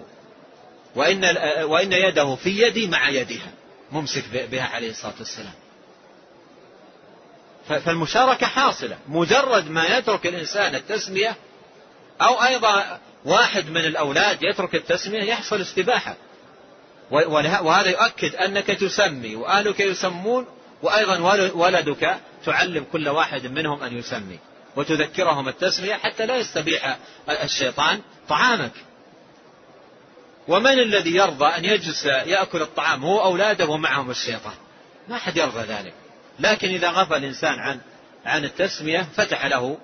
وإن, 0.94 1.24
وإن 1.62 1.92
يده 1.92 2.34
في 2.34 2.62
يدي 2.62 2.86
مع 2.86 3.08
يدها. 3.08 3.52
ممسك 3.92 4.24
بها 4.50 4.62
عليه 4.62 4.90
الصلاة 4.90 5.14
والسلام. 5.18 5.54
فالمشاركة 7.68 8.46
حاصلة. 8.46 8.98
مجرد 9.08 9.70
ما 9.70 9.98
يترك 9.98 10.26
الإنسان 10.26 10.74
التسمية 10.74 11.36
أو 12.20 12.42
أيضا 12.42 12.98
واحد 13.24 13.70
من 13.70 13.84
الأولاد 13.84 14.42
يترك 14.42 14.74
التسمية 14.74 15.22
يحصل 15.22 15.60
استباحة. 15.60 16.16
وهذا 17.10 17.90
يؤكد 17.90 18.34
أنك 18.34 18.66
تسمي 18.66 19.36
وأهلك 19.36 19.80
يسمون 19.80 20.46
وأيضا 20.82 21.18
ولدك 21.54 22.16
تعلم 22.44 22.84
كل 22.92 23.08
واحد 23.08 23.46
منهم 23.46 23.82
أن 23.82 23.98
يسمي 23.98 24.38
وتذكرهم 24.76 25.48
التسمية 25.48 25.94
حتى 25.94 26.26
لا 26.26 26.36
يستبيح 26.36 26.98
الشيطان 27.28 28.00
طعامك. 28.28 28.72
ومن 30.48 30.78
الذي 30.78 31.16
يرضى 31.16 31.46
أن 31.46 31.64
يجلس 31.64 32.04
يأكل 32.04 32.62
الطعام 32.62 33.04
هو 33.04 33.22
أولاده 33.22 33.66
ومعهم 33.66 34.10
الشيطان. 34.10 34.54
ما 35.08 35.18
حد 35.18 35.36
يرضى 35.36 35.60
ذلك. 35.60 35.94
لكن 36.40 36.68
إذا 36.68 36.90
غفل 36.90 37.16
الإنسان 37.16 37.58
عن 37.58 37.80
عن 38.26 38.44
التسمية 38.44 39.06
فتح 39.16 39.46
له 39.46 39.78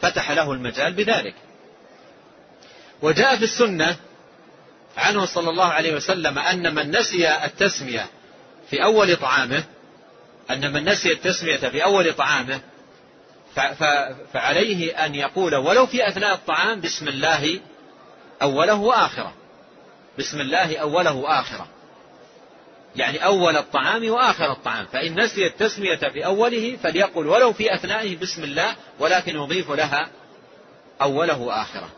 فتح 0.00 0.30
له 0.30 0.52
المجال 0.52 0.92
بذلك. 0.92 1.34
وجاء 3.02 3.36
في 3.36 3.44
السنة 3.44 3.96
عنه 4.98 5.26
صلى 5.26 5.50
الله 5.50 5.64
عليه 5.64 5.94
وسلم 5.94 6.38
أن 6.38 6.74
من 6.74 6.90
نسي 6.90 7.44
التسمية 7.44 8.06
في 8.70 8.84
أول 8.84 9.16
طعامه 9.16 9.64
أن 10.50 10.72
من 10.72 10.84
نسي 10.84 11.12
التسمية 11.12 11.56
في 11.56 11.84
أول 11.84 12.12
طعامه 12.14 12.60
فعليه 14.32 15.04
أن 15.06 15.14
يقول 15.14 15.54
ولو 15.54 15.86
في 15.86 16.08
أثناء 16.08 16.34
الطعام 16.34 16.80
بسم 16.80 17.08
الله 17.08 17.60
أوله 18.42 18.74
وآخره. 18.74 19.32
بسم 20.18 20.40
الله 20.40 20.78
أوله 20.78 21.12
وآخره. 21.12 21.66
يعني 22.96 23.24
أول 23.24 23.56
الطعام 23.56 24.10
وآخر 24.10 24.52
الطعام. 24.52 24.86
فإن 24.92 25.20
نسي 25.20 25.46
التسمية 25.46 25.96
في 25.96 26.26
أوله 26.26 26.76
فليقل 26.82 27.26
ولو 27.26 27.52
في 27.52 27.74
أثنائه 27.74 28.16
بسم 28.16 28.44
الله 28.44 28.76
ولكن 28.98 29.36
يضيف 29.36 29.70
لها 29.70 30.08
أوله 31.02 31.38
وآخره. 31.38 31.88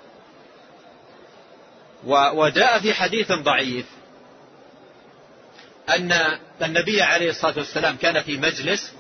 وجاء 2.07 2.81
في 2.81 2.95
حديث 2.95 3.33
ضعيف. 3.33 3.87
أن 5.89 6.39
النبي 6.63 7.03
عليه 7.03 7.31
الصلاة 7.31 7.59
والسلام 7.59 7.97
كان 7.97 8.23
في 8.23 8.37
مجلس 8.37 8.93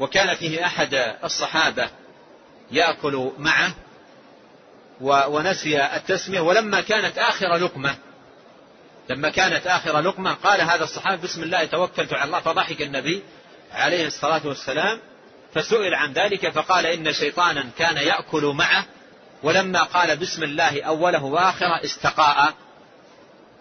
وكان 0.00 0.34
فيه 0.34 0.66
أحد 0.66 0.94
الصحابة 1.24 1.90
يأكل 2.70 3.32
معه 3.38 3.74
ونسي 5.00 5.84
التسمية. 5.84 6.40
ولما 6.40 6.80
كانت 6.80 7.18
آخر 7.18 7.56
لقمة 7.56 7.94
لما 9.08 9.30
كانت 9.30 9.66
آخر 9.66 10.00
لقمة 10.00 10.32
قال 10.32 10.60
هذا 10.60 10.84
الصحابي 10.84 11.22
بسم 11.22 11.42
الله 11.42 11.64
توكلت 11.64 12.12
على 12.12 12.24
الله. 12.24 12.40
فضحك 12.40 12.82
النبي 12.82 13.22
عليه 13.72 14.06
الصلاة 14.06 14.46
والسلام 14.46 14.98
فسئل 15.54 15.94
عن 15.94 16.12
ذلك 16.12 16.50
فقال 16.50 16.86
إن 16.86 17.12
شيطانا 17.12 17.70
كان 17.78 17.96
يأكل 17.96 18.44
معه 18.44 18.84
ولما 19.42 19.82
قال 19.82 20.16
بسم 20.16 20.42
الله 20.42 20.82
أوله 20.82 21.24
وآخره 21.24 21.84
استقاء 21.84 22.54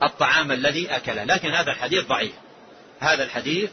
الطعام 0.04 0.52
الذي 0.52 0.96
أكله 0.96 1.24
لكن 1.24 1.50
هذا 1.50 1.72
الحديث 1.72 2.06
ضعيف. 2.06 2.34
هذا 3.00 3.24
الحديث 3.24 3.70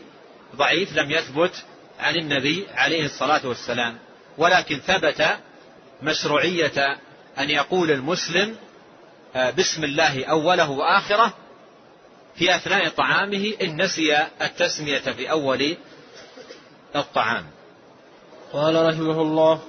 ضعيف 0.57 0.97
لم 0.97 1.11
يثبت 1.11 1.65
عن 2.01 2.17
النبي 2.17 2.67
عليه 2.75 3.05
الصلاة 3.05 3.47
والسلام. 3.47 3.99
ولكن 4.39 4.79
ثبت 4.79 5.39
مشروعية 6.03 6.99
أن 7.39 7.51
يقول 7.51 7.91
المسلم 7.91 8.57
آه، 9.37 9.51
بسم 9.51 9.85
الله 9.85 10.25
أوله 10.25 10.71
وآخره 10.71 11.35
في 12.35 12.57
أثناء 12.57 12.89
طعامه 12.89 13.53
إن 13.63 13.83
نسي 13.83 14.27
التسمية 14.43 14.99
في 14.99 15.31
أول 15.31 15.77
الطعام. 16.97 17.47
قال 18.53 18.87
رحمه 18.87 19.23
الله 19.23 19.63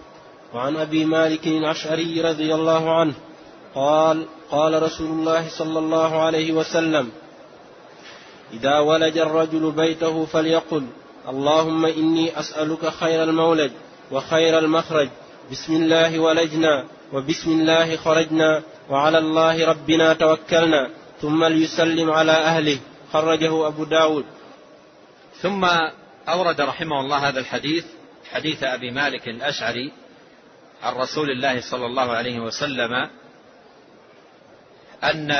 وعن 0.54 0.76
أبي 0.76 1.06
مالك 1.06 1.48
الأشعري 1.48 2.22
رضي 2.22 2.56
الله 2.56 3.00
عنه 3.00 3.14
قال 3.76 4.26
قال 4.52 4.84
رسول 4.84 5.08
الله 5.08 5.50
صلى 5.50 5.80
الله 5.80 6.22
عليه 6.22 6.52
وسلم 6.52 7.10
إذا 8.54 8.80
ولج 8.80 9.18
الرجل 9.18 9.72
بيته 9.72 10.26
فليقل 10.26 10.84
اللهم 11.30 11.86
إني 11.86 12.39
أسألك 12.39 12.89
خير 12.89 13.24
المولد 13.24 13.72
وخير 14.12 14.60
المخرج 14.60 15.10
بسم 15.52 15.76
الله 15.76 16.20
ولجنا 16.20 16.86
وبسم 17.14 17.52
الله 17.52 17.95
خرجنا 17.95 18.64
وعلى 18.89 19.18
الله 19.18 19.66
ربنا 19.68 20.14
توكلنا 20.14 20.89
ثم 21.22 21.45
ليسلم 21.45 22.12
على 22.12 22.32
أهله. 22.32 22.80
خرجه 23.14 23.68
أبو 23.68 23.84
داود. 23.84 24.26
ثم 25.41 25.66
أورد 26.30 26.62
رحمه 26.62 27.00
الله 27.00 27.18
هذا 27.30 27.39
الحديث 27.39 27.86
حديث 28.32 28.64
أبي 28.64 28.91
مالك 28.91 29.28
الأشعري 29.28 29.91
عن 30.84 30.94
رسول 30.94 31.32
الله 31.32 31.62
صلى 31.62 31.86
الله 31.86 32.12
عليه 32.12 32.40
وسلم 32.40 33.10
أن 35.04 35.32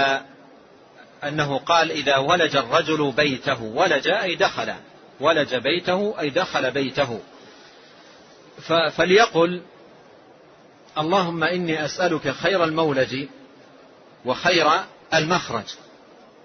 أنه 1.24 1.58
قال 1.58 1.92
إذا 1.92 2.18
ولج 2.18 2.56
الرجل 2.56 3.12
بيته 3.12 3.64
ولج 3.64 4.08
أي 4.08 4.36
دخل 4.36 4.74
ولج 5.20 5.56
بيته 5.56 6.20
أي 6.20 6.30
دخل 6.30 6.72
بيته. 6.72 7.20
فليقل 8.92 9.62
اللهم 10.98 11.44
إني 11.44 11.86
أسألك 11.86 12.32
خير 12.32 12.64
المولج 12.64 13.26
وخير 14.26 14.68
المخرج 15.14 15.66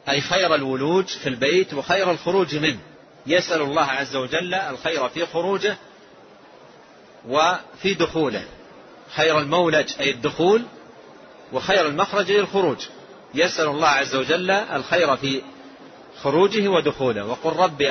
أي 0.09 0.21
خير 0.21 0.55
الولوج 0.55 1.07
في 1.07 1.29
البيت 1.29 1.75
وخير 1.75 2.11
الخروج 2.11 2.57
منه. 2.57 2.81
يسأل 3.27 3.63
الله 3.63 3.85
عز 3.85 4.17
وجل 4.17 4.55
الخير 4.55 5.09
في 5.09 5.27
خروجه 5.27 5.77
وفي 7.29 7.95
دخوله. 7.95 8.45
خير 9.17 9.39
المولج 9.39 9.93
أي 10.01 10.11
الدخول 10.11 10.63
وخير 11.53 11.87
المخرج 11.87 12.31
أي 12.31 12.41
الخروج. 12.41 12.87
يسأل 13.35 13.69
الله 13.69 13.89
عز 13.89 14.15
وجل 14.17 14.51
الخير 14.51 15.17
في 15.17 15.43
خروجه 16.23 16.69
ودخوله. 16.69 17.27
وقل 17.27 17.57
رب 17.57 17.83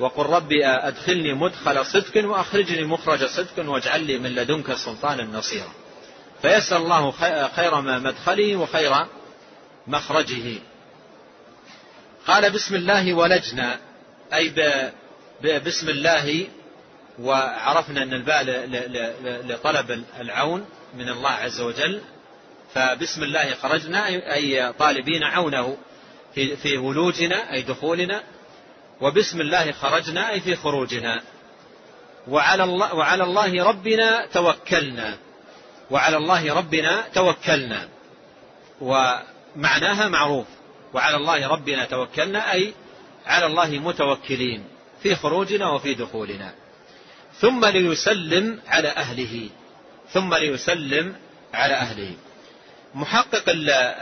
وقل 0.00 0.26
ربي 0.26 0.66
أدخلني 0.66 1.34
مدخل 1.34 1.86
صدق 1.86 2.28
وأخرجني 2.28 2.84
مخرج 2.84 3.24
صدق 3.24 3.70
واجعل 3.70 4.00
لي 4.00 4.18
من 4.18 4.34
لدنك 4.34 4.74
سلطانا 4.74 5.22
نصيرا. 5.22 5.72
فيسأل 6.42 6.76
الله 6.76 7.10
خير 7.56 7.80
مدخله 7.80 8.56
وخير 8.56 9.06
مخرجه. 9.86 10.58
قال 12.26 12.50
بسم 12.50 12.74
الله 12.74 13.14
ولجنا 13.14 13.78
أي 14.34 14.52
بسم 15.66 15.88
الله 15.88 16.46
وعرفنا 17.18 18.02
أن 18.02 18.12
الباء 18.12 18.44
لطلب 19.24 20.04
العون 20.20 20.66
من 20.94 21.08
الله 21.08 21.30
عز 21.30 21.60
وجل 21.60 22.00
فبسم 22.74 23.22
الله 23.22 23.54
خرجنا 23.54 24.08
أي 24.08 24.72
طالبين 24.72 25.22
عونه 25.24 25.76
في, 26.34 26.56
في 26.56 26.76
ولوجنا 26.76 27.52
أي 27.52 27.62
دخولنا 27.62 28.22
وبسم 29.00 29.40
الله 29.40 29.72
خرجنا 29.72 30.30
أي 30.30 30.40
في 30.40 30.56
خروجنا. 30.56 31.22
وعلى 32.28 32.64
الله, 32.64 32.94
وعلى 32.94 33.24
الله 33.24 33.64
ربنا 33.64 34.26
توكلنا. 34.26 35.18
وعلى 35.90 36.16
الله 36.16 36.54
ربنا 36.54 37.04
توكلنا. 37.14 37.88
ومعناها 38.80 40.08
معروف. 40.08 40.46
وعلى 40.94 41.16
الله 41.16 41.48
ربنا 41.48 41.84
توكلنا 41.84 42.52
أي 42.52 42.74
على 43.26 43.46
الله 43.46 43.68
متوكلين 43.68 44.64
في 45.02 45.14
خروجنا 45.14 45.70
وفي 45.70 45.94
دخولنا. 45.94 46.54
ثم 47.40 47.64
ليسلم 47.64 48.60
على 48.66 48.88
أهله. 48.88 49.48
ثم 50.12 50.34
ليسلم 50.34 51.16
على 51.54 51.74
أهله. 51.74 52.12
محقق 52.94 53.42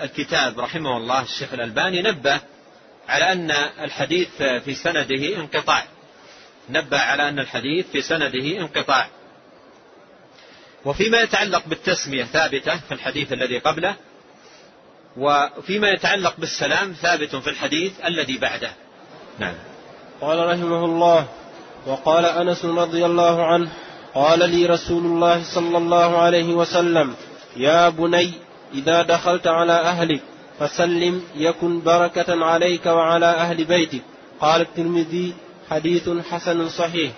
الكتاب 0.03 0.61
رحمه 0.61 0.97
الله 0.97 1.23
الشيخ 1.23 1.53
الألباني 1.53 2.03
نبه 2.03 2.41
على 3.09 3.33
أن 3.33 3.51
الحديث 3.85 4.29
في 4.43 4.75
سنده 4.75 5.37
انقطاع. 5.37 5.85
نبه 6.71 6.99
على 6.99 7.29
أن 7.29 7.39
الحديث 7.39 7.87
في 7.93 8.03
سنده 8.03 8.59
انقطاع. 8.59 9.09
وفيما 10.85 11.21
يتعلق 11.21 11.63
بالتسمية 11.67 12.25
ثابتة 12.25 12.77
في 12.77 12.95
الحديث 12.95 13.33
الذي 13.33 13.59
قبله 13.59 13.95
وفيما 15.17 15.91
يتعلق 15.91 16.35
بالسلام 16.39 16.93
ثابت 16.93 17.37
في 17.37 17.51
الحديث 17.51 17.93
الذي 18.05 18.39
بعده. 18.39 18.73
نعم. 19.39 19.55
قال 20.21 20.39
رحمه 20.39 20.85
الله 20.85 21.29
وقال 21.87 22.25
أنس 22.25 22.65
رضي 22.65 23.07
الله 23.07 23.47
عنه 23.47 23.71
قال 24.15 24.51
لي 24.51 24.67
رسول 24.67 25.07
الله 25.07 25.55
صلى 25.55 25.79
الله 25.79 26.19
عليه 26.19 26.55
وسلم 26.55 27.15
يا 27.57 27.89
بني 27.89 28.33
إذا 28.75 29.03
دخلت 29.03 29.47
على 29.47 29.73
أهلك 29.73 30.21
فسلم 30.59 31.23
يكن 31.35 31.81
بركة 31.81 32.45
عليك 32.45 32.87
وعلى 32.87 33.27
أهل 33.27 33.65
بيتك. 33.65 34.03
قال 34.41 34.61
الترمذي 34.61 35.35
حديث 35.71 36.09
حسن 36.31 36.69
صحيح. 36.69 37.13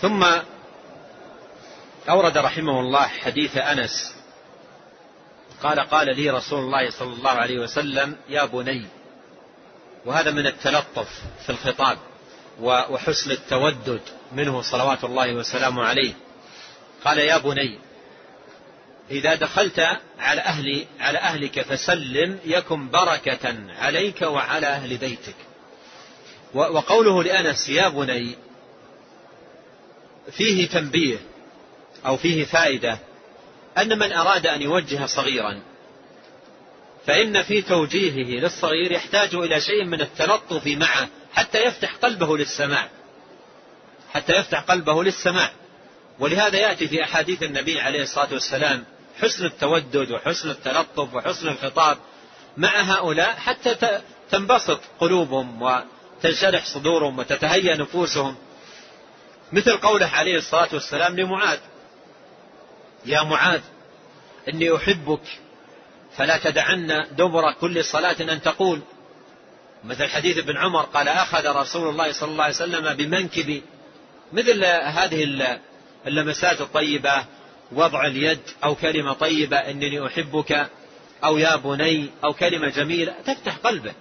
ثم 0.00 0.24
أورد 2.08 2.38
رحمه 2.38 2.80
الله 2.80 3.06
حديث 3.06 3.56
أنس. 3.56 4.14
قال 5.62 5.80
قال 5.80 6.16
لي 6.16 6.30
رسول 6.30 6.58
الله 6.58 6.90
صلى 6.90 7.12
الله 7.12 7.30
عليه 7.30 7.58
وسلم 7.58 8.16
يا 8.28 8.44
بني 8.44 8.86
وهذا 10.06 10.30
من 10.30 10.46
التلطف 10.46 11.08
في 11.46 11.50
الخطاب. 11.50 11.98
وحسن 12.60 13.30
التودد 13.30 14.00
منه 14.32 14.62
صلوات 14.62 15.04
الله 15.04 15.34
وسلامه 15.34 15.84
عليه. 15.84 16.12
قال 17.04 17.18
يا 17.18 17.38
بني 17.38 17.78
إذا 19.10 19.34
دخلت 19.34 19.86
على 20.18 20.40
أهل 20.40 20.86
على 21.00 21.18
أهلك 21.18 21.60
فسلم 21.60 22.38
يكن 22.44 22.88
بركة 22.88 23.54
عليك 23.78 24.22
وعلى 24.22 24.66
أهل 24.66 24.96
بيتك. 24.96 25.34
وقوله 26.54 27.22
لأنس 27.22 27.68
يا 27.68 27.88
بني 27.88 28.34
فيه 30.30 30.68
تنبيه 30.68 31.18
أو 32.06 32.16
فيه 32.16 32.44
فائدة 32.44 32.98
أن 33.78 33.98
من 33.98 34.12
أراد 34.12 34.46
أن 34.46 34.62
يوجه 34.62 35.06
صغيرا 35.06 35.60
فإن 37.06 37.42
في 37.42 37.62
توجيهه 37.62 38.40
للصغير 38.40 38.92
يحتاج 38.92 39.34
إلى 39.34 39.60
شيء 39.60 39.84
من 39.84 40.00
التلطف 40.00 40.66
معه 40.66 41.08
حتى 41.32 41.58
يفتح 41.58 41.94
قلبه 41.94 42.38
للسماع. 42.38 42.88
حتى 44.12 44.32
يفتح 44.32 44.60
قلبه 44.60 45.04
للسماع. 45.04 45.50
ولهذا 46.18 46.58
يأتي 46.58 46.88
في 46.88 47.04
أحاديث 47.04 47.42
النبي 47.42 47.80
عليه 47.80 48.02
الصلاة 48.02 48.28
والسلام 48.32 48.84
حسن 49.20 49.44
التودد 49.44 50.10
وحسن 50.10 50.50
التلطف 50.50 51.14
وحسن 51.14 51.48
الخطاب 51.48 51.98
مع 52.56 52.80
هؤلاء 52.80 53.36
حتى 53.36 54.00
تنبسط 54.30 54.80
قلوبهم 55.00 55.62
وتنشرح 55.62 56.64
صدورهم 56.64 57.18
وتتهيأ 57.18 57.76
نفوسهم. 57.76 58.36
مثل 59.52 59.76
قوله 59.76 60.06
عليه 60.06 60.38
الصلاة 60.38 60.68
والسلام 60.72 61.16
لمعاذ. 61.16 61.58
يا 63.06 63.22
معاذ 63.22 63.60
إني 64.48 64.76
أحبك 64.76 65.22
فلا 66.16 66.36
تدعن 66.36 67.06
دبر 67.12 67.52
كل 67.52 67.84
صلاة 67.84 68.16
أن 68.20 68.42
تقول. 68.42 68.80
مثل 69.84 70.08
حديث 70.08 70.38
ابن 70.38 70.56
عمر 70.56 70.82
قال 70.82 71.08
أخذ 71.08 71.56
رسول 71.56 71.88
الله 71.88 72.12
صلى 72.12 72.32
الله 72.32 72.44
عليه 72.44 72.54
وسلم 72.54 72.94
بمنكبي 72.94 73.62
مثل 74.32 74.64
هذه 74.64 75.58
اللمسات 76.06 76.60
الطيبة 76.60 77.24
وضع 77.72 78.06
اليد 78.06 78.40
أو 78.64 78.74
كلمة 78.74 79.12
طيبة 79.12 79.56
إنني 79.56 80.06
أحبك 80.06 80.66
أو 81.24 81.38
يا 81.38 81.56
بني 81.56 82.10
أو 82.24 82.32
كلمة 82.32 82.68
جميلة 82.68 83.14
تفتح 83.26 83.56
قلبه 83.56 83.92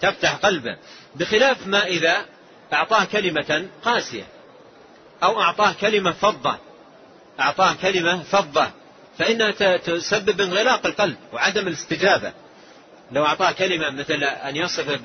تفتح 0.00 0.34
قلبه. 0.34 0.76
بخلاف 1.16 1.66
ما 1.66 1.86
إذا 1.86 2.24
أعطاه 2.72 3.04
كلمة 3.04 3.68
قاسية 3.84 4.24
أو 5.22 5.40
أعطاه 5.40 5.72
كلمة 5.72 6.12
فضة 6.12 6.58
أعطاه 7.40 7.74
كلمة 7.74 8.22
فضة 8.22 8.70
فإنها 9.18 9.76
تسبب 9.76 10.40
انغلاق 10.40 10.86
القلب 10.86 11.16
وعدم 11.32 11.68
الاستجابة. 11.68 12.32
لو 13.12 13.24
أعطاه 13.24 13.52
كلمة 13.52 13.90
مثل 13.90 14.24
أن 14.24 14.56
يصف 14.56 15.00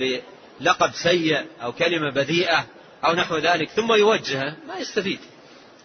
بلقب 0.60 0.91
سيء 0.93 1.45
أو 1.62 1.72
كلمة 1.72 2.12
بذيئة 2.12 2.66
أو 3.06 3.14
نحو 3.14 3.38
ذلك 3.38 3.70
ثم 3.70 3.93
يوجهه 3.93 4.56
ما 4.68 4.78
يستفيد. 4.78 5.20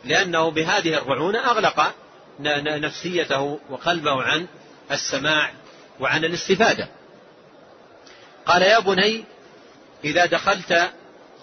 لأنه 0.04 0.50
بهذه 0.50 0.94
الرعونة 0.94 1.50
أغلق 1.50 1.94
نفسيته 2.40 3.60
وقلبه 3.70 4.22
عن 4.22 4.46
السماع 4.90 5.52
وعن 6.00 6.24
الاستفادة. 6.24 6.88
قال 8.46 8.62
يا 8.62 8.78
بني 8.78 9.24
إذا 10.04 10.26
دخلت 10.26 10.90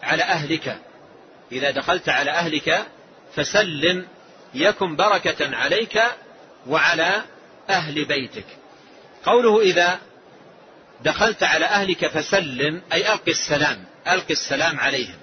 على 0.03 0.23
أهلك 0.23 0.77
إذا 1.51 1.71
دخلت 1.71 2.09
على 2.09 2.31
أهلك 2.31 2.85
فسلم 3.35 4.07
يكن 4.53 4.95
بركة 4.95 5.55
عليك 5.55 6.01
وعلى 6.67 7.21
أهل 7.69 8.05
بيتك. 8.05 8.45
قوله 9.25 9.61
إذا 9.61 9.99
دخلت 11.03 11.43
على 11.43 11.65
أهلك 11.65 12.07
فسلم 12.07 12.81
أي 12.93 13.13
ألق 13.13 13.23
السلام 13.27 13.85
ألق 14.07 14.25
السلام 14.29 14.79
عليهم. 14.79 15.15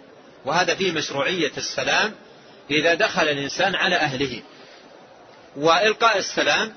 وهذا 0.45 0.75
فيه 0.75 0.93
مشروعية 0.93 1.53
السلام 1.57 2.15
إذا 2.71 2.95
دخل 2.95 3.23
الإنسان 3.23 3.75
على 3.75 3.97
أهله. 3.97 4.43
وإلقاء 5.57 6.19
السلام 6.19 6.73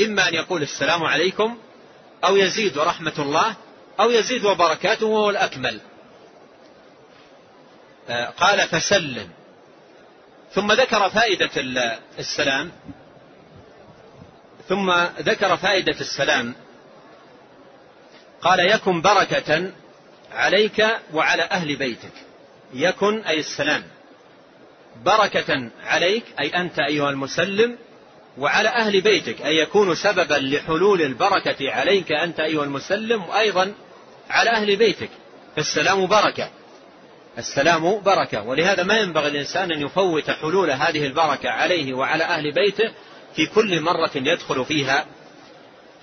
إما 0.00 0.28
أن 0.28 0.34
يقول 0.34 0.62
السلام 0.62 1.04
عليكم 1.04 1.58
أو 2.24 2.36
يزيد 2.36 2.76
ورحمة 2.76 3.12
الله 3.18 3.54
أو 4.00 4.10
يزيد 4.10 4.44
وبركاته 4.44 5.06
وهو 5.06 5.30
الأكمل. 5.30 5.80
آه، 8.08 8.26
قال 8.26 8.68
فسلم. 8.68 9.28
ثم 10.54 10.72
ذكر 10.72 11.10
فائدة 11.10 11.50
السلام. 12.18 12.72
ثم 14.68 14.92
ذكر 15.20 15.56
فائدة 15.56 16.00
السلام. 16.00 16.54
قال 18.42 18.60
يكن 18.60 19.00
بركة 19.00 19.72
عليك 20.32 20.86
وعلى 21.12 21.42
أهل 21.42 21.76
بيتك. 21.76 22.12
يكن 22.74 23.20
أي 23.20 23.38
السلام. 23.38 23.82
بركة 25.04 25.70
عليك 25.84 26.24
أي 26.40 26.48
أنت 26.48 26.78
أيها 26.78 27.10
المسلم 27.10 27.78
وعلى 28.38 28.68
أهل 28.68 29.00
بيتك 29.00 29.42
أي 29.42 29.56
يكون 29.56 29.94
سببا 29.94 30.34
لحلول 30.34 31.02
البركة 31.02 31.70
عليك 31.72 32.12
أنت 32.12 32.40
أيها 32.40 32.64
المسلم 32.64 33.24
وأيضا 33.24 33.72
على 34.30 34.50
أهل 34.50 34.76
بيتك. 34.76 35.10
فالسلام 35.56 36.06
بركة. 36.06 36.50
السلام 37.38 38.00
بركة. 38.00 38.42
ولهذا 38.42 38.82
ما 38.82 38.98
ينبغي 38.98 39.28
الإنسان 39.28 39.72
أن 39.72 39.82
يفوت 39.82 40.30
حلول 40.30 40.70
هذه 40.70 41.06
البركة 41.06 41.50
عليه 41.50 41.94
وعلى 41.94 42.24
أهل 42.24 42.52
بيته 42.52 42.92
في 43.36 43.46
كل 43.46 43.80
مرة 43.80 44.10
يدخل 44.14 44.64
فيها 44.64 45.06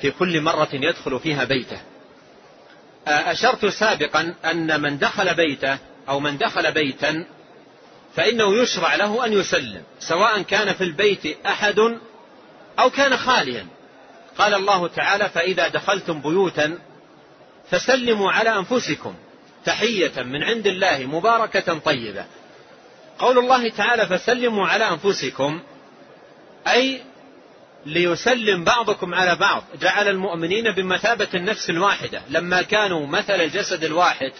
في 0.02 0.12
كل 0.12 0.42
مرة 0.42 0.70
يدخل 0.74 1.20
فيها 1.20 1.44
بيته. 1.44 1.93
أشرت 3.08 3.66
سابقا 3.66 4.34
أن 4.46 4.82
من 4.82 4.98
دخل 4.98 5.34
بيته 5.34 5.78
أو 6.10 6.20
من 6.20 6.38
دخل 6.38 6.72
بيتا 6.72 7.26
فإنه 8.16 8.56
يشرع 8.62 8.96
له 8.96 9.26
أن 9.26 9.34
يسلم 9.34 9.84
سواء 10.00 10.42
كان 10.42 10.74
في 10.74 10.84
البيت 10.84 11.46
أحد 11.46 11.80
أو 12.80 12.90
كان 12.90 13.18
خاليا. 13.18 13.68
قال 14.38 14.54
الله 14.54 14.88
تعالى 14.88 15.30
فإذا 15.30 15.68
دخلتم 15.68 16.22
بيوتا 16.22 16.78
فسلموا 17.70 18.32
على 18.32 18.50
أنفسكم 18.50 19.16
تحية 19.66 20.24
من 20.24 20.44
عند 20.44 20.68
الله 20.68 21.06
مباركة 21.06 21.80
طيبة. 21.80 22.26
قول 23.20 23.38
الله 23.38 23.70
تعالى 23.70 24.08
فسلموا 24.08 24.68
على 24.68 24.90
أنفسكم 24.90 25.62
أي 26.68 27.02
ليسلم 27.86 28.64
بعضكم 28.64 29.14
على 29.14 29.36
بعض. 29.36 29.64
جعل 29.82 30.08
المؤمنين 30.08 30.72
بمثابة 30.72 31.28
النفس 31.34 31.70
الواحدة. 31.70 32.22
لما 32.30 32.62
كانوا 32.62 33.08
مثل 33.08 33.34
الجسد 33.34 33.84
الواحد 33.84 34.32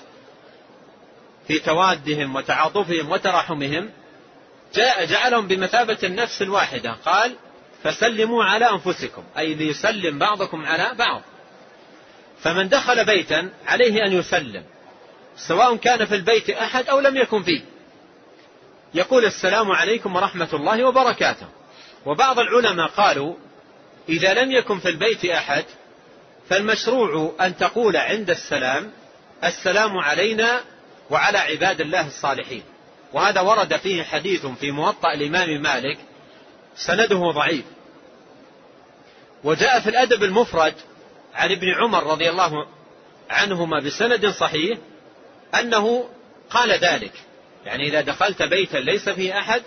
في 1.48 1.60
توادهم 1.60 2.36
وتعاطفهم 2.36 3.12
وتراحمهم 3.12 3.90
جاء 4.76 5.06
جعلهم 5.06 5.48
بمثابة 5.48 5.98
النفس 6.04 6.42
الواحدة. 6.42 6.92
قال 7.06 7.36
فسلموا 7.84 8.44
على 8.44 8.70
أنفسكم. 8.70 9.24
أي 9.38 9.54
ليسلم 9.54 10.20
بعضكم 10.20 10.66
على 10.66 10.92
بعض. 10.98 11.22
فمن 12.42 12.70
دخل 12.70 13.06
بيتا 13.06 13.50
عليه 13.68 14.06
أن 14.06 14.12
يسلم 14.12 14.64
سواء 15.38 15.76
كان 15.76 16.06
في 16.06 16.16
البيت 16.16 16.50
أحد 16.50 16.90
أو 16.90 17.00
لم 17.00 17.18
يكن 17.18 17.44
فيه. 17.44 17.62
يقول 18.94 19.26
السلام 19.26 19.72
عليكم 19.72 20.16
ورحمة 20.16 20.50
الله 20.54 20.84
وبركاته. 20.84 21.48
وبعض 22.06 22.40
العلماء 22.40 22.88
قالوا 22.88 23.36
إذا 24.10 24.34
لم 24.34 24.52
يكن 24.52 24.80
في 24.80 24.90
البيت 24.90 25.26
أحد 25.26 25.66
فالمشروع 26.50 27.34
أن 27.42 27.58
تقول 27.58 27.98
عند 27.98 28.30
السلام 28.30 28.92
السلام 29.44 29.98
علينا 29.98 30.62
وعلى 31.10 31.38
عباد 31.38 31.82
الله 31.82 32.08
الصالحين. 32.08 32.64
وهذا 33.14 33.42
ورد 33.42 33.78
فيه 33.78 34.04
حديث 34.04 34.46
في 34.46 34.72
موطأ 34.72 35.14
الإمام 35.14 35.62
مالك 35.62 35.98
سنده 36.76 37.32
ضعيف. 37.32 37.66
وجاء 39.44 39.80
في 39.80 39.90
الأدب 39.90 40.24
المفرد 40.24 40.74
عن 41.34 41.52
ابن 41.52 41.70
عمر 41.74 42.04
رضي 42.04 42.30
الله 42.30 42.68
عنهما 43.30 43.80
بسند 43.80 44.30
صحيح 44.30 44.78
أنه 45.60 46.10
قال 46.50 46.72
ذلك. 46.72 47.14
يعني 47.66 47.88
إذا 47.88 48.02
دخلت 48.02 48.42
بيتا 48.42 48.78
ليس 48.78 49.10
فيه 49.10 49.40
أحد 49.40 49.62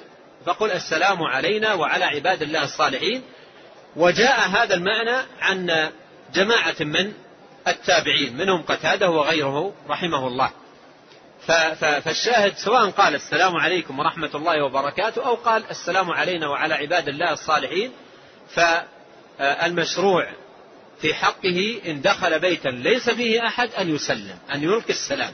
فقل 0.46 0.70
السلام 0.70 1.22
علينا 1.22 1.74
وعلى 1.74 2.04
عباد 2.04 2.42
الله 2.42 2.64
الصالحين. 2.64 3.22
وجاء 3.96 4.48
هذا 4.48 4.74
المعنى 4.74 5.26
عن 5.40 5.90
جماعة 6.34 6.76
من 6.80 7.12
التابعين 7.68 8.36
منهم 8.36 8.62
قتادة 8.62 9.10
وغيره 9.10 9.74
رحمه 9.88 10.26
الله. 10.26 10.50
فالشاهد 12.04 12.56
سواء 12.56 12.90
قال 12.90 13.14
السلام 13.14 13.56
عليكم 13.56 13.98
ورحمة 13.98 14.30
الله 14.34 14.64
وبركاته 14.64 15.26
أو 15.26 15.34
قال 15.34 15.70
السلام 15.70 16.10
علينا 16.10 16.48
وعلى 16.48 16.74
عباد 16.74 17.08
الله 17.08 17.32
الصالحين 17.32 17.92
فالمشروع 18.48 20.28
في 21.00 21.14
حقه 21.14 21.80
إن 21.86 22.00
دخل 22.00 22.38
بيتا 22.38 22.68
ليس 22.68 23.10
فيه 23.10 23.46
أحد 23.46 23.70
أن 23.78 23.94
يسلم 23.94 24.38
أن 24.54 24.62
يلقي 24.62 24.90
السلام. 24.90 25.32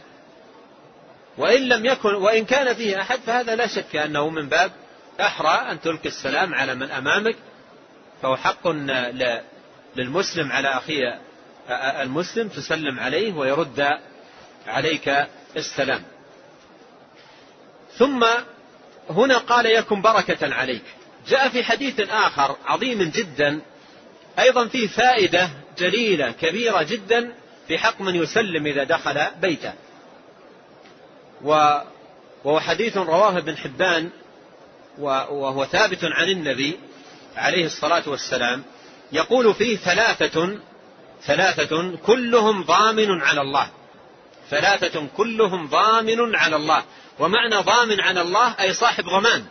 وإن 1.38 1.68
لم 1.68 1.86
يكن 1.86 2.14
وإن 2.14 2.44
كان 2.44 2.74
فيه 2.74 3.00
أحد 3.00 3.18
فهذا 3.26 3.56
لا 3.56 3.66
شك 3.66 3.96
أنه 3.96 4.28
من 4.28 4.48
باب 4.48 4.72
أحرى 5.20 5.70
أن 5.70 5.80
تلقي 5.80 6.08
السلام 6.08 6.54
على 6.54 6.74
من 6.74 6.90
أمامك 6.90 7.36
فهو 8.22 8.36
حق 8.36 8.68
للمسلم 9.96 10.52
على 10.52 10.68
أخيه 10.68 11.20
المسلم 12.02 12.48
تسلم 12.48 13.00
عليه 13.00 13.32
ويرد 13.32 13.98
عليك 14.66 15.26
السلام. 15.56 16.02
ثم 17.96 18.26
هنا 19.10 19.38
قال 19.38 19.66
يكن 19.66 20.02
بركة 20.02 20.54
عليك. 20.54 20.82
جاء 21.28 21.48
في 21.48 21.64
حديث 21.64 22.00
آخر 22.00 22.56
عظيم 22.66 23.02
جدا 23.02 23.60
أيضا 24.38 24.66
فيه 24.66 24.86
فائدة 24.86 25.50
جليلة 25.78 26.30
كبيرة 26.30 26.82
جدا 26.82 27.32
في 27.68 27.78
حق 27.78 28.00
من 28.00 28.14
يسلم 28.14 28.66
إذا 28.66 28.84
دخل 28.84 29.26
بيته. 29.40 29.72
وهو 31.42 32.60
حديث 32.60 32.96
رواه 32.96 33.38
ابن 33.38 33.56
حبان 33.56 34.10
وهو 34.98 35.64
ثابت 35.64 36.04
عن 36.04 36.28
النبي 36.28 36.78
عليه 37.36 37.66
الصلاة 37.66 38.02
والسلام 38.06 38.62
يقول 39.12 39.54
فيه 39.54 39.76
ثلاثة 39.76 40.58
ثلاثة 41.26 41.96
كلهم 41.96 42.62
ضامن 42.62 43.22
على 43.22 43.40
الله. 43.40 43.70
ثلاثة 44.50 45.06
كلهم 45.16 45.66
ضامن 45.66 46.36
على 46.36 46.56
الله. 46.56 46.82
ومعنى 47.18 47.56
ضامن 47.56 48.00
على 48.00 48.20
الله 48.20 48.54
أي 48.60 48.74
صاحب 48.74 49.04
ضمان. 49.04 49.44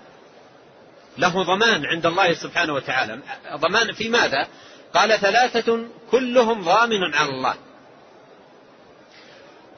له 1.18 1.44
ضمان 1.44 1.86
عند 1.86 2.06
الله 2.06 2.34
سبحانه 2.34 2.74
وتعالى. 2.74 3.20
ضمان 3.56 3.92
في 3.92 4.10
ماذا؟ 4.10 4.48
قال 4.94 5.20
ثلاثة 5.20 5.88
كلهم 6.12 6.64
ضامن 6.64 7.16
على 7.16 7.30
الله. 7.30 7.56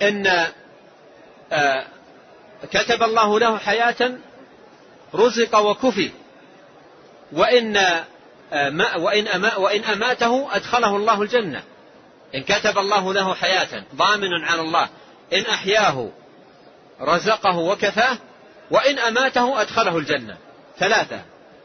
إن 0.01 0.47
آه، 1.51 1.85
كتب 2.71 3.03
الله 3.03 3.39
له 3.39 3.57
حياة 3.57 4.17
رزق 5.15 5.59
وكفي. 5.59 6.11
وإن 7.31 7.77
آه، 8.53 8.97
وإن 8.97 9.51
وإن 9.57 9.83
أماته 9.83 10.55
أدخله 10.55 10.95
الله 10.95 11.21
الجنة. 11.21 11.63
إن 12.35 12.43
كتب 12.43 12.77
الله 12.77 13.13
له 13.13 13.33
حياة 13.33 13.83
ضامن 13.95 14.43
على 14.43 14.61
الله. 14.61 14.89
إن 15.33 15.41
أحياه 15.41 16.09
رزقه 17.01 17.57
وكفاه 17.57 18.17
وإن 18.71 18.99
أماته 18.99 19.61
أدخله 19.61 19.97
الجنة. 19.97 20.37
ثلاثة. 20.79 21.21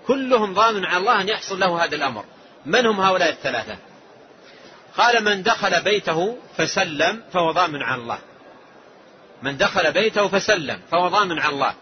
كلهم 0.06 0.54
ضامن 0.54 0.84
على 0.84 0.96
الله 0.96 1.20
أن 1.20 1.28
يحصل 1.28 1.60
له 1.60 1.84
هذا 1.84 1.96
الأمر. 1.96 2.24
من 2.66 2.86
هم 2.86 3.00
هؤلاء 3.00 3.28
الثلاثة؟ 3.28 3.76
قال 4.96 5.24
من 5.24 5.42
دخل 5.42 5.82
بيته 5.82 6.36
فسلم 6.56 7.22
فهو 7.32 7.52
ضامن 7.52 7.82
على 7.82 8.02
الله. 8.02 8.18
من 9.42 9.56
دخل 9.56 9.92
بيته 9.92 10.28
فسلم 10.28 10.80
فهو 10.90 11.08
ضامن 11.08 11.38
على 11.38 11.54
الله. 11.54 11.74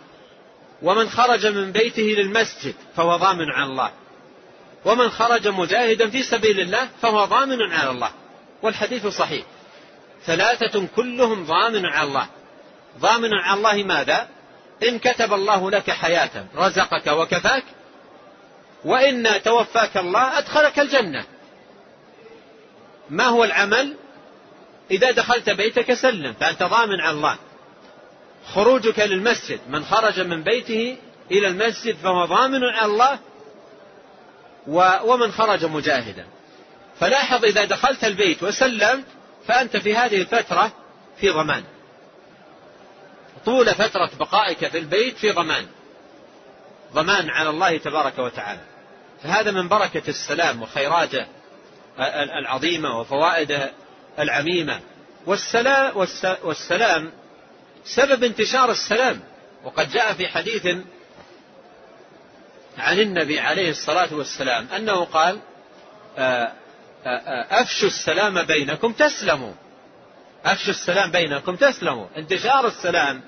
ومن 0.83 1.11
خرج 1.11 1.47
من 1.47 1.72
بيته 1.72 2.03
للمسجد 2.03 2.74
فهو 2.97 3.16
ضامن 3.16 3.51
على 3.51 3.70
الله. 3.70 3.91
ومن 4.85 5.11
خرج 5.11 5.49
مجاهدا 5.49 6.11
في 6.11 6.22
سبيل 6.22 6.61
الله 6.61 6.89
فهو 7.03 7.24
ضامن 7.24 7.72
على 7.72 7.91
الله. 7.91 8.11
والحديث 8.62 9.07
صحيح. 9.07 9.45
ثلاثة 10.27 10.87
كلهم 10.97 11.45
ضامن 11.45 11.87
على 11.87 12.09
الله. 12.09 12.27
ضامن 12.99 13.35
على 13.35 13.59
الله 13.59 13.83
ماذا؟ 13.85 14.29
إن 14.89 14.99
كتب 14.99 15.33
الله 15.33 15.70
لك 15.70 15.91
حياة 15.91 16.47
رزقك 16.57 17.07
وكفاك 17.07 17.64
وإن 18.85 19.43
توفاك 19.43 19.97
الله 19.97 20.39
أدخلك 20.39 20.79
الجنة. 20.79 21.24
ما 23.11 23.24
هو 23.24 23.45
العمل؟ 23.45 23.95
إذا 24.91 25.11
دخلت 25.11 25.51
بيتك 25.51 25.95
سلم 25.95 26.33
فأنت 26.33 26.62
ضامن 26.62 27.01
على 27.01 27.16
الله. 27.16 27.37
خروجك 28.55 28.99
للمسجد. 28.99 29.61
من 29.68 29.84
خرج 29.84 30.20
من 30.20 30.42
بيته 30.42 30.97
إلى 31.30 31.49
المسجد 31.49 31.97
فهو 31.97 32.24
ضامن 32.24 32.64
على 32.64 32.92
الله 32.92 33.18
ومن 35.05 35.32
خرج 35.32 35.64
مجاهدا. 35.64 36.26
فلاحظ 37.01 37.44
إذا 37.44 37.64
دخلت 37.64 38.05
البيت 38.05 38.42
وسلمت 38.42 39.05
فأنت 39.47 39.76
في 39.76 39.97
هذه 39.97 40.20
الفترة 40.20 40.72
في 41.20 41.30
ضمان. 41.30 41.64
طول 43.44 43.74
فترة 43.74 44.11
بقائك 44.18 44.68
في 44.68 44.78
البيت 44.78 45.16
في 45.16 45.30
ضمان. 45.30 45.66
ضمان 46.94 47.30
على 47.30 47.51
الله 47.51 47.78
تبارك 47.78 48.18
وتعالى. 48.18 48.61
فهذا 49.22 49.51
من 49.51 49.68
بركة 49.68 50.03
السلام 50.09 50.62
وخيراته 50.62 51.26
العظيمة 52.38 53.01
وفوائده 53.01 53.70
العميمة. 54.18 54.80
والسلام, 55.26 55.97
والسلام 56.42 57.12
سبب 57.87 58.24
انتشار 58.24 58.70
السلام. 58.70 59.20
وقد 59.64 59.91
جاء 59.91 60.12
في 60.12 60.28
حديث 60.28 60.66
عن 62.78 63.01
النبي 63.01 63.41
عليه 63.41 63.70
الصلاة 63.70 64.14
والسلام 64.14 64.68
أنه 64.76 65.05
قال 65.05 65.39
آه، 66.18 66.53
آه، 67.07 67.09
آه، 67.09 67.62
أفشوا 67.62 67.89
السلام 67.89 68.43
بينكم 68.43 68.93
تسلموا. 68.93 69.53
أفشوا 70.45 70.70
السلام 70.70 71.11
بينكم 71.11 71.57
تسلموا. 71.57 72.07
انتشار 72.16 72.66
السلام 72.66 73.22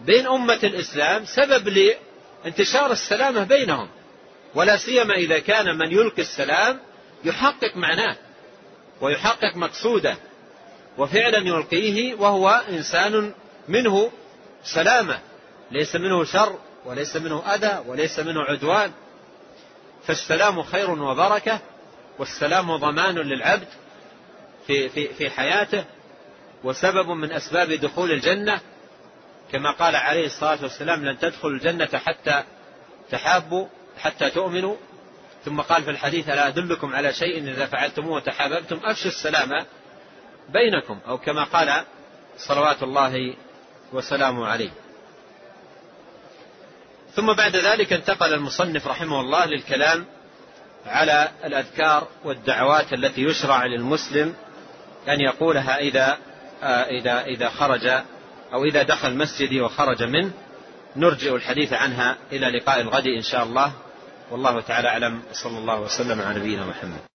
بين 0.00 0.26
أمة 0.26 0.60
الإسلام 0.64 1.24
سبب 1.24 1.68
لانتشار 1.68 2.92
السلامة 2.92 3.44
بينهم. 3.44 3.88
ولا 4.54 4.76
سيما 4.76 5.14
إذا 5.14 5.38
كان 5.38 5.78
من 5.78 5.92
يلقي 5.92 6.22
السلام 6.22 6.80
يحقق 7.24 7.76
معناه 7.76 8.16
ويحقق 9.00 9.56
مقصوده 9.56 10.16
وفعلا 10.98 11.38
يلقيه 11.38 12.14
وهو 12.14 12.62
إنسان 12.68 13.34
منه 13.68 14.10
سلامة 14.64 15.18
ليس 15.70 15.96
منه 15.96 16.24
شر 16.24 16.58
وليس 16.84 17.16
منه 17.16 17.54
أذى 17.54 17.82
وليس 17.86 18.18
منه 18.18 18.42
عدوان. 18.42 18.92
فالسلام 20.06 20.62
خير 20.62 20.90
وبركة 20.90 21.60
والسلام 22.18 22.76
ضمان 22.76 23.14
للعبد 23.14 23.68
في, 24.66 24.88
في, 24.88 25.14
في 25.14 25.30
حياته 25.30 25.84
وسبب 26.64 27.08
من 27.08 27.32
أسباب 27.32 27.72
دخول 27.72 28.12
الجنة. 28.12 28.60
كما 29.52 29.70
قال 29.70 29.96
عليه 29.96 30.26
الصلاة 30.26 30.62
والسلام 30.62 31.04
لن 31.04 31.18
تدخلوا 31.18 31.52
الجنة 31.52 31.88
حتى 31.94 32.44
تحابوا 33.10 33.66
حتى 33.98 34.30
تؤمنوا. 34.30 34.76
ثم 35.44 35.60
قال 35.60 35.82
في 35.82 35.90
الحديث 35.90 36.28
ألا 36.28 36.48
أدلكم 36.48 36.94
على 36.94 37.12
شيء 37.12 37.38
إذا 37.38 37.66
فعلتموه 37.66 38.16
وتحاببتم؟ 38.16 38.80
أفشوا 38.84 39.10
السلام 39.10 39.64
بينكم 40.48 40.98
أو 41.08 41.18
كما 41.18 41.44
قال 41.44 41.84
صلوات 42.36 42.82
الله 42.82 43.34
وسلامه 43.94 44.46
عليه 44.46 44.70
ثم 47.14 47.32
بعد 47.32 47.56
ذلك 47.56 47.92
انتقل 47.92 48.34
المصنف 48.34 48.86
رحمه 48.86 49.20
الله 49.20 49.44
للكلام 49.44 50.06
على 50.86 51.28
الأذكار 51.44 52.08
والدعوات 52.24 52.92
التي 52.92 53.22
يشرع 53.22 53.66
للمسلم 53.66 54.34
أن 55.08 55.20
يقولها 55.20 55.78
إذا 55.78 56.18
إذا 56.90 57.24
إذا 57.24 57.48
خرج 57.48 57.86
أو 58.52 58.64
إذا 58.64 58.82
دخل 58.82 59.16
مسجدي 59.16 59.60
وخرج 59.60 60.02
منه. 60.02 60.30
نرجئ 60.96 61.34
الحديث 61.34 61.72
عنها 61.72 62.16
إلى 62.32 62.58
لقاء 62.58 62.80
الغد 62.80 63.06
إن 63.06 63.22
شاء 63.22 63.42
الله. 63.42 63.72
والله 64.30 64.60
تعالى 64.60 64.88
أعلم. 64.88 65.22
صلى 65.32 65.58
الله 65.58 65.80
وسلم 65.80 66.20
على 66.20 66.38
نبينا 66.38 66.66
محمد. 66.66 67.13